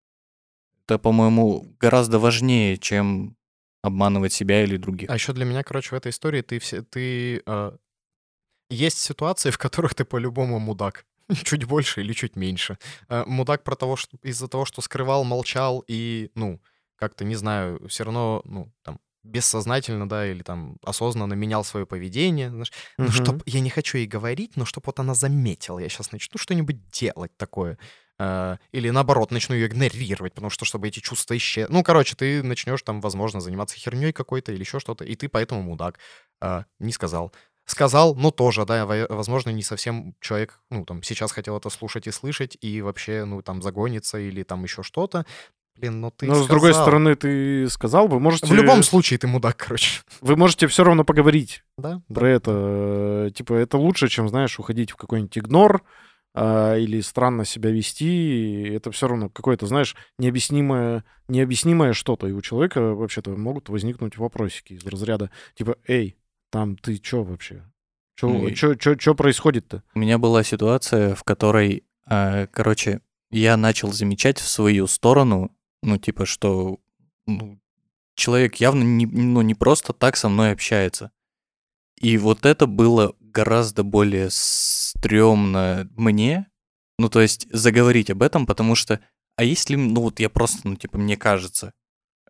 это, 0.87 0.99
по-моему, 0.99 1.75
гораздо 1.79 2.19
важнее, 2.19 2.77
чем 2.77 3.37
обманывать 3.83 4.33
себя 4.33 4.63
или 4.63 4.77
других. 4.77 5.09
А 5.09 5.15
еще 5.15 5.33
для 5.33 5.45
меня, 5.45 5.63
короче, 5.63 5.91
в 5.91 5.95
этой 5.95 6.11
истории 6.11 6.43
ты 6.43 6.59
все, 6.59 6.83
ты 6.83 7.43
э, 7.47 7.73
есть 8.69 8.99
ситуации, 8.99 9.51
в 9.51 9.59
которых 9.59 9.95
ты 9.95 10.05
по-любому 10.05 10.59
мудак. 10.59 11.07
Чуть 11.45 11.65
больше 11.65 12.01
или 12.01 12.13
чуть 12.13 12.37
меньше. 12.37 12.79
Э, 13.09 13.25
мудак 13.27 13.65
про 13.65 13.77
того, 13.77 13.97
что 13.97 14.17
из-за 14.23 14.49
того, 14.49 14.65
что 14.65 14.83
скрывал, 14.83 15.25
молчал 15.25 15.85
и, 15.87 16.31
ну, 16.35 16.61
как-то, 16.97 17.25
не 17.25 17.35
знаю, 17.35 17.87
все 17.89 18.05
равно, 18.05 18.43
ну, 18.45 18.73
там, 18.83 19.01
бессознательно, 19.23 20.09
да, 20.09 20.27
или 20.27 20.43
там 20.43 20.77
осознанно 20.83 21.35
менял 21.35 21.65
свое 21.65 21.87
поведение, 21.87 22.51
знаешь, 22.51 22.73
ну, 22.99 23.07
угу. 23.07 23.13
чтоб, 23.13 23.43
я 23.47 23.61
не 23.61 23.71
хочу 23.71 23.99
ей 23.99 24.07
говорить, 24.07 24.57
но 24.57 24.65
чтобы 24.65 24.87
вот 24.87 25.01
она 25.01 25.15
заметила, 25.15 25.79
я 25.79 25.89
сейчас 25.89 26.13
начну 26.13 26.39
что-нибудь 26.39 26.89
делать 26.91 27.37
такое. 27.37 27.79
Э, 28.19 28.57
или 28.73 28.91
наоборот, 28.91 29.31
начну 29.31 29.55
ее 29.55 29.67
игнорировать, 29.67 30.35
потому 30.35 30.51
что, 30.51 30.65
чтобы 30.65 30.89
эти 30.89 31.01
чувства 31.01 31.37
исчезли. 31.37 31.73
Ну, 31.73 31.83
короче, 31.83 32.17
ты 32.17 32.43
начнешь 32.43 32.83
там, 32.83 33.01
возможно, 33.01 33.41
заниматься 33.41 33.77
херней 33.77 34.13
какой-то 34.13 34.53
или 34.53 34.61
еще 34.61 34.79
что-то, 34.79 35.05
и 35.05 35.17
ты 35.17 35.29
поэтому 35.29 35.63
мудак. 35.63 35.99
Э, 36.41 36.65
не 36.79 36.93
сказал. 36.93 37.33
Сказал, 37.71 38.17
ну, 38.17 38.33
тоже, 38.33 38.67
да, 38.67 38.85
возможно, 38.85 39.51
не 39.51 39.63
совсем 39.63 40.17
человек, 40.21 40.59
ну, 40.71 40.85
там, 40.85 41.05
сейчас 41.05 41.31
хотел 41.31 41.57
это 41.57 41.71
слушать 41.71 42.09
и 42.09 42.11
слышать, 42.11 42.59
и 42.61 42.83
вообще, 42.83 43.25
ну, 43.25 43.43
там, 43.43 43.63
загонится 43.63 44.19
или 44.19 44.43
там 44.43 44.65
еще 44.65 44.83
что-то. 44.83 45.25
Блин, 45.77 46.01
ну 46.01 46.11
ты 46.11 46.27
Но, 46.27 46.33
сказал. 46.33 46.47
с 46.47 46.49
другой 46.49 46.75
стороны, 46.75 47.15
ты 47.15 47.71
сказал, 47.71 48.09
вы 48.09 48.19
можете... 48.19 48.49
В 48.49 48.53
любом 48.53 48.83
случае 48.83 49.21
ты 49.21 49.29
мудак, 49.29 49.57
короче. 49.57 50.01
Вы 50.21 50.35
можете 50.35 50.67
все 50.67 50.83
равно 50.83 51.05
поговорить 51.05 51.63
да, 51.79 52.03
про 52.13 52.23
да. 52.23 52.29
это. 52.29 53.33
Типа, 53.37 53.55
это 53.55 53.79
лучше, 53.79 54.09
чем, 54.09 54.29
знаешь, 54.29 54.59
уходить 54.59 54.91
в 54.91 54.97
какой-нибудь 54.97 55.39
игнор, 55.39 55.85
а, 56.35 56.77
или 56.77 57.01
странно 57.01 57.45
себя 57.45 57.71
вести, 57.71 58.65
это 58.65 58.91
все 58.91 59.07
равно 59.07 59.29
какое-то, 59.29 59.67
знаешь, 59.67 59.95
необъяснимое, 60.19 61.05
необъяснимое 61.29 61.93
что-то. 61.93 62.27
И 62.27 62.33
у 62.33 62.41
человека 62.41 62.81
вообще-то 62.95 63.31
могут 63.31 63.69
возникнуть 63.69 64.19
вопросики 64.19 64.73
из 64.73 64.85
разряда, 64.85 65.31
типа, 65.55 65.77
эй, 65.87 66.17
там 66.51 66.77
ты 66.77 66.99
чё 66.99 67.23
вообще? 67.23 67.65
Чё, 68.17 68.29
ну, 68.29 68.51
чё, 68.51 68.75
чё, 68.75 68.95
чё 68.97 69.15
происходит-то? 69.15 69.83
У 69.95 69.99
меня 69.99 70.19
была 70.19 70.43
ситуация, 70.45 71.15
в 71.15 71.25
которой, 71.25 71.85
э, 72.09 72.47
короче, 72.49 73.01
я 73.31 73.57
начал 73.57 73.93
замечать 73.93 74.39
в 74.39 74.49
свою 74.49 74.87
сторону, 74.87 75.57
ну, 75.83 75.97
типа, 75.99 76.27
что 76.27 76.79
ну, 77.27 77.59
человек 78.17 78.57
явно 78.57 78.83
не, 78.83 79.07
ну, 79.07 79.41
не 79.43 79.55
просто 79.55 79.93
так 79.93 80.17
со 80.17 80.29
мной 80.29 80.53
общается. 80.53 81.13
И 82.01 82.19
вот 82.19 82.47
это 82.47 82.67
было 82.67 83.15
гораздо 83.21 83.85
более 83.85 84.29
стрёмно 84.31 85.89
мне, 85.97 86.47
ну, 86.99 87.09
то 87.09 87.21
есть 87.21 87.47
заговорить 87.53 88.11
об 88.11 88.23
этом, 88.23 88.47
потому 88.47 88.75
что, 88.75 89.01
а 89.37 89.45
если, 89.45 89.77
ну, 89.77 90.03
вот 90.03 90.21
я 90.21 90.29
просто, 90.31 90.61
ну, 90.69 90.77
типа, 90.77 90.99
мне 90.99 91.17
кажется, 91.17 91.73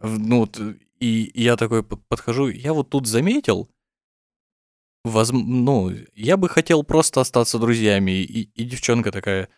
ну, 0.03 0.41
вот, 0.41 0.61
и, 1.01 1.25
и 1.25 1.43
я 1.43 1.57
такой 1.57 1.83
подхожу, 1.85 2.49
я 2.49 2.73
вот 2.75 2.91
тут 2.91 3.07
заметил, 3.07 3.71
возм- 5.05 5.45
ну, 5.47 5.91
я 6.15 6.37
бы 6.37 6.49
хотел 6.49 6.83
просто 6.85 7.21
остаться 7.21 7.59
друзьями, 7.59 8.23
и, 8.23 8.43
и 8.43 8.65
девчонка 8.65 9.11
такая, 9.13 9.49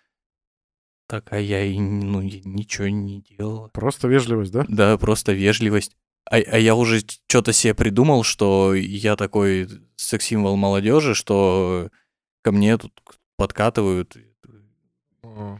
так, 1.09 1.33
а 1.33 1.39
я 1.39 1.65
и, 1.65 1.79
ну, 1.79 2.23
ничего 2.23 2.89
не 2.89 3.21
делала. 3.23 3.69
Просто 3.69 4.09
вежливость, 4.09 4.53
да? 4.53 4.65
Да, 4.69 4.97
просто 4.99 5.33
вежливость. 5.33 5.97
А, 6.31 6.37
а 6.37 6.59
я 6.59 6.75
уже 6.75 7.01
что-то 7.29 7.53
себе 7.53 7.75
придумал, 7.75 8.23
что 8.23 8.75
я 8.75 9.17
такой 9.17 9.69
секс-символ 9.97 10.57
молодежи, 10.57 11.15
что 11.15 11.89
ко 12.43 12.53
мне 12.53 12.79
тут 12.79 12.93
подкатывают. 13.37 14.17
И, 14.17 14.27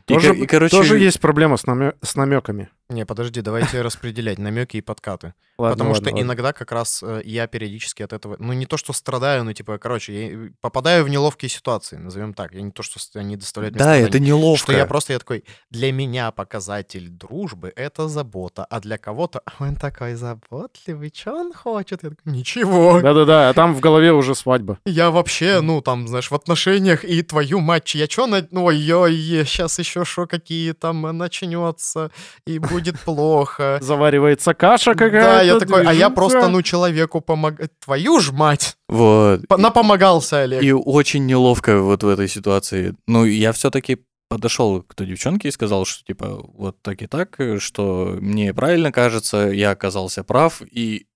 Тоже, 0.07 0.35
ко- 0.35 0.39
и, 0.43 0.47
короче, 0.47 0.77
тоже 0.77 0.99
есть 0.99 1.21
проблема 1.21 1.57
с, 1.57 1.65
намё- 1.65 1.97
с 2.03 2.15
намеками. 2.17 2.69
Не, 2.93 3.07
подожди, 3.07 3.41
давайте 3.41 3.81
распределять 3.83 4.39
намеки 4.39 4.77
и 4.77 4.81
подкаты. 4.81 5.35
Ладно, 5.59 5.75
Потому 5.75 5.91
ладно, 5.91 6.05
что 6.07 6.15
ладно. 6.15 6.27
иногда 6.27 6.53
как 6.53 6.73
раз 6.73 7.03
э, 7.03 7.23
я 7.25 7.47
периодически 7.47 8.03
от 8.03 8.13
этого, 8.15 8.37
ну 8.39 8.53
не 8.55 8.65
то 8.67 8.77
что 8.79 8.93
страдаю, 8.95 9.45
но 9.45 9.53
типа, 9.53 9.79
короче, 9.79 10.13
я 10.15 10.33
э, 10.33 10.51
попадаю 10.61 11.05
в 11.05 11.09
неловкие 11.09 11.49
ситуации, 11.51 11.97
назовем 11.97 12.33
так. 12.35 12.53
Я 12.53 12.63
не 12.63 12.71
то, 12.71 12.83
что 12.83 12.99
они 13.15 13.37
доставляют 13.37 13.75
мне 13.75 13.79
Да, 13.79 13.85
страдания. 13.85 14.09
это 14.09 14.19
неловко. 14.19 14.63
Что 14.65 14.73
я 14.73 14.87
просто, 14.87 15.13
я 15.13 15.19
такой, 15.19 15.45
для 15.71 15.93
меня 15.93 16.31
показатель 16.33 17.09
дружбы— 17.09 17.71
это 17.77 18.09
забота, 18.09 18.65
а 18.65 18.81
для 18.81 18.97
кого-то 18.99 19.43
он 19.61 19.77
такой 19.77 20.15
заботливый, 20.15 21.13
что 21.15 21.33
он 21.35 21.53
хочет? 21.53 22.03
Я 22.03 22.11
такой, 22.11 22.33
ничего, 22.33 23.01
Да-да-да, 23.01 23.51
а 23.51 23.55
там 23.55 23.75
в 23.75 23.81
голове 23.81 24.13
уже 24.13 24.35
свадьба. 24.35 24.79
я 24.87 25.11
вообще, 25.11 25.61
ну, 25.61 25.81
там, 25.83 26.09
знаешь, 26.09 26.31
в 26.31 26.35
отношениях, 26.35 27.05
и 27.05 27.23
твою 27.23 27.61
мать, 27.61 27.95
я 27.95 28.07
чё, 28.09 28.27
на... 28.27 28.47
ну, 28.51 28.65
ой-ой, 28.65 29.15
сейчас 29.47 29.79
еще 29.79 30.05
шо 30.05 30.27
какие 30.27 30.73
там 30.73 31.03
начнется, 31.17 32.11
и 32.47 32.59
будет 32.59 32.82
плохо. 33.05 33.79
Заваривается 33.83 34.55
каша 34.55 34.95
какая-то. 34.95 35.39
Да, 35.39 35.43
я 35.43 35.59
такой, 35.59 35.85
а 35.85 35.93
я 35.93 36.11
просто, 36.11 36.49
ну, 36.49 36.63
человеку 36.63 37.21
помогаю. 37.21 37.69
Твою 37.85 38.21
ж 38.21 38.33
мать! 38.33 38.77
Вот. 38.89 39.47
По- 39.49 39.57
Напомогался, 39.57 40.43
Олег. 40.43 40.63
И 40.63 40.73
очень 40.73 41.27
неловко 41.27 41.81
вот 41.81 42.03
в 42.03 42.09
этой 42.09 42.29
ситуации. 42.29 42.95
Ну, 43.07 43.25
я 43.25 43.53
все-таки 43.53 43.99
подошел 44.29 44.83
к 44.83 44.95
той 44.95 45.07
девчонке 45.07 45.49
и 45.49 45.53
сказал, 45.53 45.85
что 45.85 46.05
типа 46.05 46.41
вот 46.55 46.81
так 46.83 47.03
и 47.03 47.07
так, 47.07 47.39
что 47.59 48.17
мне 48.21 48.55
правильно 48.55 48.91
кажется, 48.91 49.51
я 49.51 49.71
оказался 49.71 50.25
прав, 50.25 50.63
и... 50.63 51.07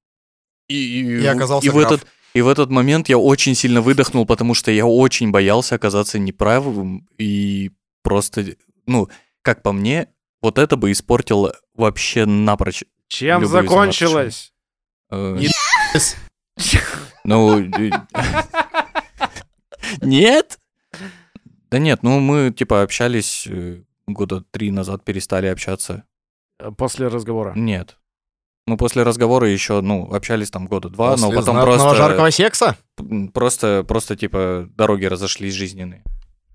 И, 0.69 0.75
и, 0.75 1.23
И 1.23 1.27
оказался 1.27 1.67
и 1.67 1.71
в 1.71 1.75
прав. 1.75 1.93
этот 1.93 2.07
и 2.37 2.43
в 2.43 2.49
этот 2.49 2.69
момент 2.69 3.09
я 3.09 3.17
очень 3.17 3.55
сильно 3.55 3.81
выдохнул, 3.81 4.27
потому 4.27 4.53
что 4.53 4.71
я 4.71 4.85
очень 4.85 5.31
боялся 5.31 5.77
оказаться 5.77 6.19
неправым 6.19 7.09
и 7.17 7.71
просто, 8.03 8.45
ну, 8.87 9.09
как 9.41 9.63
по 9.63 9.73
мне, 9.73 10.09
вот 10.47 10.59
это 10.59 10.77
бы 10.77 10.93
испортило 10.93 11.57
вообще 11.75 12.25
напрочь. 12.25 12.85
Чем 13.09 13.45
закончилось? 13.47 14.53
э. 15.11 15.39
Ну, 17.25 17.59
нет? 20.03 20.61
Да 21.69 21.79
нет, 21.81 22.05
ну 22.05 22.21
мы 22.21 22.53
типа 22.53 22.83
общались 22.83 23.49
э, 23.49 23.83
года 24.07 24.45
три 24.53 24.71
назад, 24.71 25.05
перестали 25.05 25.49
общаться. 25.49 26.05
После 26.79 27.09
разговора. 27.09 27.53
Нет. 27.57 27.97
Ну, 28.69 28.77
после 28.77 29.03
разговора 29.03 29.49
еще, 29.49 29.81
ну, 29.81 30.13
общались 30.13 30.51
там 30.53 30.67
года 30.67 30.89
два, 30.89 31.11
но 31.17 31.29
После 31.31 31.37
потом 31.37 31.55
знатного 31.57 31.77
просто, 31.77 31.95
жаркого 31.97 32.31
секса? 32.31 32.77
просто, 33.35 33.85
просто, 33.87 34.17
типа, 34.17 34.69
дороги 34.77 35.05
разошлись 35.07 35.55
жизненные. 35.55 36.03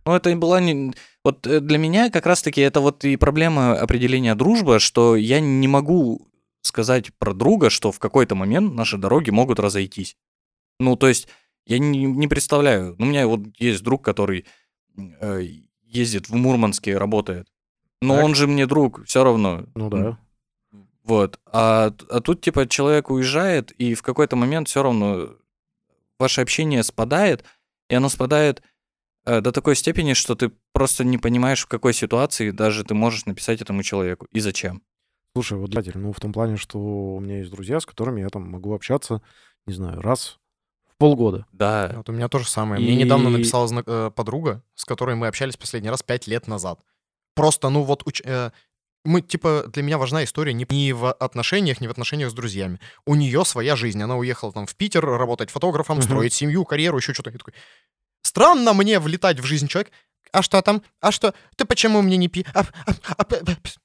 Ну, 0.06 0.14
это 0.14 0.30
и 0.30 0.36
была 0.36 0.60
не... 0.60 0.94
Вот 1.24 1.46
э, 1.46 1.60
для 1.60 1.78
меня 1.78 2.10
как 2.10 2.26
раз-таки 2.26 2.62
это 2.62 2.82
вот 2.82 3.06
и 3.06 3.16
проблема 3.18 3.74
определения 3.74 4.36
дружбы, 4.36 4.80
что 4.80 5.16
я 5.16 5.40
не 5.40 5.68
могу 5.68 6.28
сказать 6.62 7.14
про 7.18 7.34
друга, 7.34 7.70
что 7.70 7.92
в 7.92 8.00
какой-то 8.00 8.36
момент 8.36 8.74
наши 8.74 8.98
дороги 8.98 9.30
могут 9.30 9.60
разойтись. 9.60 10.16
Ну, 10.80 10.96
то 10.96 11.08
есть 11.08 11.28
я 11.66 11.80
не, 11.80 12.06
не 12.06 12.28
представляю. 12.28 12.96
Ну, 12.98 13.06
у 13.06 13.10
меня 13.10 13.28
вот 13.28 13.42
есть 13.58 13.84
друг, 13.84 14.04
который 14.04 14.46
э, 14.98 15.42
ездит 15.84 16.30
в 16.30 16.36
Мурманске, 16.36 16.98
работает. 16.98 17.48
Но 18.02 18.16
Так. 18.16 18.26
он 18.26 18.36
же 18.36 18.48
мне 18.48 18.66
друг, 18.66 19.06
все 19.06 19.24
равно. 19.24 19.66
Ну 19.76 19.90
да. 19.90 20.18
Вот. 21.04 21.40
А, 21.46 21.94
а 22.10 22.22
тут, 22.22 22.42
типа, 22.42 22.68
человек 22.68 23.10
уезжает, 23.10 23.72
и 23.72 23.94
в 23.94 24.02
какой-то 24.02 24.36
момент 24.36 24.68
все 24.68 24.82
равно 24.82 25.36
ваше 26.20 26.42
общение 26.42 26.84
спадает, 26.84 27.44
и 27.90 27.96
оно 27.96 28.10
спадает 28.10 28.62
до 29.26 29.52
такой 29.52 29.76
степени, 29.76 30.14
что 30.14 30.36
ты 30.36 30.52
просто 30.74 31.04
не 31.04 31.18
понимаешь, 31.18 31.62
в 31.64 31.68
какой 31.68 31.94
ситуации 31.94 32.52
даже 32.52 32.84
ты 32.84 32.94
можешь 32.94 33.26
написать 33.26 33.62
этому 33.62 33.84
человеку 33.84 34.28
и 34.32 34.40
зачем. 34.40 34.82
Слушай, 35.36 35.58
вот 35.58 35.70
для 35.70 35.82
ну 35.96 36.12
в 36.12 36.20
том 36.20 36.34
плане, 36.34 36.58
что 36.58 36.80
у 36.80 37.20
меня 37.20 37.40
есть 37.40 37.52
друзья, 37.52 37.80
с 37.80 37.86
которыми 37.86 38.22
я 38.22 38.30
там 38.30 38.50
могу 38.50 38.74
общаться, 38.74 39.22
не 39.66 39.74
знаю, 39.74 40.02
раз 40.02 40.40
в 40.90 40.98
полгода. 40.98 41.46
Да. 41.52 41.94
Вот 41.96 42.10
у 42.10 42.12
меня 42.12 42.28
то 42.28 42.40
же 42.40 42.48
самое. 42.48 42.82
Мне 42.82 42.94
И- 42.94 42.96
недавно 42.98 43.30
написала 43.30 43.68
зна- 43.68 43.84
э, 43.86 44.12
подруга, 44.14 44.64
с 44.76 44.84
которой 44.86 45.16
мы 45.16 45.28
общались 45.28 45.56
последний 45.56 45.90
раз 45.90 46.04
пять 46.04 46.28
лет 46.28 46.48
назад. 46.48 46.82
Просто, 47.36 47.70
ну 47.70 47.84
вот, 47.84 48.04
уч- 48.04 48.22
э, 48.26 48.52
мы, 49.06 49.22
типа, 49.22 49.66
для 49.68 49.84
меня 49.84 49.98
важна 49.98 50.24
история 50.24 50.54
не, 50.54 50.68
не 50.70 50.94
в 50.94 51.12
отношениях, 51.12 51.80
не 51.82 51.88
в 51.88 51.92
отношениях 51.92 52.30
с 52.30 52.34
друзьями. 52.34 52.80
У 53.06 53.16
нее 53.16 53.46
своя 53.46 53.76
жизнь. 53.76 54.02
Она 54.04 54.18
уехала 54.18 54.52
там 54.52 54.66
в 54.68 54.76
Питер 54.76 55.06
работать 55.06 55.50
фотографом, 55.50 56.02
строить 56.02 56.34
семью, 56.34 56.66
карьеру, 56.66 56.98
еще 56.98 57.14
что-то. 57.14 57.32
Я 57.32 57.38
такой, 57.38 57.54
Странно 58.24 58.74
мне 58.74 59.00
влетать 59.00 59.40
в 59.40 59.46
жизнь 59.46 59.68
человека. 59.68 59.92
А 60.34 60.42
что 60.42 60.62
там? 60.62 60.82
А 61.02 61.12
что? 61.12 61.34
Ты 61.58 61.66
почему 61.66 62.02
мне 62.02 62.16
не 62.16 62.30
пи... 62.30 62.46
а- 62.54 62.62
а- 62.86 62.94
а- 63.18 63.24
п- 63.26 63.42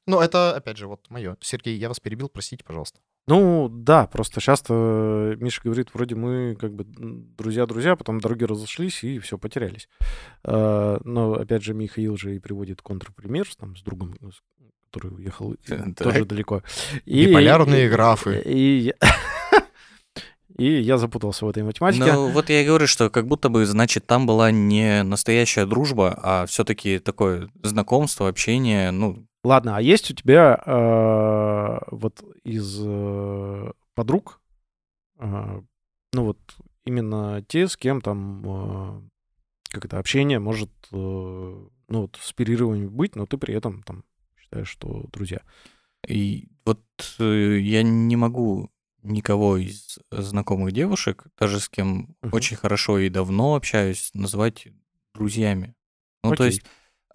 Ну, 0.07 0.21
это, 0.21 0.55
опять 0.55 0.77
же, 0.77 0.87
вот 0.87 1.01
мое. 1.11 1.37
Сергей, 1.41 1.77
я 1.77 1.89
вас 1.89 1.99
перебил, 1.99 2.29
простите, 2.29 2.63
пожалуйста. 2.65 3.01
Ну, 3.27 3.69
да, 3.69 4.07
просто 4.07 4.41
часто 4.41 5.35
Миша 5.41 5.61
говорит, 5.65 5.89
вроде 5.93 6.15
мы 6.15 6.55
как 6.61 6.73
бы 6.73 6.85
друзья-друзья, 6.87 7.97
потом 7.97 8.21
дороги 8.21 8.45
разошлись 8.45 9.03
и 9.03 9.19
все, 9.19 9.37
потерялись. 9.39 9.89
А, 10.45 11.01
Но, 11.03 11.33
опять 11.35 11.65
же, 11.65 11.75
Михаил 11.75 12.17
же 12.17 12.37
и 12.37 12.39
приводит 12.39 12.81
контрпример 12.83 13.51
с, 13.51 13.57
там, 13.57 13.75
с 13.77 13.83
другом, 13.83 14.15
с- 14.23 14.41
который 14.93 15.13
уехал 15.17 15.55
э, 15.55 15.57
Так. 15.67 15.97
тоже 15.97 16.25
далеко. 16.25 16.63
И- 17.05 17.27
Биполярные 17.27 17.87
и- 17.87 17.89
графы. 17.91 18.41
И, 18.45 18.79
я- 18.79 18.95
и 20.57 20.81
я 20.81 20.97
запутался 20.99 21.45
в 21.45 21.51
этой 21.51 21.63
математике. 21.63 22.13
Ну, 22.13 22.31
вот 22.31 22.49
я 22.49 22.63
и 22.63 22.67
говорю, 22.67 22.87
что 22.87 23.11
как 23.11 23.27
будто 23.27 23.49
бы, 23.49 23.67
значит, 23.67 24.07
там 24.07 24.27
была 24.27 24.51
не 24.51 25.03
настоящая 25.03 25.67
дружба, 25.67 26.19
а 26.23 26.47
все-таки 26.47 26.99
такое 26.99 27.51
знакомство, 27.63 28.29
общение, 28.29 28.91
ну, 28.91 29.27
Ладно, 29.45 29.77
а 29.77 29.81
есть 29.81 30.11
у 30.11 30.15
тебя 30.15 30.61
э, 30.67 31.79
вот 31.95 32.21
из 32.43 32.81
э, 32.85 33.71
подруг, 33.95 34.41
э, 35.21 35.61
ну 36.13 36.25
вот 36.25 36.39
именно 36.85 37.45
те, 37.47 37.69
с 37.69 37.77
кем 37.77 38.01
там 38.01 38.43
э, 38.45 39.01
как 39.71 39.85
это 39.85 40.01
общение 40.01 40.41
может, 40.41 40.71
э, 40.91 40.97
ну 40.97 41.69
вот 42.01 42.19
с 42.21 42.33
перерывами 42.33 42.87
быть, 42.87 43.15
но 43.15 43.25
ты 43.25 43.39
при 43.39 43.55
этом 43.55 43.85
там 43.85 44.03
считаешь, 44.37 44.69
что 44.69 45.05
друзья. 45.13 45.39
И 46.09 46.49
вот 46.65 46.83
э, 47.21 47.59
я 47.61 47.85
не 47.85 48.17
могу 48.17 48.71
никого 49.07 49.57
из 49.57 49.99
знакомых 50.11 50.73
девушек, 50.73 51.27
даже 51.39 51.61
с 51.61 51.69
кем 51.69 52.17
Мгм. 52.23 52.33
очень 52.33 52.57
хорошо 52.57 52.99
и 52.99 53.09
давно 53.09 53.55
общаюсь, 53.55 54.11
назвать 54.15 54.69
друзьями. 55.15 55.75
Ну, 56.23 56.31
то 56.31 56.45
Окей. 56.45 56.47
есть 56.47 56.63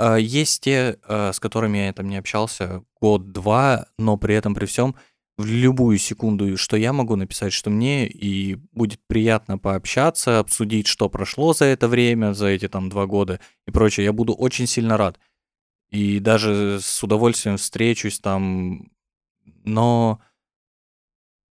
а, 0.02 0.16
есть 0.16 0.64
те, 0.64 0.98
а, 1.04 1.32
с 1.32 1.40
которыми 1.40 1.78
я 1.78 1.94
там 1.94 2.10
не 2.10 2.18
общался 2.18 2.84
год-два, 3.00 3.88
но 4.00 4.18
при 4.18 4.34
этом 4.34 4.56
при 4.56 4.66
всем 4.66 4.96
в 5.38 5.46
любую 5.46 5.98
секунду, 6.00 6.58
что 6.58 6.76
я 6.76 6.92
могу 6.92 7.16
написать, 7.16 7.54
что 7.54 7.70
мне, 7.70 8.08
и 8.08 8.56
будет 8.72 9.00
приятно 9.08 9.58
пообщаться, 9.58 10.40
обсудить, 10.40 10.88
что 10.88 11.08
прошло 11.10 11.54
за 11.54 11.66
это 11.66 11.88
время, 11.88 12.34
за 12.34 12.48
эти 12.48 12.68
там 12.68 12.90
два 12.90 13.06
года 13.06 13.40
и 13.68 13.72
прочее, 13.72 14.06
я 14.06 14.14
буду 14.14 14.34
очень 14.34 14.68
сильно 14.68 14.98
рад. 14.98 15.20
И 15.90 16.20
даже 16.20 16.80
с 16.82 17.04
удовольствием 17.04 17.58
встречусь 17.58 18.20
там, 18.20 18.92
но 19.64 20.20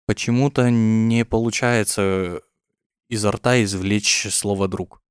почему-то 0.09 0.71
не 0.71 1.25
получается 1.27 2.41
изо 3.11 3.31
рта 3.31 3.63
извлечь 3.63 4.27
слово 4.31 4.67
«друг». 4.67 5.03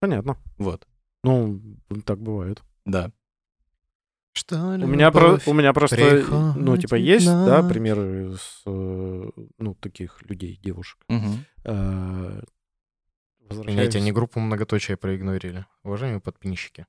Понятно. 0.00 0.36
Вот, 0.58 0.86
Ну, 1.22 1.60
так 2.04 2.18
бывает. 2.20 2.60
да. 2.84 3.12
Что 4.34 4.56
У 4.56 4.86
меня, 4.86 5.10
про- 5.12 5.38
у 5.46 5.52
меня 5.52 5.72
просто, 5.74 6.24
ну, 6.56 6.76
типа, 6.78 6.94
есть, 6.96 7.26
да, 7.26 7.60
ночь. 7.62 7.70
примеры 7.72 8.34
с, 8.36 8.62
э, 8.66 9.30
ну, 9.58 9.74
таких 9.74 10.22
людей, 10.22 10.58
девушек. 10.62 10.98
Э, 11.64 12.40
Извините, 13.50 13.98
они 13.98 14.10
группу 14.10 14.40
многоточия 14.40 14.96
проигнорили. 14.96 15.66
Уважаемые 15.84 16.20
подписчики. 16.22 16.86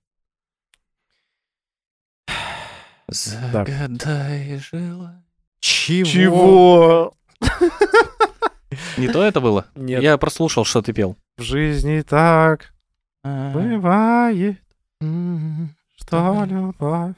Загадай 3.09 4.57
желание. 4.59 5.23
Чего? 5.59 6.05
Чего? 6.09 7.13
Не 8.97 9.07
то 9.07 9.23
это 9.23 9.39
было? 9.41 9.65
Нет. 9.75 10.01
Я 10.01 10.17
прослушал, 10.17 10.65
что 10.65 10.81
ты 10.81 10.93
пел. 10.93 11.15
В 11.37 11.41
жизни 11.43 12.01
так 12.01 12.73
А, 13.23 13.51
бывает, 13.51 14.59
М, 15.01 15.75
что 15.95 16.43
любовь. 16.45 17.15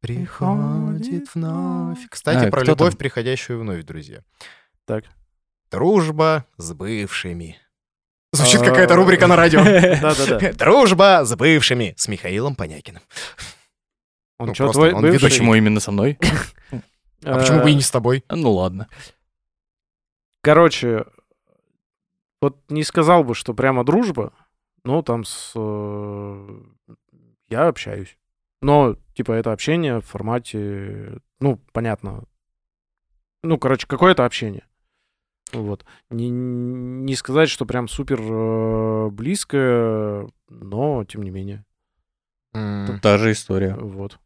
Приходит 0.00 1.34
вновь. 1.34 1.98
Кстати, 2.08 2.46
А, 2.46 2.50
про 2.50 2.62
любовь, 2.62 2.90
там? 2.92 2.98
приходящую 2.98 3.60
вновь, 3.60 3.84
друзья. 3.84 4.20
Так. 4.86 5.04
Дружба 5.70 6.44
с 6.56 6.72
бывшими. 6.72 7.56
Звучит 8.32 8.60
А, 8.62 8.64
какая-то 8.64 8.94
рубрика 8.94 9.26
на 9.26 9.36
радио. 9.36 9.62
Да-да-да. 10.00 10.52
Дружба 10.58 11.24
с 11.24 11.34
бывшими 11.34 11.94
с 11.96 12.08
Михаилом 12.08 12.54
Понякиным. 12.54 13.02
Он 14.38 14.48
Ну, 14.48 14.54
что, 14.54 14.64
просто 14.64 14.80
твой 14.80 14.92
он 14.92 15.02
бывший? 15.02 15.20
Почему 15.22 15.54
именно 15.54 15.80
со 15.80 15.90
мной? 15.90 16.18
А 17.24 17.38
почему 17.38 17.62
бы 17.62 17.70
и 17.70 17.74
не 17.74 17.82
с 17.82 17.90
тобой? 17.90 18.24
Ну 18.30 18.52
ладно. 18.52 18.86
Короче, 20.42 21.04
вот 22.40 22.58
не 22.68 22.84
сказал 22.84 23.24
бы, 23.24 23.34
что 23.34 23.54
прямо 23.54 23.84
дружба, 23.84 24.32
но 24.84 25.02
там 25.02 25.24
с... 25.24 25.52
э, 25.56 26.60
Я 27.48 27.68
общаюсь. 27.68 28.16
Но, 28.60 28.96
типа, 29.14 29.32
это 29.32 29.52
общение 29.52 30.00
в 30.00 30.04
формате, 30.06 31.20
ну, 31.40 31.60
понятно. 31.72 32.24
Ну, 33.42 33.58
короче, 33.58 33.86
какое-то 33.86 34.24
общение. 34.24 34.64
Вот. 35.52 35.84
Не, 36.10 36.28
не 36.28 37.14
сказать, 37.14 37.48
что 37.48 37.64
прям 37.66 37.88
супер 37.88 38.20
э, 38.20 39.08
близкое, 39.10 40.28
но 40.48 41.04
тем 41.04 41.22
не 41.22 41.30
менее. 41.30 41.64
М, 42.52 43.00
Та 43.00 43.16
же 43.18 43.32
история. 43.32 43.74
Вот. 43.74 44.18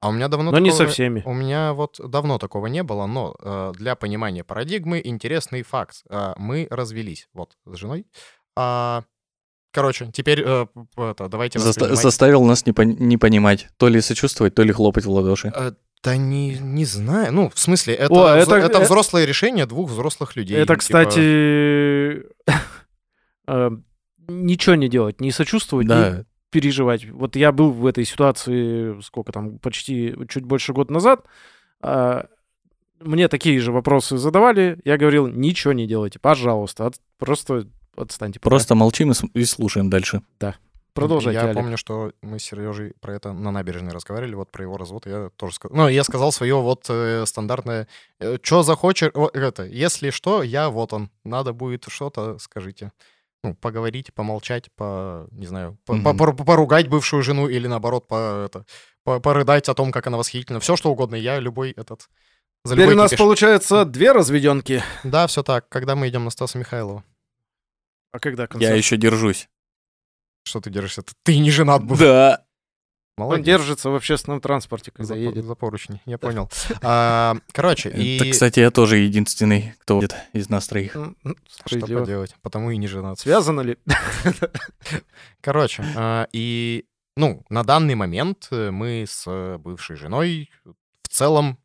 А 0.00 0.08
у 0.08 0.12
меня 0.12 0.28
давно 0.28 0.50
но 0.52 0.58
не 0.60 0.70
со 0.70 0.78
такого- 0.78 0.92
всеми. 0.92 1.22
У 1.26 1.32
меня 1.34 1.72
вот 1.72 1.98
давно 2.02 2.38
такого 2.38 2.66
не 2.68 2.82
было, 2.82 3.06
но 3.06 3.34
э, 3.40 3.72
для 3.76 3.96
понимания 3.96 4.44
парадигмы 4.44 5.00
интересный 5.02 5.62
факт. 5.62 6.02
Э, 6.08 6.34
мы 6.36 6.68
развелись 6.70 7.28
вот 7.34 7.56
с 7.66 7.76
женой. 7.76 8.06
А, 8.56 9.02
короче, 9.72 10.10
теперь 10.12 10.42
э, 10.44 10.66
это, 10.96 11.28
давайте 11.28 11.58
Заста- 11.58 11.66
воспринимать- 11.68 11.98
Заставил 12.02 12.44
нас 12.44 12.64
не, 12.66 12.72
пон- 12.72 12.96
не 13.00 13.16
понимать, 13.16 13.68
то 13.76 13.88
ли 13.88 14.00
сочувствовать, 14.00 14.54
то 14.54 14.62
ли 14.62 14.72
хлопать 14.72 15.04
в 15.04 15.10
ладоши. 15.10 15.52
Э, 15.54 15.72
Да 16.04 16.16
не, 16.16 16.56
не 16.60 16.84
знаю. 16.84 17.32
Ну, 17.32 17.50
в 17.52 17.58
смысле, 17.58 17.94
это, 17.94 18.14
О, 18.14 18.36
вз- 18.36 18.42
это- 18.42 18.54
это, 18.54 18.78
э- 18.78 18.84
взрослое 18.84 19.24
решение 19.24 19.66
двух 19.66 19.90
взрослых 19.90 20.36
людей. 20.36 20.56
Это, 20.56 20.74
Типа, 20.74 20.78
кстати, 20.78 22.22
э, 23.48 23.70
ничего 24.28 24.74
не 24.76 24.88
делать, 24.88 25.20
не 25.20 25.32
сочувствовать, 25.32 25.88
Да, 25.88 26.24
переживать. 26.50 27.04
Вот 27.10 27.36
я 27.36 27.52
был 27.52 27.70
в 27.72 27.86
этой 27.86 28.04
ситуации, 28.04 29.00
сколько 29.02 29.32
там, 29.32 29.58
почти 29.58 30.14
чуть 30.28 30.44
больше 30.44 30.72
года 30.72 30.92
назад. 30.92 31.24
а, 31.82 32.26
Мне 33.00 33.28
такие 33.28 33.60
же 33.60 33.70
вопросы 33.70 34.18
задавали. 34.18 34.80
Я 34.84 34.96
говорил, 34.96 35.28
ничего 35.28 35.72
не 35.72 35.86
делайте, 35.86 36.18
пожалуйста, 36.18 36.86
от- 36.86 37.00
просто 37.18 37.66
отстаньте. 37.96 38.40
пока». 38.40 38.50
просто 38.50 38.74
молчим 38.74 39.12
и, 39.12 39.14
с- 39.14 39.22
и 39.34 39.44
слушаем 39.44 39.88
дальше. 39.88 40.22
продолжайте, 40.94 41.38
Я 41.38 41.44
Олег. 41.44 41.54
помню, 41.54 41.76
что 41.78 42.10
мы 42.22 42.40
с 42.40 42.42
Сережей 42.42 42.92
про 43.00 43.14
это 43.14 43.32
на 43.32 43.52
набережной 43.52 43.92
разговаривали, 43.92 44.34
вот 44.34 44.50
про 44.50 44.64
его 44.64 44.76
развод. 44.76 45.06
Я 45.06 45.30
тоже 45.36 45.54
сказал. 45.54 45.76
Ну, 45.76 45.86
я 45.88 46.02
сказал 46.02 46.32
свое 46.32 46.56
вот 46.60 46.86
э, 46.88 47.24
стандартное. 47.24 47.86
Что 48.42 48.64
захочешь, 48.64 49.12
о, 49.14 49.28
это, 49.32 49.64
если 49.64 50.10
что, 50.10 50.42
я 50.42 50.68
вот 50.68 50.92
он. 50.92 51.10
Надо 51.22 51.52
будет 51.52 51.84
что-то, 51.88 52.38
скажите. 52.38 52.90
Ну, 53.44 53.54
поговорить, 53.54 54.12
помолчать, 54.14 54.68
по, 54.74 55.28
не 55.30 55.46
знаю, 55.46 55.78
по- 55.86 55.92
по- 55.92 55.98
Мгм. 56.10 56.16
пору- 56.18 56.34
поругать 56.34 56.88
бывшую 56.88 57.22
жену 57.22 57.48
или 57.48 57.66
наоборот, 57.68 58.08
по, 58.08 58.44
это, 58.46 58.64
по- 59.04 59.20
порыдать 59.20 59.68
о 59.68 59.74
том, 59.74 59.92
как 59.92 60.06
она 60.08 60.16
восхитительна. 60.18 60.58
Все, 60.60 60.74
что 60.76 60.90
угодно. 60.90 61.14
Я 61.14 61.38
любой 61.38 61.70
этот... 61.72 62.08
За 62.64 62.74
Теперь 62.74 62.86
любой 62.86 62.94
у 62.94 62.98
нас 62.98 63.10
кипиш. 63.10 63.18
получается 63.20 63.84
две 63.84 64.10
разведенки. 64.10 64.82
Да, 65.04 65.28
все 65.28 65.44
так. 65.44 65.68
Когда 65.68 65.94
мы 65.94 66.08
идем 66.08 66.24
на 66.24 66.30
Стаса 66.30 66.58
Михайлова? 66.58 67.04
А 68.10 68.18
когда 68.18 68.42
Я 68.44 68.46
концерт? 68.48 68.76
еще 68.76 68.96
держусь. 68.96 69.48
Что 70.42 70.60
ты 70.60 70.70
держишься? 70.70 71.02
Ты 71.22 71.38
не 71.38 71.50
женат 71.52 71.84
был. 71.84 71.96
Да. 71.96 72.44
Он 73.24 73.28
Молодец. 73.30 73.46
держится 73.46 73.90
в 73.90 73.94
общественном 73.94 74.40
транспорте, 74.40 74.90
когда 74.90 75.14
За, 75.14 75.14
едет. 75.16 75.44
за 75.44 75.54
поручни, 75.54 76.00
я 76.06 76.18
понял. 76.18 76.48
А, 76.82 77.36
короче, 77.52 77.90
и 77.90 78.16
Это, 78.16 78.30
кстати, 78.30 78.60
я 78.60 78.70
тоже 78.70 78.98
единственный, 78.98 79.74
кто 79.80 79.96
водит 79.96 80.14
из 80.32 80.48
нас 80.48 80.66
троих. 80.68 80.94
М, 80.96 81.16
м, 81.24 81.36
что 81.48 81.60
справедливо. 81.68 82.00
поделать? 82.00 82.34
Потому 82.42 82.70
и 82.70 82.76
не 82.76 82.86
женат. 82.86 83.18
Связано 83.18 83.60
ли? 83.62 83.76
Короче, 85.40 85.84
а, 85.96 86.28
и, 86.32 86.84
ну, 87.16 87.44
на 87.48 87.62
данный 87.64 87.94
момент 87.94 88.48
э, 88.50 88.70
мы 88.70 89.04
с 89.08 89.58
бывшей 89.58 89.96
женой 89.96 90.50
в 91.02 91.08
целом, 91.08 91.58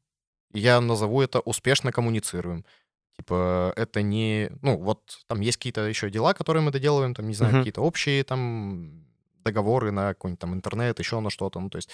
я 0.54 0.80
назову 0.82 1.22
это, 1.22 1.40
успешно 1.40 1.92
коммуницируем. 1.92 2.66
Типа, 3.18 3.74
это 3.76 4.02
не... 4.02 4.50
Ну, 4.62 4.78
вот 4.78 5.20
там 5.28 5.40
есть 5.42 5.58
какие-то 5.58 5.82
еще 5.82 6.10
дела, 6.10 6.34
которые 6.34 6.64
мы 6.64 6.72
доделываем, 6.72 7.14
там, 7.14 7.28
не 7.28 7.34
знаю, 7.36 7.54
Мгм. 7.54 7.62
какие-то 7.62 7.82
общие 7.82 8.24
там 8.24 9.06
договоры 9.44 9.92
на 9.92 10.14
какой-нибудь 10.14 10.40
там 10.40 10.54
интернет, 10.54 11.00
еще 11.00 11.20
на 11.20 11.30
что-то. 11.30 11.60
Ну, 11.60 11.70
то 11.70 11.78
есть 11.78 11.90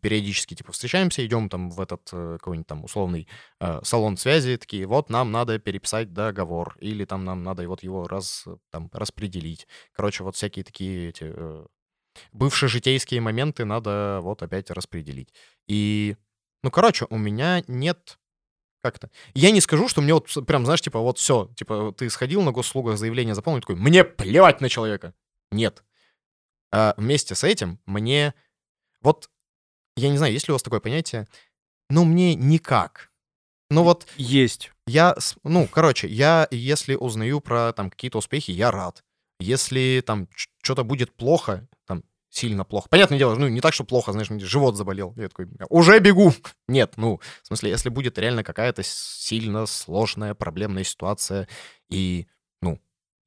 периодически, 0.00 0.54
типа, 0.54 0.72
встречаемся, 0.72 1.24
идем 1.24 1.48
там 1.48 1.70
в 1.70 1.80
этот 1.80 2.08
э, 2.12 2.38
какой-нибудь 2.38 2.66
там 2.66 2.84
условный 2.84 3.28
э, 3.60 3.80
салон 3.82 4.16
связи, 4.16 4.56
такие, 4.56 4.86
вот 4.86 5.10
нам 5.10 5.32
надо 5.32 5.58
переписать 5.58 6.12
договор, 6.12 6.76
или 6.80 7.04
там 7.04 7.24
нам 7.24 7.42
надо 7.42 7.66
вот 7.68 7.82
его 7.82 8.06
раз, 8.06 8.46
там, 8.70 8.90
распределить. 8.92 9.66
Короче, 9.92 10.24
вот 10.24 10.36
всякие 10.36 10.64
такие 10.64 11.08
эти 11.08 11.24
э, 11.34 11.66
бывшие 12.32 12.68
житейские 12.68 13.20
моменты 13.20 13.64
надо 13.64 14.20
вот 14.22 14.42
опять 14.42 14.70
распределить. 14.70 15.32
И, 15.66 16.16
ну, 16.62 16.70
короче, 16.70 17.06
у 17.10 17.18
меня 17.18 17.62
нет 17.66 18.18
как-то. 18.82 19.10
Я 19.34 19.50
не 19.52 19.60
скажу, 19.60 19.88
что 19.88 20.02
мне 20.02 20.12
вот 20.12 20.28
прям, 20.46 20.64
знаешь, 20.64 20.82
типа, 20.82 20.98
вот 20.98 21.18
все, 21.18 21.48
типа, 21.56 21.94
ты 21.96 22.10
сходил 22.10 22.42
на 22.42 22.52
госуслугах, 22.52 22.98
заявление 22.98 23.34
заполнил, 23.34 23.60
такой, 23.60 23.76
мне 23.76 24.04
плевать 24.04 24.60
на 24.60 24.68
человека. 24.68 25.14
Нет. 25.50 25.84
А 26.72 26.94
вместе 26.96 27.34
с 27.34 27.44
этим 27.44 27.78
мне, 27.86 28.34
вот, 29.02 29.28
я 29.96 30.08
не 30.08 30.16
знаю, 30.16 30.32
есть 30.32 30.48
ли 30.48 30.52
у 30.52 30.54
вас 30.54 30.62
такое 30.62 30.80
понятие, 30.80 31.28
но 31.90 32.04
мне 32.04 32.34
никак. 32.34 33.10
Ну 33.70 33.84
вот, 33.84 34.06
Есть. 34.16 34.70
я, 34.86 35.16
ну, 35.44 35.66
короче, 35.66 36.06
я, 36.08 36.46
если 36.50 36.94
узнаю 36.94 37.40
про 37.40 37.72
там 37.72 37.90
какие-то 37.90 38.18
успехи, 38.18 38.50
я 38.50 38.70
рад. 38.70 39.02
Если 39.40 40.02
там 40.06 40.28
что-то 40.62 40.84
будет 40.84 41.12
плохо, 41.12 41.66
там, 41.86 42.04
сильно 42.28 42.64
плохо. 42.64 42.88
Понятное 42.90 43.18
дело, 43.18 43.34
ну, 43.34 43.48
не 43.48 43.60
так, 43.60 43.72
что 43.72 43.84
плохо, 43.84 44.12
знаешь, 44.12 44.28
живот 44.42 44.76
заболел. 44.76 45.14
Я 45.16 45.28
такой, 45.28 45.48
уже 45.70 45.98
бегу. 46.00 46.32
Нет, 46.68 46.94
ну, 46.96 47.20
в 47.42 47.46
смысле, 47.46 47.70
если 47.70 47.88
будет 47.88 48.18
реально 48.18 48.44
какая-то 48.44 48.82
сильно 48.82 49.66
сложная 49.66 50.34
проблемная 50.34 50.84
ситуация, 50.84 51.48
и, 51.88 52.26
ну, 52.26 52.26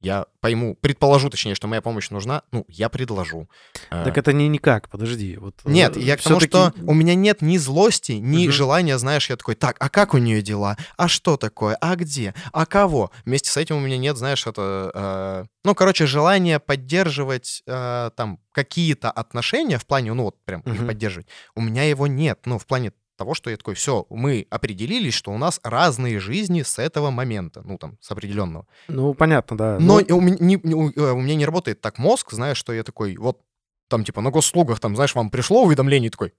я 0.00 0.26
пойму, 0.40 0.76
предположу, 0.76 1.30
точнее, 1.30 1.54
что 1.54 1.66
моя 1.68 1.80
помощь 1.82 2.10
нужна, 2.10 2.42
ну, 2.52 2.64
я 2.68 2.88
предложу. 2.88 3.48
Э, 3.90 4.04
Так 4.04 4.18
это 4.18 4.32
не 4.32 4.46
никак, 4.48 4.88
подожди. 4.88 5.36
Вот, 5.36 5.54
нет, 5.64 5.96
э, 5.96 6.00
я 6.00 6.16
к 6.16 6.22
тому, 6.22 6.38
что 6.40 6.72
у 6.86 6.94
меня 6.94 7.14
нет 7.14 7.42
ни 7.42 7.56
злости, 7.56 8.12
ни 8.12 8.44
Мгм. 8.44 8.52
желания, 8.52 8.98
знаешь, 8.98 9.28
я 9.30 9.36
такой, 9.36 9.54
так, 9.54 9.76
а 9.80 9.88
как 9.88 10.14
у 10.14 10.18
нее 10.18 10.42
дела? 10.42 10.76
А 10.96 11.08
что 11.08 11.36
такое? 11.36 11.76
А 11.80 11.96
где? 11.96 12.34
А 12.52 12.66
кого? 12.66 13.10
Вместе 13.24 13.50
с 13.50 13.56
этим 13.56 13.76
у 13.76 13.80
меня 13.80 13.98
нет, 13.98 14.16
знаешь, 14.16 14.46
это... 14.46 14.90
э, 14.94 15.44
ну, 15.64 15.74
короче, 15.74 16.06
желания 16.06 16.58
поддерживать 16.60 17.62
э, 17.66 18.10
там 18.16 18.38
какие-то 18.52 19.10
отношения 19.10 19.78
в 19.78 19.86
плане, 19.86 20.12
ну, 20.12 20.24
вот 20.24 20.36
прям 20.44 20.60
их 20.62 20.74
Мгм. 20.74 20.86
поддерживать. 20.86 21.26
У 21.54 21.60
меня 21.60 21.84
его 21.84 22.06
нет. 22.06 22.40
Ну, 22.44 22.58
в 22.58 22.66
плане 22.66 22.92
того, 23.16 23.34
что 23.34 23.50
я 23.50 23.56
такой, 23.56 23.74
все, 23.74 24.06
мы 24.10 24.46
определились, 24.50 25.14
что 25.14 25.32
у 25.32 25.38
нас 25.38 25.60
разные 25.64 26.20
жизни 26.20 26.62
с 26.62 26.78
этого 26.78 27.10
момента, 27.10 27.62
ну, 27.64 27.78
там, 27.78 27.96
с 28.00 28.10
определенного. 28.10 28.66
Ну, 28.88 29.14
понятно, 29.14 29.56
да. 29.56 29.78
Но 29.80 30.00
Ну, 30.08 30.16
у, 30.16 30.20
меня 30.20 30.36
не, 30.40 30.56
у- 30.56 30.90
э, 30.90 31.12
у 31.12 31.20
меня 31.20 31.34
не 31.34 31.46
работает 31.46 31.80
так 31.80 31.98
мозг, 31.98 32.32
знаешь, 32.32 32.56
что 32.58 32.72
я 32.72 32.82
такой, 32.82 33.16
вот 33.16 33.40
там 33.88 34.04
типа 34.04 34.20
на 34.20 34.30
госслугах, 34.30 34.80
там, 34.80 34.94
знаешь, 34.96 35.14
вам 35.14 35.30
пришло 35.30 35.62
уведомление, 35.64 36.10
такой, 36.10 36.32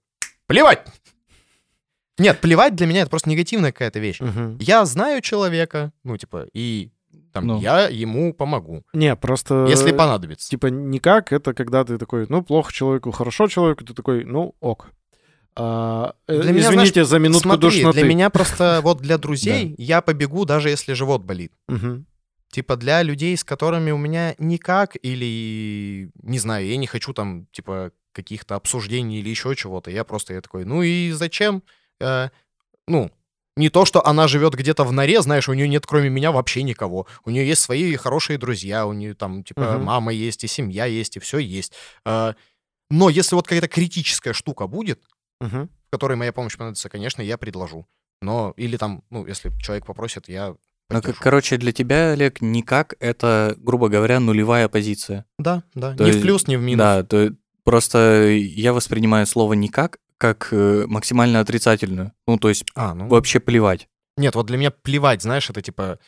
плевать! 0.46 0.86
Нет, 2.18 2.40
плевать 2.40 2.74
для 2.74 2.86
меня 2.86 3.02
это 3.02 3.10
просто 3.10 3.30
негативная 3.30 3.70
какая-то 3.72 4.00
вещь. 4.00 4.20
мгм. 4.20 4.58
Я 4.60 4.84
знаю 4.86 5.20
человека, 5.20 5.92
ну, 6.02 6.16
типа, 6.16 6.46
и 6.52 6.90
там 7.32 7.46
Ну. 7.46 7.60
я 7.60 7.88
ему 7.88 8.32
помогу, 8.34 8.84
Не, 8.92 9.14
просто... 9.14 9.66
если 9.68 9.92
понадобится. 9.92 10.48
Типа 10.48 10.66
никак, 10.66 11.32
это 11.32 11.54
когда 11.54 11.84
ты 11.84 11.96
такой, 11.98 12.26
ну, 12.28 12.42
плохо 12.42 12.72
человеку, 12.72 13.10
хорошо 13.12 13.46
человеку, 13.48 13.84
ты 13.84 13.94
такой, 13.94 14.24
ну, 14.24 14.54
ок. 14.60 14.90
А, 15.60 16.14
э, 16.28 16.40
Для 16.40 16.52
меня, 16.52 16.68
извините 16.68 17.04
за 17.04 17.18
минутку 17.18 17.48
Смотри, 17.48 17.70
душноты. 17.70 17.98
для 17.98 18.08
меня 18.08 18.30
просто 18.30 18.80
вот 18.84 19.00
для 19.00 19.18
друзей 19.18 19.74
я 19.76 20.00
побегу, 20.02 20.44
даже 20.44 20.70
если 20.70 20.92
живот 20.92 21.22
болит. 21.22 21.52
Типа 22.50 22.76
для 22.76 23.02
людей, 23.02 23.36
с 23.36 23.44
которыми 23.44 23.90
у 23.90 23.98
меня 23.98 24.34
никак, 24.38 24.96
или, 25.02 26.10
не 26.22 26.38
знаю, 26.38 26.66
я 26.66 26.78
не 26.78 26.86
хочу 26.86 27.12
там, 27.12 27.46
типа, 27.52 27.92
каких-то 28.12 28.54
обсуждений 28.54 29.18
или 29.18 29.28
еще 29.28 29.54
чего-то. 29.54 29.90
Я 29.90 30.04
просто 30.04 30.32
я 30.32 30.40
такой, 30.40 30.64
ну 30.64 30.82
и 30.82 31.10
зачем? 31.10 31.62
Э, 32.00 32.30
ну, 32.86 33.10
не 33.56 33.68
то, 33.68 33.84
что 33.84 34.06
она 34.06 34.28
живет 34.28 34.54
где-то 34.54 34.84
в 34.84 34.92
норе, 34.92 35.20
знаешь, 35.20 35.48
у 35.48 35.52
нее 35.52 35.68
нет 35.68 35.86
кроме 35.86 36.08
меня 36.08 36.32
вообще 36.32 36.62
никого. 36.62 37.06
У 37.24 37.30
нее 37.30 37.46
есть 37.46 37.60
свои 37.60 37.94
хорошие 37.96 38.38
друзья, 38.38 38.86
у 38.86 38.94
нее 38.94 39.14
там, 39.14 39.44
типа, 39.44 39.78
мама 39.78 40.12
есть, 40.12 40.44
и 40.44 40.46
семья 40.46 40.86
есть, 40.86 41.16
и 41.16 41.20
все 41.20 41.38
есть. 41.38 41.74
Э, 42.06 42.32
но 42.90 43.10
если 43.10 43.34
вот 43.34 43.46
какая-то 43.46 43.68
критическая 43.68 44.32
штука 44.32 44.66
будет, 44.66 45.02
Мгм. 45.40 45.68
в 45.88 45.90
которой 45.90 46.16
моя 46.16 46.32
помощь 46.32 46.56
понадобится, 46.56 46.88
конечно, 46.88 47.22
я 47.22 47.38
предложу. 47.38 47.86
Но, 48.20 48.52
или 48.56 48.76
там, 48.76 49.02
ну, 49.10 49.26
если 49.26 49.52
человек 49.60 49.86
попросит, 49.86 50.28
я 50.28 50.48
Ну, 50.48 50.54
к- 50.54 51.02
поддержу. 51.02 51.20
короче, 51.22 51.56
для 51.56 51.72
тебя, 51.72 52.10
Олег, 52.12 52.40
никак 52.40 52.94
это, 53.00 53.54
грубо 53.58 53.88
говоря, 53.88 54.18
нулевая 54.20 54.68
позиция. 54.68 55.24
Да, 55.38 55.62
да. 55.74 55.94
То 55.94 56.02
ни 56.04 56.08
есть- 56.08 56.18
в 56.18 56.22
плюс, 56.22 56.46
ни 56.48 56.56
в 56.56 56.60
минус. 56.62 56.78
Да, 56.78 57.02
то 57.04 57.32
просто 57.64 58.26
я 58.28 58.72
воспринимаю 58.72 59.26
слово 59.26 59.52
никак 59.54 59.98
как 60.18 60.48
э, 60.50 60.84
максимально 60.88 61.38
отрицательную. 61.38 62.10
Ну, 62.26 62.38
то 62.38 62.48
есть 62.48 62.64
А, 62.74 62.92
ну... 62.94 63.06
вообще 63.06 63.38
плевать. 63.38 63.88
Нет, 64.16 64.34
вот 64.34 64.46
для 64.46 64.56
меня 64.58 64.72
плевать, 64.72 65.22
знаешь, 65.22 65.48
это 65.48 65.62
типа... 65.62 66.00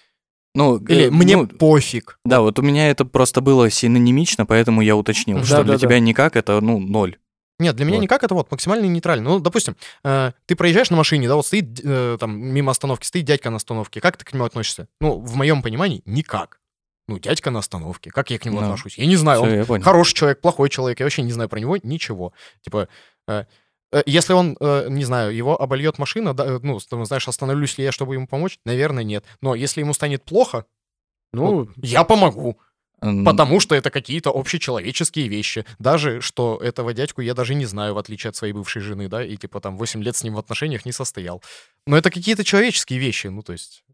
Ну, 0.57 0.79
Или 0.79 1.07
э, 1.07 1.11
мне 1.13 1.37
ну, 1.37 1.47
пофиг. 1.47 2.19
Да, 2.25 2.41
вот 2.41 2.59
у 2.59 2.63
меня 2.63 2.91
это 2.91 3.05
просто 3.05 3.41
было 3.41 3.71
синонимично, 3.71 4.47
поэтому 4.47 4.81
я 4.81 4.97
уточнил, 4.97 5.39
Да, 5.39 5.45
что 5.45 5.57
да, 5.59 5.63
для 5.63 5.73
да. 5.75 5.79
тебя 5.79 6.01
никак 6.01 6.35
это, 6.35 6.61
ну, 6.61 6.81
ноль. 6.81 7.19
Нет, 7.61 7.77
для 7.77 7.85
меня 7.85 7.97
Вот. 7.99 8.03
никак 8.03 8.25
это 8.25 8.35
вот 8.35 8.51
максимально 8.51 8.87
нейтрально. 8.87 9.31
Ну, 9.31 9.39
допустим, 9.39 9.77
э, 10.03 10.33
ты 10.47 10.57
проезжаешь 10.57 10.91
на 10.91 10.97
машине, 10.97 11.29
да, 11.29 11.37
вот 11.37 11.47
стоит 11.47 11.81
э, 11.85 12.17
там 12.19 12.41
мимо 12.41 12.73
остановки, 12.73 13.05
стоит 13.07 13.25
дядька 13.25 13.51
на 13.51 13.57
остановке. 13.57 14.01
Как 14.01 14.17
ты 14.17 14.25
к 14.25 14.33
нему 14.33 14.45
относишься? 14.45 14.89
Ну, 15.01 15.19
в 15.21 15.37
моем 15.37 15.63
понимании, 15.63 16.03
никак. 16.07 16.59
Ну, 17.07 17.19
дядька 17.19 17.51
на 17.51 17.59
остановке. 17.59 18.11
Как 18.11 18.31
я 18.31 18.39
к 18.39 18.45
нему 18.45 18.61
Ну, 18.61 18.65
отношусь? 18.67 18.97
Я 18.99 19.07
не 19.07 19.17
знаю. 19.17 19.45
Всё, 19.45 19.75
он 19.75 19.83
хороший 19.83 20.15
человек, 20.15 20.41
плохой 20.41 20.69
человек. 20.71 21.01
Я 21.01 21.07
вообще 21.07 21.23
не 21.23 21.33
знаю 21.33 21.49
про 21.49 21.59
него 21.61 21.77
ничего. 21.83 22.33
Типа, 22.63 22.89
э, 23.29 23.45
э, 23.93 24.03
если 24.07 24.33
он, 24.33 24.57
э, 24.61 24.87
не 24.89 25.05
знаю, 25.05 25.35
его 25.35 25.61
обольет 25.61 25.99
машина, 25.99 26.35
да, 26.35 26.47
э, 26.47 26.61
ну, 26.63 26.79
знаешь, 26.79 27.27
остановлюсь 27.29 27.79
ли 27.79 27.85
я, 27.85 27.93
чтобы 27.93 28.15
ему 28.15 28.27
помочь? 28.27 28.59
Наверное, 28.65 29.05
нет. 29.05 29.25
Но 29.41 29.55
если 29.55 29.81
ему 29.81 29.93
станет 29.93 30.25
плохо, 30.25 30.65
Ну, 31.33 31.69
я 31.77 32.05
помогу. 32.05 32.59
Потому 33.01 33.61
что 33.61 33.75
это 33.75 33.91
какие-то 33.91 34.31
общечеловеческие 34.31 35.29
вещи. 35.29 35.65
Даже 35.79 36.21
что 36.21 36.59
этого 36.63 36.93
дядьку 36.93 37.23
я 37.23 37.35
даже 37.35 37.55
не 37.55 37.65
знаю, 37.65 37.95
в 37.95 37.99
отличие 37.99 38.29
от 38.29 38.37
своей 38.37 38.53
бывшей 38.53 38.83
жены, 38.83 39.09
да, 39.09 39.25
и 39.25 39.37
типа 39.37 39.61
там 39.61 39.77
8 39.77 40.03
лет 40.03 40.17
с 40.17 40.25
ним 40.25 40.35
в 40.35 40.39
отношениях 40.39 40.85
не 40.85 40.93
состоял. 40.93 41.43
Но 41.87 41.97
это 41.97 42.11
какие-то 42.11 42.45
человеческие 42.45 42.99
вещи, 42.99 43.29
ну 43.29 43.43
то 43.43 43.53
есть... 43.53 43.85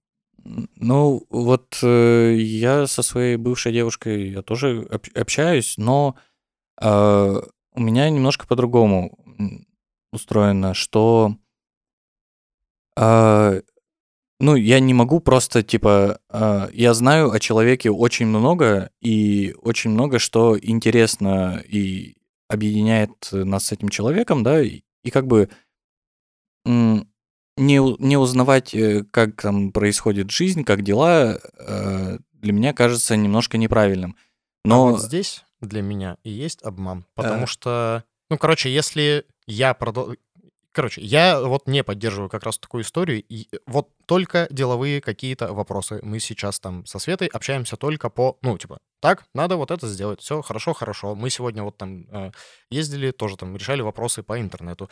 Ну, 0.77 1.27
вот 1.31 1.79
э, 1.83 2.37
я 2.39 2.87
со 2.87 3.03
своей 3.03 3.37
бывшей 3.37 3.73
девушкой 3.73 4.31
я 4.31 4.43
тоже 4.43 4.87
об- 4.91 5.19
общаюсь, 5.19 5.75
но 5.77 6.15
э, 6.81 7.43
у 7.73 7.81
меня 7.81 8.11
немножко 8.11 8.47
по-другому 8.47 9.19
устроено, 10.13 10.73
что 10.75 11.37
э, 12.97 13.63
ну, 14.39 14.55
я 14.55 14.81
не 14.81 14.95
могу 14.95 15.21
просто, 15.21 15.63
типа, 15.63 16.21
э, 16.31 16.69
я 16.73 16.95
знаю 16.95 17.31
о 17.31 17.39
человеке 17.41 17.91
очень 17.91 18.27
много, 18.27 18.91
и 19.01 19.55
очень 19.63 19.91
много, 19.91 20.19
что 20.19 20.59
интересно 20.61 21.63
и 21.67 22.17
объединяет 22.49 23.29
нас 23.33 23.67
с 23.67 23.73
этим 23.73 23.89
человеком, 23.89 24.43
да, 24.43 24.61
и, 24.63 24.83
и 25.03 25.11
как 25.11 25.27
бы 25.27 25.49
не, 26.65 26.97
не 27.57 28.17
узнавать, 28.17 28.75
э, 28.75 29.05
как 29.11 29.41
там 29.41 29.73
происходит 29.73 30.31
жизнь, 30.31 30.65
как 30.65 30.83
дела, 30.83 31.39
э, 31.59 32.19
для 32.33 32.53
меня 32.53 32.73
кажется 32.75 33.17
немножко 33.17 33.57
неправильным. 33.57 34.17
А 34.65 34.69
Но 34.69 34.91
вот 34.91 35.03
здесь 35.03 35.45
для 35.61 35.81
меня 35.81 36.17
и 36.23 36.31
есть 36.31 36.63
обман. 36.63 37.07
Потому 37.15 37.45
Э. 37.45 37.47
что, 37.47 38.05
ну, 38.31 38.37
короче, 38.39 38.73
если 38.73 39.25
я 39.47 39.75
продал... 39.75 40.15
Короче, 40.77 41.01
я 41.01 41.41
вот 41.41 41.69
не 41.69 41.83
поддерживаю 41.83 42.29
как 42.29 42.43
раз 42.43 42.59
такую 42.59 42.83
историю. 42.83 43.25
И 43.27 43.49
вот 43.67 43.89
только 44.05 44.47
деловые 44.51 45.01
какие-то 45.01 45.55
вопросы. 45.55 46.01
Мы 46.03 46.21
сейчас 46.21 46.61
там 46.61 46.85
со 46.85 46.99
Светой 46.99 47.29
общаемся 47.29 47.79
только 47.79 48.11
по, 48.11 48.37
ну, 48.43 48.59
типа, 48.59 48.77
так, 49.01 49.25
надо 49.33 49.57
вот 49.57 49.71
это 49.71 49.89
сделать. 49.89 50.21
Все, 50.21 50.43
хорошо, 50.43 50.75
хорошо. 50.75 51.15
Мы 51.15 51.31
сегодня 51.31 51.63
вот 51.63 51.79
там 51.79 52.07
э, 52.11 52.31
ездили, 52.69 53.11
тоже 53.11 53.39
там 53.39 53.57
решали 53.57 53.81
вопросы 53.81 54.23
по 54.23 54.39
интернету. 54.39 54.91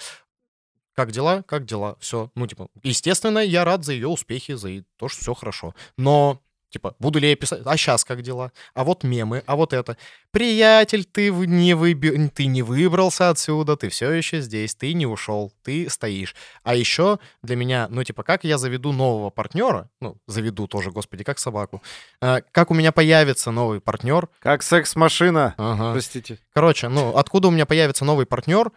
Как 0.95 1.11
дела? 1.11 1.43
Как 1.43 1.67
дела? 1.67 1.99
Все. 2.01 2.31
Ну, 2.35 2.47
типа, 2.47 2.69
естественно, 2.83 3.41
я 3.41 3.67
рад 3.67 3.85
за 3.85 3.93
ее 3.93 4.09
успехи, 4.09 4.55
за 4.55 4.85
то, 4.97 5.11
что 5.11 5.21
все 5.21 5.35
хорошо. 5.35 5.75
Но, 5.99 6.41
типа, 6.75 6.97
буду 6.99 7.21
ли 7.21 7.31
я 7.31 7.37
писать? 7.37 7.61
А 7.65 7.77
сейчас 7.77 8.05
как 8.05 8.23
дела? 8.23 8.51
А 8.75 8.83
вот 8.83 9.05
мемы, 9.05 9.45
а 9.47 9.55
вот 9.55 9.73
это. 9.73 9.97
Приятель, 10.33 11.05
ты 11.05 11.31
не, 11.31 11.75
выби... 11.75 12.29
ты 12.35 12.47
не 12.47 12.63
выбрался 12.63 13.31
отсюда, 13.31 13.77
ты 13.77 13.89
все 13.89 14.11
еще 14.11 14.41
здесь, 14.41 14.75
ты 14.75 14.93
не 14.93 15.07
ушел, 15.07 15.53
ты 15.63 15.89
стоишь. 15.89 16.35
А 16.65 16.75
еще 16.75 17.21
для 17.43 17.55
меня, 17.55 17.87
ну, 17.91 18.03
типа, 18.03 18.25
как 18.25 18.43
я 18.43 18.59
заведу 18.59 18.93
нового 18.93 19.31
партнера, 19.31 19.89
ну, 20.01 20.17
заведу 20.27 20.67
тоже, 20.67 20.91
господи, 20.91 21.23
как 21.23 21.39
собаку, 21.39 21.81
э, 22.21 22.41
как 22.51 22.73
у 22.73 22.75
меня 22.75 22.91
появится 22.91 23.53
новый 23.53 23.81
партнер, 23.81 24.29
как 24.41 24.65
секс-машина. 24.65 25.55
ага. 25.57 25.93
Простите. 25.93 26.39
Короче, 26.53 26.89
ну, 26.89 27.17
откуда 27.17 27.49
у 27.49 27.51
меня 27.53 27.67
появится 27.67 28.05
новый 28.05 28.27
партнер, 28.27 28.73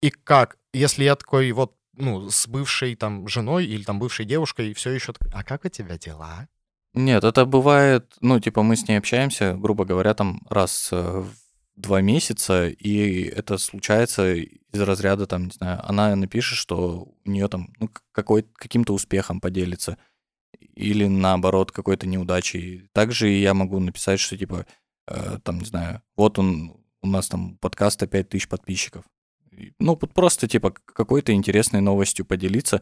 и 0.00 0.10
как, 0.10 0.58
если 0.72 1.02
я 1.02 1.16
такой 1.16 1.50
вот, 1.50 1.74
ну, 1.94 2.30
с 2.30 2.46
бывшей 2.46 2.94
там 2.94 3.26
женой 3.26 3.66
или 3.66 3.82
там 3.82 3.98
бывшей 3.98 4.26
девушкой 4.26 4.74
все 4.74 4.90
еще... 4.90 5.12
А 5.32 5.42
как 5.42 5.64
у 5.64 5.68
тебя 5.68 5.98
дела? 5.98 6.46
Нет, 6.96 7.24
это 7.24 7.44
бывает, 7.44 8.14
ну, 8.22 8.40
типа, 8.40 8.62
мы 8.62 8.74
с 8.74 8.88
ней 8.88 8.96
общаемся, 8.96 9.52
грубо 9.52 9.84
говоря, 9.84 10.14
там 10.14 10.40
раз 10.48 10.88
э, 10.92 10.96
в 10.96 11.30
два 11.76 12.00
месяца, 12.00 12.68
и 12.68 13.24
это 13.24 13.58
случается 13.58 14.32
из 14.34 14.80
разряда, 14.80 15.26
там, 15.26 15.44
не 15.44 15.50
знаю, 15.50 15.80
она 15.84 16.16
напишет, 16.16 16.56
что 16.56 17.12
у 17.22 17.30
нее 17.30 17.48
там, 17.48 17.68
ну, 17.78 17.90
какой, 18.12 18.46
каким-то 18.54 18.94
успехом 18.94 19.42
поделится, 19.42 19.98
или 20.58 21.06
наоборот, 21.06 21.70
какой-то 21.70 22.06
неудачей. 22.06 22.88
Также 22.94 23.28
я 23.28 23.52
могу 23.52 23.78
написать, 23.78 24.18
что, 24.18 24.38
типа, 24.38 24.64
э, 25.06 25.38
там, 25.44 25.58
не 25.58 25.66
знаю, 25.66 26.00
вот 26.16 26.38
он, 26.38 26.78
у 27.02 27.06
нас 27.06 27.28
там 27.28 27.58
подкаста 27.58 28.06
5000 28.06 28.48
подписчиков. 28.48 29.04
Ну, 29.78 29.96
просто, 29.96 30.48
типа, 30.48 30.70
какой-то 30.70 31.34
интересной 31.34 31.82
новостью 31.82 32.24
поделиться, 32.24 32.80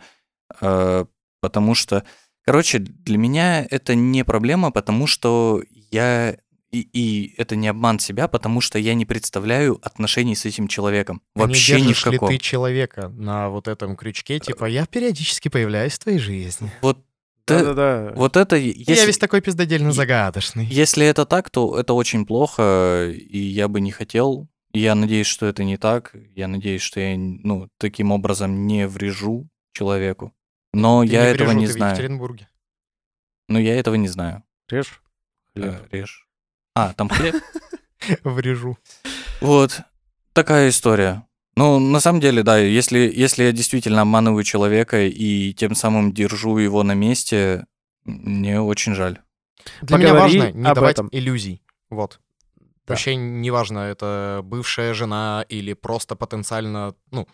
э, 0.61 1.05
потому 1.41 1.75
что 1.75 2.05
Короче, 2.45 2.79
для 2.79 3.17
меня 3.19 3.67
это 3.71 3.95
не 3.95 4.25
проблема, 4.25 4.71
потому 4.71 5.07
что 5.07 5.63
я... 5.91 6.37
И, 6.71 6.89
и 6.93 7.35
это 7.41 7.55
не 7.55 7.69
обман 7.69 8.01
себя, 8.01 8.27
потому 8.27 8.61
что 8.61 8.81
я 8.81 8.95
не 8.95 9.07
представляю 9.07 9.79
отношений 9.81 10.35
с 10.35 10.45
этим 10.45 10.67
человеком. 10.67 11.23
А 11.37 11.39
не 11.39 11.47
Вообще 11.47 11.81
ни 11.81 11.93
в 11.93 12.07
ли 12.07 12.19
ты 12.19 12.39
человека 12.39 13.11
на 13.11 13.49
вот 13.49 13.69
этом 13.69 13.95
крючке, 13.95 14.41
типа, 14.41 14.65
я 14.65 14.85
периодически 14.85 15.49
появляюсь 15.49 15.93
в 15.93 16.01
твоей 16.01 16.19
жизни. 16.19 16.73
Вот, 16.83 16.99
э, 16.99 17.03
Да-да-да. 17.47 18.13
вот 18.17 18.37
это... 18.37 18.57
Я 18.57 18.73
Если, 18.75 19.07
весь 19.07 19.19
такой 19.19 19.41
пиздодельно 19.41 19.93
загадочный. 19.93 20.67
если 20.67 21.07
это 21.07 21.27
так, 21.27 21.49
то 21.49 21.79
это 21.79 21.93
очень 21.93 22.27
плохо, 22.27 23.09
и 23.09 23.39
я 23.39 23.69
бы 23.69 23.81
не 23.81 23.93
хотел. 23.93 24.49
Я 24.73 24.97
надеюсь, 24.97 25.29
что 25.29 25.47
это 25.47 25.63
не 25.63 25.77
так. 25.77 26.17
Я 26.35 26.49
надеюсь, 26.49 26.83
что 26.83 26.99
я 26.99 27.17
ну, 27.17 27.69
таким 27.79 28.11
образом 28.11 28.67
не 28.67 28.89
врежу 28.89 29.49
человеку. 29.73 30.33
Но 30.75 31.05
Ты 31.05 31.13
я 31.13 31.25
не 31.25 31.29
этого 31.31 31.51
не 31.53 31.67
ты 31.67 31.73
в 31.73 31.77
знаю. 31.77 31.93
Екатеринбурге. 31.93 32.49
Но 33.49 33.59
я 33.59 33.79
этого 33.79 33.95
не 33.95 34.09
знаю. 34.09 34.43
Режь 34.69 35.01
хлеб. 35.55 35.75
Э, 35.75 35.87
Режь. 35.97 36.29
А, 36.75 36.93
там 36.95 37.09
хлеб? 37.09 37.37
Врежу. 38.25 38.77
Вот 39.41 39.81
такая 40.33 40.69
история. 40.69 41.27
Ну, 41.57 41.79
на 41.79 42.01
самом 42.01 42.21
деле, 42.21 42.43
да, 42.43 42.59
если, 42.59 42.99
если 43.15 43.45
я 43.45 43.53
действительно 43.53 44.03
обманываю 44.03 44.43
человека 44.43 45.03
и 45.07 45.53
тем 45.53 45.75
самым 45.75 46.13
держу 46.13 46.59
его 46.59 46.83
на 46.83 46.93
месте, 46.95 47.65
мне 48.05 48.61
очень 48.61 48.95
жаль. 48.95 49.21
Для 49.83 49.99
меня 49.99 50.09
Поговори 50.09 50.41
важно 50.41 50.53
не 50.59 50.75
давать 50.75 50.95
этом. 50.95 51.09
иллюзий. 51.13 51.63
Вот. 51.91 52.21
Да. 52.57 52.65
Вообще 52.93 53.15
не 53.15 53.51
важно, 53.51 53.79
это 53.79 54.41
бывшая 54.45 54.95
жена 54.95 55.45
или 55.49 55.73
просто 55.75 56.17
потенциально, 56.17 56.95
ну, 57.13 57.29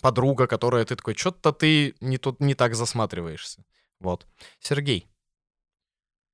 подруга, 0.00 0.46
которая 0.46 0.84
ты 0.84 0.96
такой, 0.96 1.14
что-то 1.14 1.52
ты 1.52 1.94
не, 2.00 2.18
тут, 2.18 2.40
не 2.40 2.54
так 2.54 2.74
засматриваешься. 2.74 3.64
Вот. 4.00 4.26
Сергей, 4.60 5.08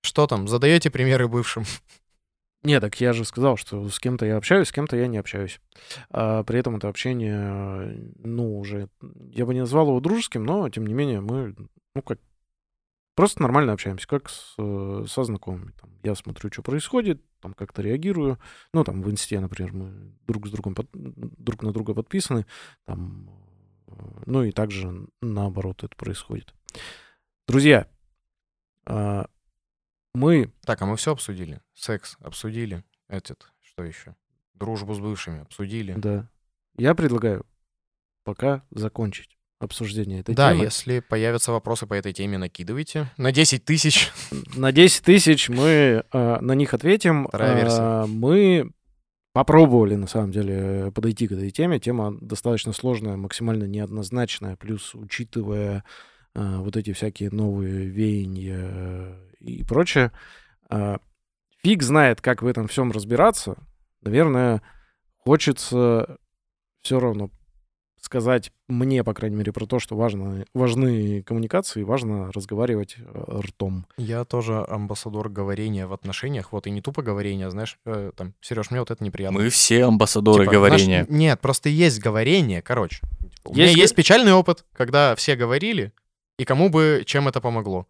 что 0.02 0.26
там, 0.26 0.48
задаете 0.48 0.90
примеры 0.90 1.28
бывшим? 1.28 1.64
Не, 2.62 2.78
так 2.78 3.00
я 3.00 3.12
же 3.12 3.24
сказал, 3.24 3.56
что 3.56 3.88
с 3.88 3.98
кем-то 3.98 4.24
я 4.24 4.36
общаюсь, 4.36 4.68
с 4.68 4.72
кем-то 4.72 4.96
я 4.96 5.08
не 5.08 5.18
общаюсь. 5.18 5.60
А 6.10 6.44
при 6.44 6.60
этом 6.60 6.76
это 6.76 6.88
общение, 6.88 8.12
ну, 8.18 8.58
уже, 8.58 8.88
я 9.32 9.46
бы 9.46 9.54
не 9.54 9.60
назвал 9.60 9.88
его 9.88 9.98
дружеским, 9.98 10.44
но, 10.44 10.68
тем 10.68 10.86
не 10.86 10.94
менее, 10.94 11.20
мы, 11.20 11.56
ну, 11.94 12.02
как, 12.02 12.20
просто 13.14 13.42
нормально 13.42 13.72
общаемся, 13.72 14.06
как 14.06 14.28
с, 14.28 14.54
э, 14.58 15.04
со 15.08 15.24
знакомыми. 15.24 15.72
Там, 15.80 15.90
я 16.02 16.14
смотрю, 16.14 16.50
что 16.52 16.62
происходит, 16.62 17.22
там 17.40 17.54
как-то 17.54 17.82
реагирую. 17.82 18.38
Ну, 18.72 18.84
там 18.84 19.02
в 19.02 19.10
инсте, 19.10 19.40
например, 19.40 19.72
мы 19.72 20.14
друг 20.26 20.46
с 20.46 20.50
другом, 20.50 20.74
под- 20.74 20.90
друг 20.92 21.62
на 21.62 21.72
друга 21.72 21.94
подписаны. 21.94 22.46
Там, 22.84 23.30
э, 23.86 23.92
ну, 24.26 24.44
и 24.44 24.52
также 24.52 25.06
наоборот 25.20 25.84
это 25.84 25.96
происходит. 25.96 26.54
Друзья, 27.46 27.88
а, 28.86 29.26
мы 30.14 30.52
Так, 30.64 30.82
а 30.82 30.86
мы 30.86 30.96
все 30.96 31.12
обсудили. 31.12 31.60
Секс 31.74 32.16
обсудили. 32.20 32.84
Этот, 33.08 33.52
что 33.60 33.82
еще? 33.84 34.16
Дружбу 34.54 34.94
с 34.94 35.00
бывшими 35.00 35.40
обсудили. 35.40 35.94
Да. 35.96 36.28
Я 36.76 36.94
предлагаю 36.94 37.44
пока 38.24 38.64
закончить 38.70 39.38
обсуждение 39.62 40.20
этой 40.20 40.34
Да, 40.34 40.52
темы. 40.52 40.64
если 40.64 41.00
появятся 41.00 41.52
вопросы 41.52 41.86
по 41.86 41.94
этой 41.94 42.12
теме, 42.12 42.38
накидывайте. 42.38 43.08
На 43.16 43.32
10 43.32 43.64
тысяч. 43.64 44.10
На 44.56 44.72
10 44.72 45.04
тысяч 45.04 45.48
мы 45.48 46.04
э, 46.12 46.38
на 46.40 46.52
них 46.52 46.74
ответим. 46.74 47.26
Вторая 47.28 47.54
версия. 47.56 47.78
А, 47.80 48.06
мы 48.06 48.70
попробовали, 49.32 49.94
на 49.94 50.06
самом 50.06 50.30
деле, 50.30 50.92
подойти 50.94 51.26
к 51.26 51.32
этой 51.32 51.50
теме. 51.50 51.80
Тема 51.80 52.16
достаточно 52.20 52.72
сложная, 52.72 53.16
максимально 53.16 53.64
неоднозначная. 53.64 54.56
Плюс, 54.56 54.94
учитывая 54.94 55.84
э, 56.34 56.56
вот 56.58 56.76
эти 56.76 56.92
всякие 56.92 57.30
новые 57.30 57.86
веяния 57.86 58.60
э, 58.60 59.14
и 59.40 59.64
прочее, 59.64 60.12
э, 60.70 60.98
фиг 61.62 61.82
знает, 61.82 62.20
как 62.20 62.42
в 62.42 62.46
этом 62.46 62.68
всем 62.68 62.92
разбираться. 62.92 63.56
Наверное, 64.02 64.62
хочется 65.18 66.18
все 66.82 66.98
равно 67.00 67.30
сказать 68.12 68.52
мне, 68.68 69.02
по 69.04 69.14
крайней 69.14 69.36
мере, 69.36 69.52
про 69.52 69.64
то, 69.64 69.78
что 69.78 69.96
важно, 69.96 70.44
важны 70.52 71.22
коммуникации, 71.22 71.82
важно 71.82 72.30
разговаривать 72.32 72.96
э, 72.98 73.40
ртом. 73.40 73.86
Я 73.96 74.24
тоже 74.26 74.62
амбассадор 74.68 75.30
говорения 75.30 75.86
в 75.86 75.94
отношениях, 75.94 76.52
вот, 76.52 76.66
и 76.66 76.70
не 76.70 76.82
тупо 76.82 77.00
говорения, 77.02 77.48
знаешь, 77.50 77.78
э, 77.86 78.12
там, 78.14 78.34
Сереж, 78.42 78.70
мне 78.70 78.80
вот 78.80 78.90
это 78.90 79.02
неприятно. 79.02 79.38
Мы 79.38 79.48
все 79.48 79.84
амбассадоры 79.86 80.44
Типа, 80.44 80.52
говорения. 80.52 81.00
наш- 81.00 81.08
нет, 81.08 81.40
просто 81.40 81.70
есть 81.70 82.00
говорение, 82.00 82.60
короче. 82.60 82.98
Типа, 83.00 83.48
У 83.48 83.54
Есть 83.56 83.72
меня 83.72 83.82
есть 83.82 83.94
печальный 83.94 84.32
опыт, 84.34 84.66
когда 84.74 85.14
все 85.16 85.34
говорили, 85.34 85.92
и 86.38 86.44
кому 86.44 86.68
бы 86.68 87.04
чем 87.06 87.28
это 87.28 87.40
помогло. 87.40 87.86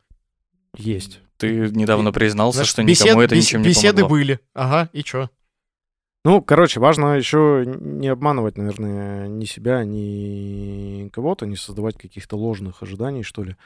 Есть. 0.77 1.19
Ты 1.37 1.69
недавно 1.73 2.13
признался, 2.13 2.59
Знаешь, 2.59 2.69
что 2.69 2.83
бесед- 2.83 3.05
никому 3.07 3.23
это 3.23 3.35
бес- 3.35 3.45
ничем 3.45 3.63
не 3.63 3.69
Беседы 3.71 4.03
помогло. 4.03 4.09
были. 4.17 4.41
Ага, 4.55 4.89
и 4.93 5.03
чё? 5.03 5.29
Ну, 6.25 6.41
короче, 6.41 6.79
важно 6.79 7.17
еще 7.17 7.65
не 7.67 8.07
обманывать, 8.07 8.57
наверное, 8.57 9.27
ни 9.27 9.45
себя, 9.45 9.83
ни 9.85 11.09
кого-то, 11.09 11.47
не 11.47 11.57
создавать 11.57 11.99
каких-то 11.99 12.37
ложных 12.37 12.81
ожиданий, 12.81 13.25
что 13.25 13.43
ли. 13.43 13.57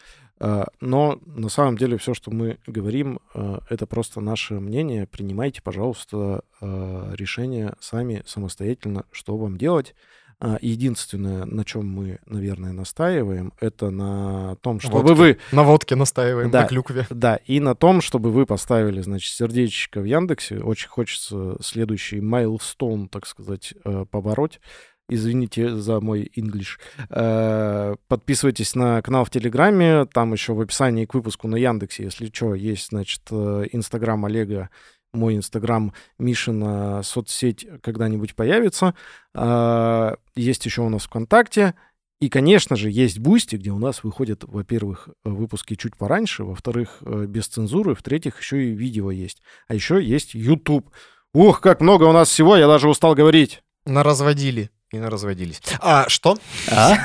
А, 0.41 0.67
Но 0.81 1.21
на 1.27 1.51
самом 1.51 1.77
деле 1.77 1.99
все, 1.99 2.15
что 2.15 2.31
мы 2.31 2.57
говорим, 2.67 3.21
а, 3.35 3.61
это 3.69 3.87
просто 3.87 4.23
наше 4.23 4.55
мнение. 4.55 5.07
Принимайте, 5.07 5.61
пожалуйста, 5.61 6.45
а, 6.63 7.13
решение 7.15 7.75
сами 7.79 8.23
самостоятельно, 8.25 9.05
что 9.13 9.37
вам 9.37 9.59
делать. 9.59 9.95
А, 10.39 10.59
Единственное, 10.61 11.47
на 11.47 11.65
чем 11.65 11.89
мы, 11.89 12.19
наверное, 12.27 12.73
настаиваем, 12.73 13.53
это 13.59 13.89
на 13.91 14.57
том, 14.57 14.81
чтобы 14.81 14.99
Водка. 15.01 15.15
вы 15.15 15.39
На 15.53 15.63
водке 15.63 15.97
настаиваем, 15.97 16.51
Да. 16.51 16.63
на 16.63 16.69
клюкве. 16.69 17.07
да, 17.09 17.37
и 17.37 17.59
на 17.59 17.75
том, 17.75 18.03
чтобы 18.03 18.31
вы 18.31 18.45
поставили, 18.45 19.01
значит, 19.01 19.33
сердечко 19.33 20.01
в 20.01 20.05
Яндексе. 20.05 20.59
Очень 20.61 20.89
хочется 20.89 21.57
следующий 21.63 22.21
майлстоун, 22.21 23.09
так 23.09 23.27
сказать, 23.27 23.73
э, 23.85 24.05
побороть. 24.11 24.61
Извините 25.09 25.75
за 25.77 26.01
мой 26.01 26.31
English. 26.37 26.79
Э, 27.11 27.95
Подписывайтесь 28.09 28.75
на 28.75 29.01
канал 29.03 29.25
в 29.25 29.31
Телеграме. 29.31 30.05
Там 30.07 30.33
еще 30.33 30.53
в 30.53 30.61
описании 30.61 31.07
к 31.07 31.15
выпуску 31.15 31.49
на 31.49 31.57
Яндексе, 31.57 32.03
если 32.05 32.27
что, 32.27 32.55
есть, 32.55 32.89
значит, 32.89 33.23
э, 33.31 33.65
Инстаграм 33.73 34.23
Олега, 34.25 34.69
мой 35.17 35.37
Инстаграм, 35.37 35.93
Мишина 36.19 37.03
соцсеть 37.03 37.67
когда-нибудь 37.83 38.35
появится. 38.35 38.95
А, 39.35 40.17
Есть 40.35 40.65
еще 40.67 40.83
у 40.83 40.89
нас 40.89 41.05
ВКонтакте. 41.05 41.75
И, 42.21 42.31
конечно 42.31 42.77
же, 42.77 42.91
есть 42.91 43.19
Бусти, 43.19 43.57
где 43.57 43.71
у 43.71 43.79
нас 43.79 44.03
выходят, 44.03 44.45
во-первых, 44.45 45.11
выпуски 45.23 45.75
чуть 45.75 45.97
пораньше, 45.97 46.45
во-вторых, 46.45 46.99
э, 47.03 47.27
без 47.27 47.47
цензуры, 47.47 47.95
в-третьих, 47.95 48.41
еще 48.41 48.65
и 48.65 48.75
видео 48.75 49.11
есть. 49.11 49.43
А 49.69 49.75
еще 49.75 50.03
есть 50.03 50.33
YouTube. 50.35 50.91
Ух, 51.35 51.61
как 51.61 51.83
много 51.83 52.05
у 52.05 52.13
нас 52.13 52.31
всего, 52.31 52.57
я 52.57 52.67
даже 52.69 52.89
устал 52.89 53.15
говорить. 53.15 53.63
Наразводили 53.85 54.71
и 54.93 54.99
наразводились. 54.99 55.61
А 55.81 56.09
что? 56.09 56.39
А? 56.73 56.97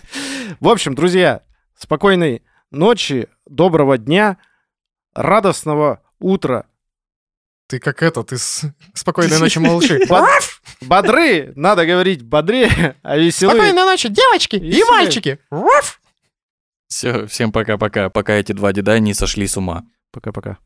В 0.60 0.68
общем, 0.68 0.94
друзья, 0.94 1.42
спокойной 1.78 2.42
ночи, 2.70 3.28
доброго 3.46 3.98
дня, 3.98 4.38
радостного 5.14 6.00
утра. 6.18 6.64
Ты 7.68 7.80
как 7.80 8.02
это, 8.02 8.22
ты 8.22 8.38
с... 8.38 8.62
спокойной 8.94 9.38
ночи, 9.38 9.58
малыши. 9.60 10.06
Бод- 10.08 10.28
Бодры, 10.80 11.52
надо 11.56 11.84
говорить 11.86 12.22
бодрее, 12.22 12.96
а 13.02 13.16
веселые. 13.16 13.56
Спокойной 13.56 13.82
ночи, 13.84 14.08
девочки 14.08 14.56
и 14.56 14.84
мальчики. 14.84 15.38
Все, 16.88 17.26
всем 17.26 17.50
пока-пока, 17.50 18.10
пока 18.10 18.34
эти 18.34 18.52
два 18.52 18.72
деда 18.72 18.98
не 19.00 19.14
сошли 19.14 19.46
с 19.48 19.56
ума. 19.56 19.84
Пока-пока. 20.12 20.58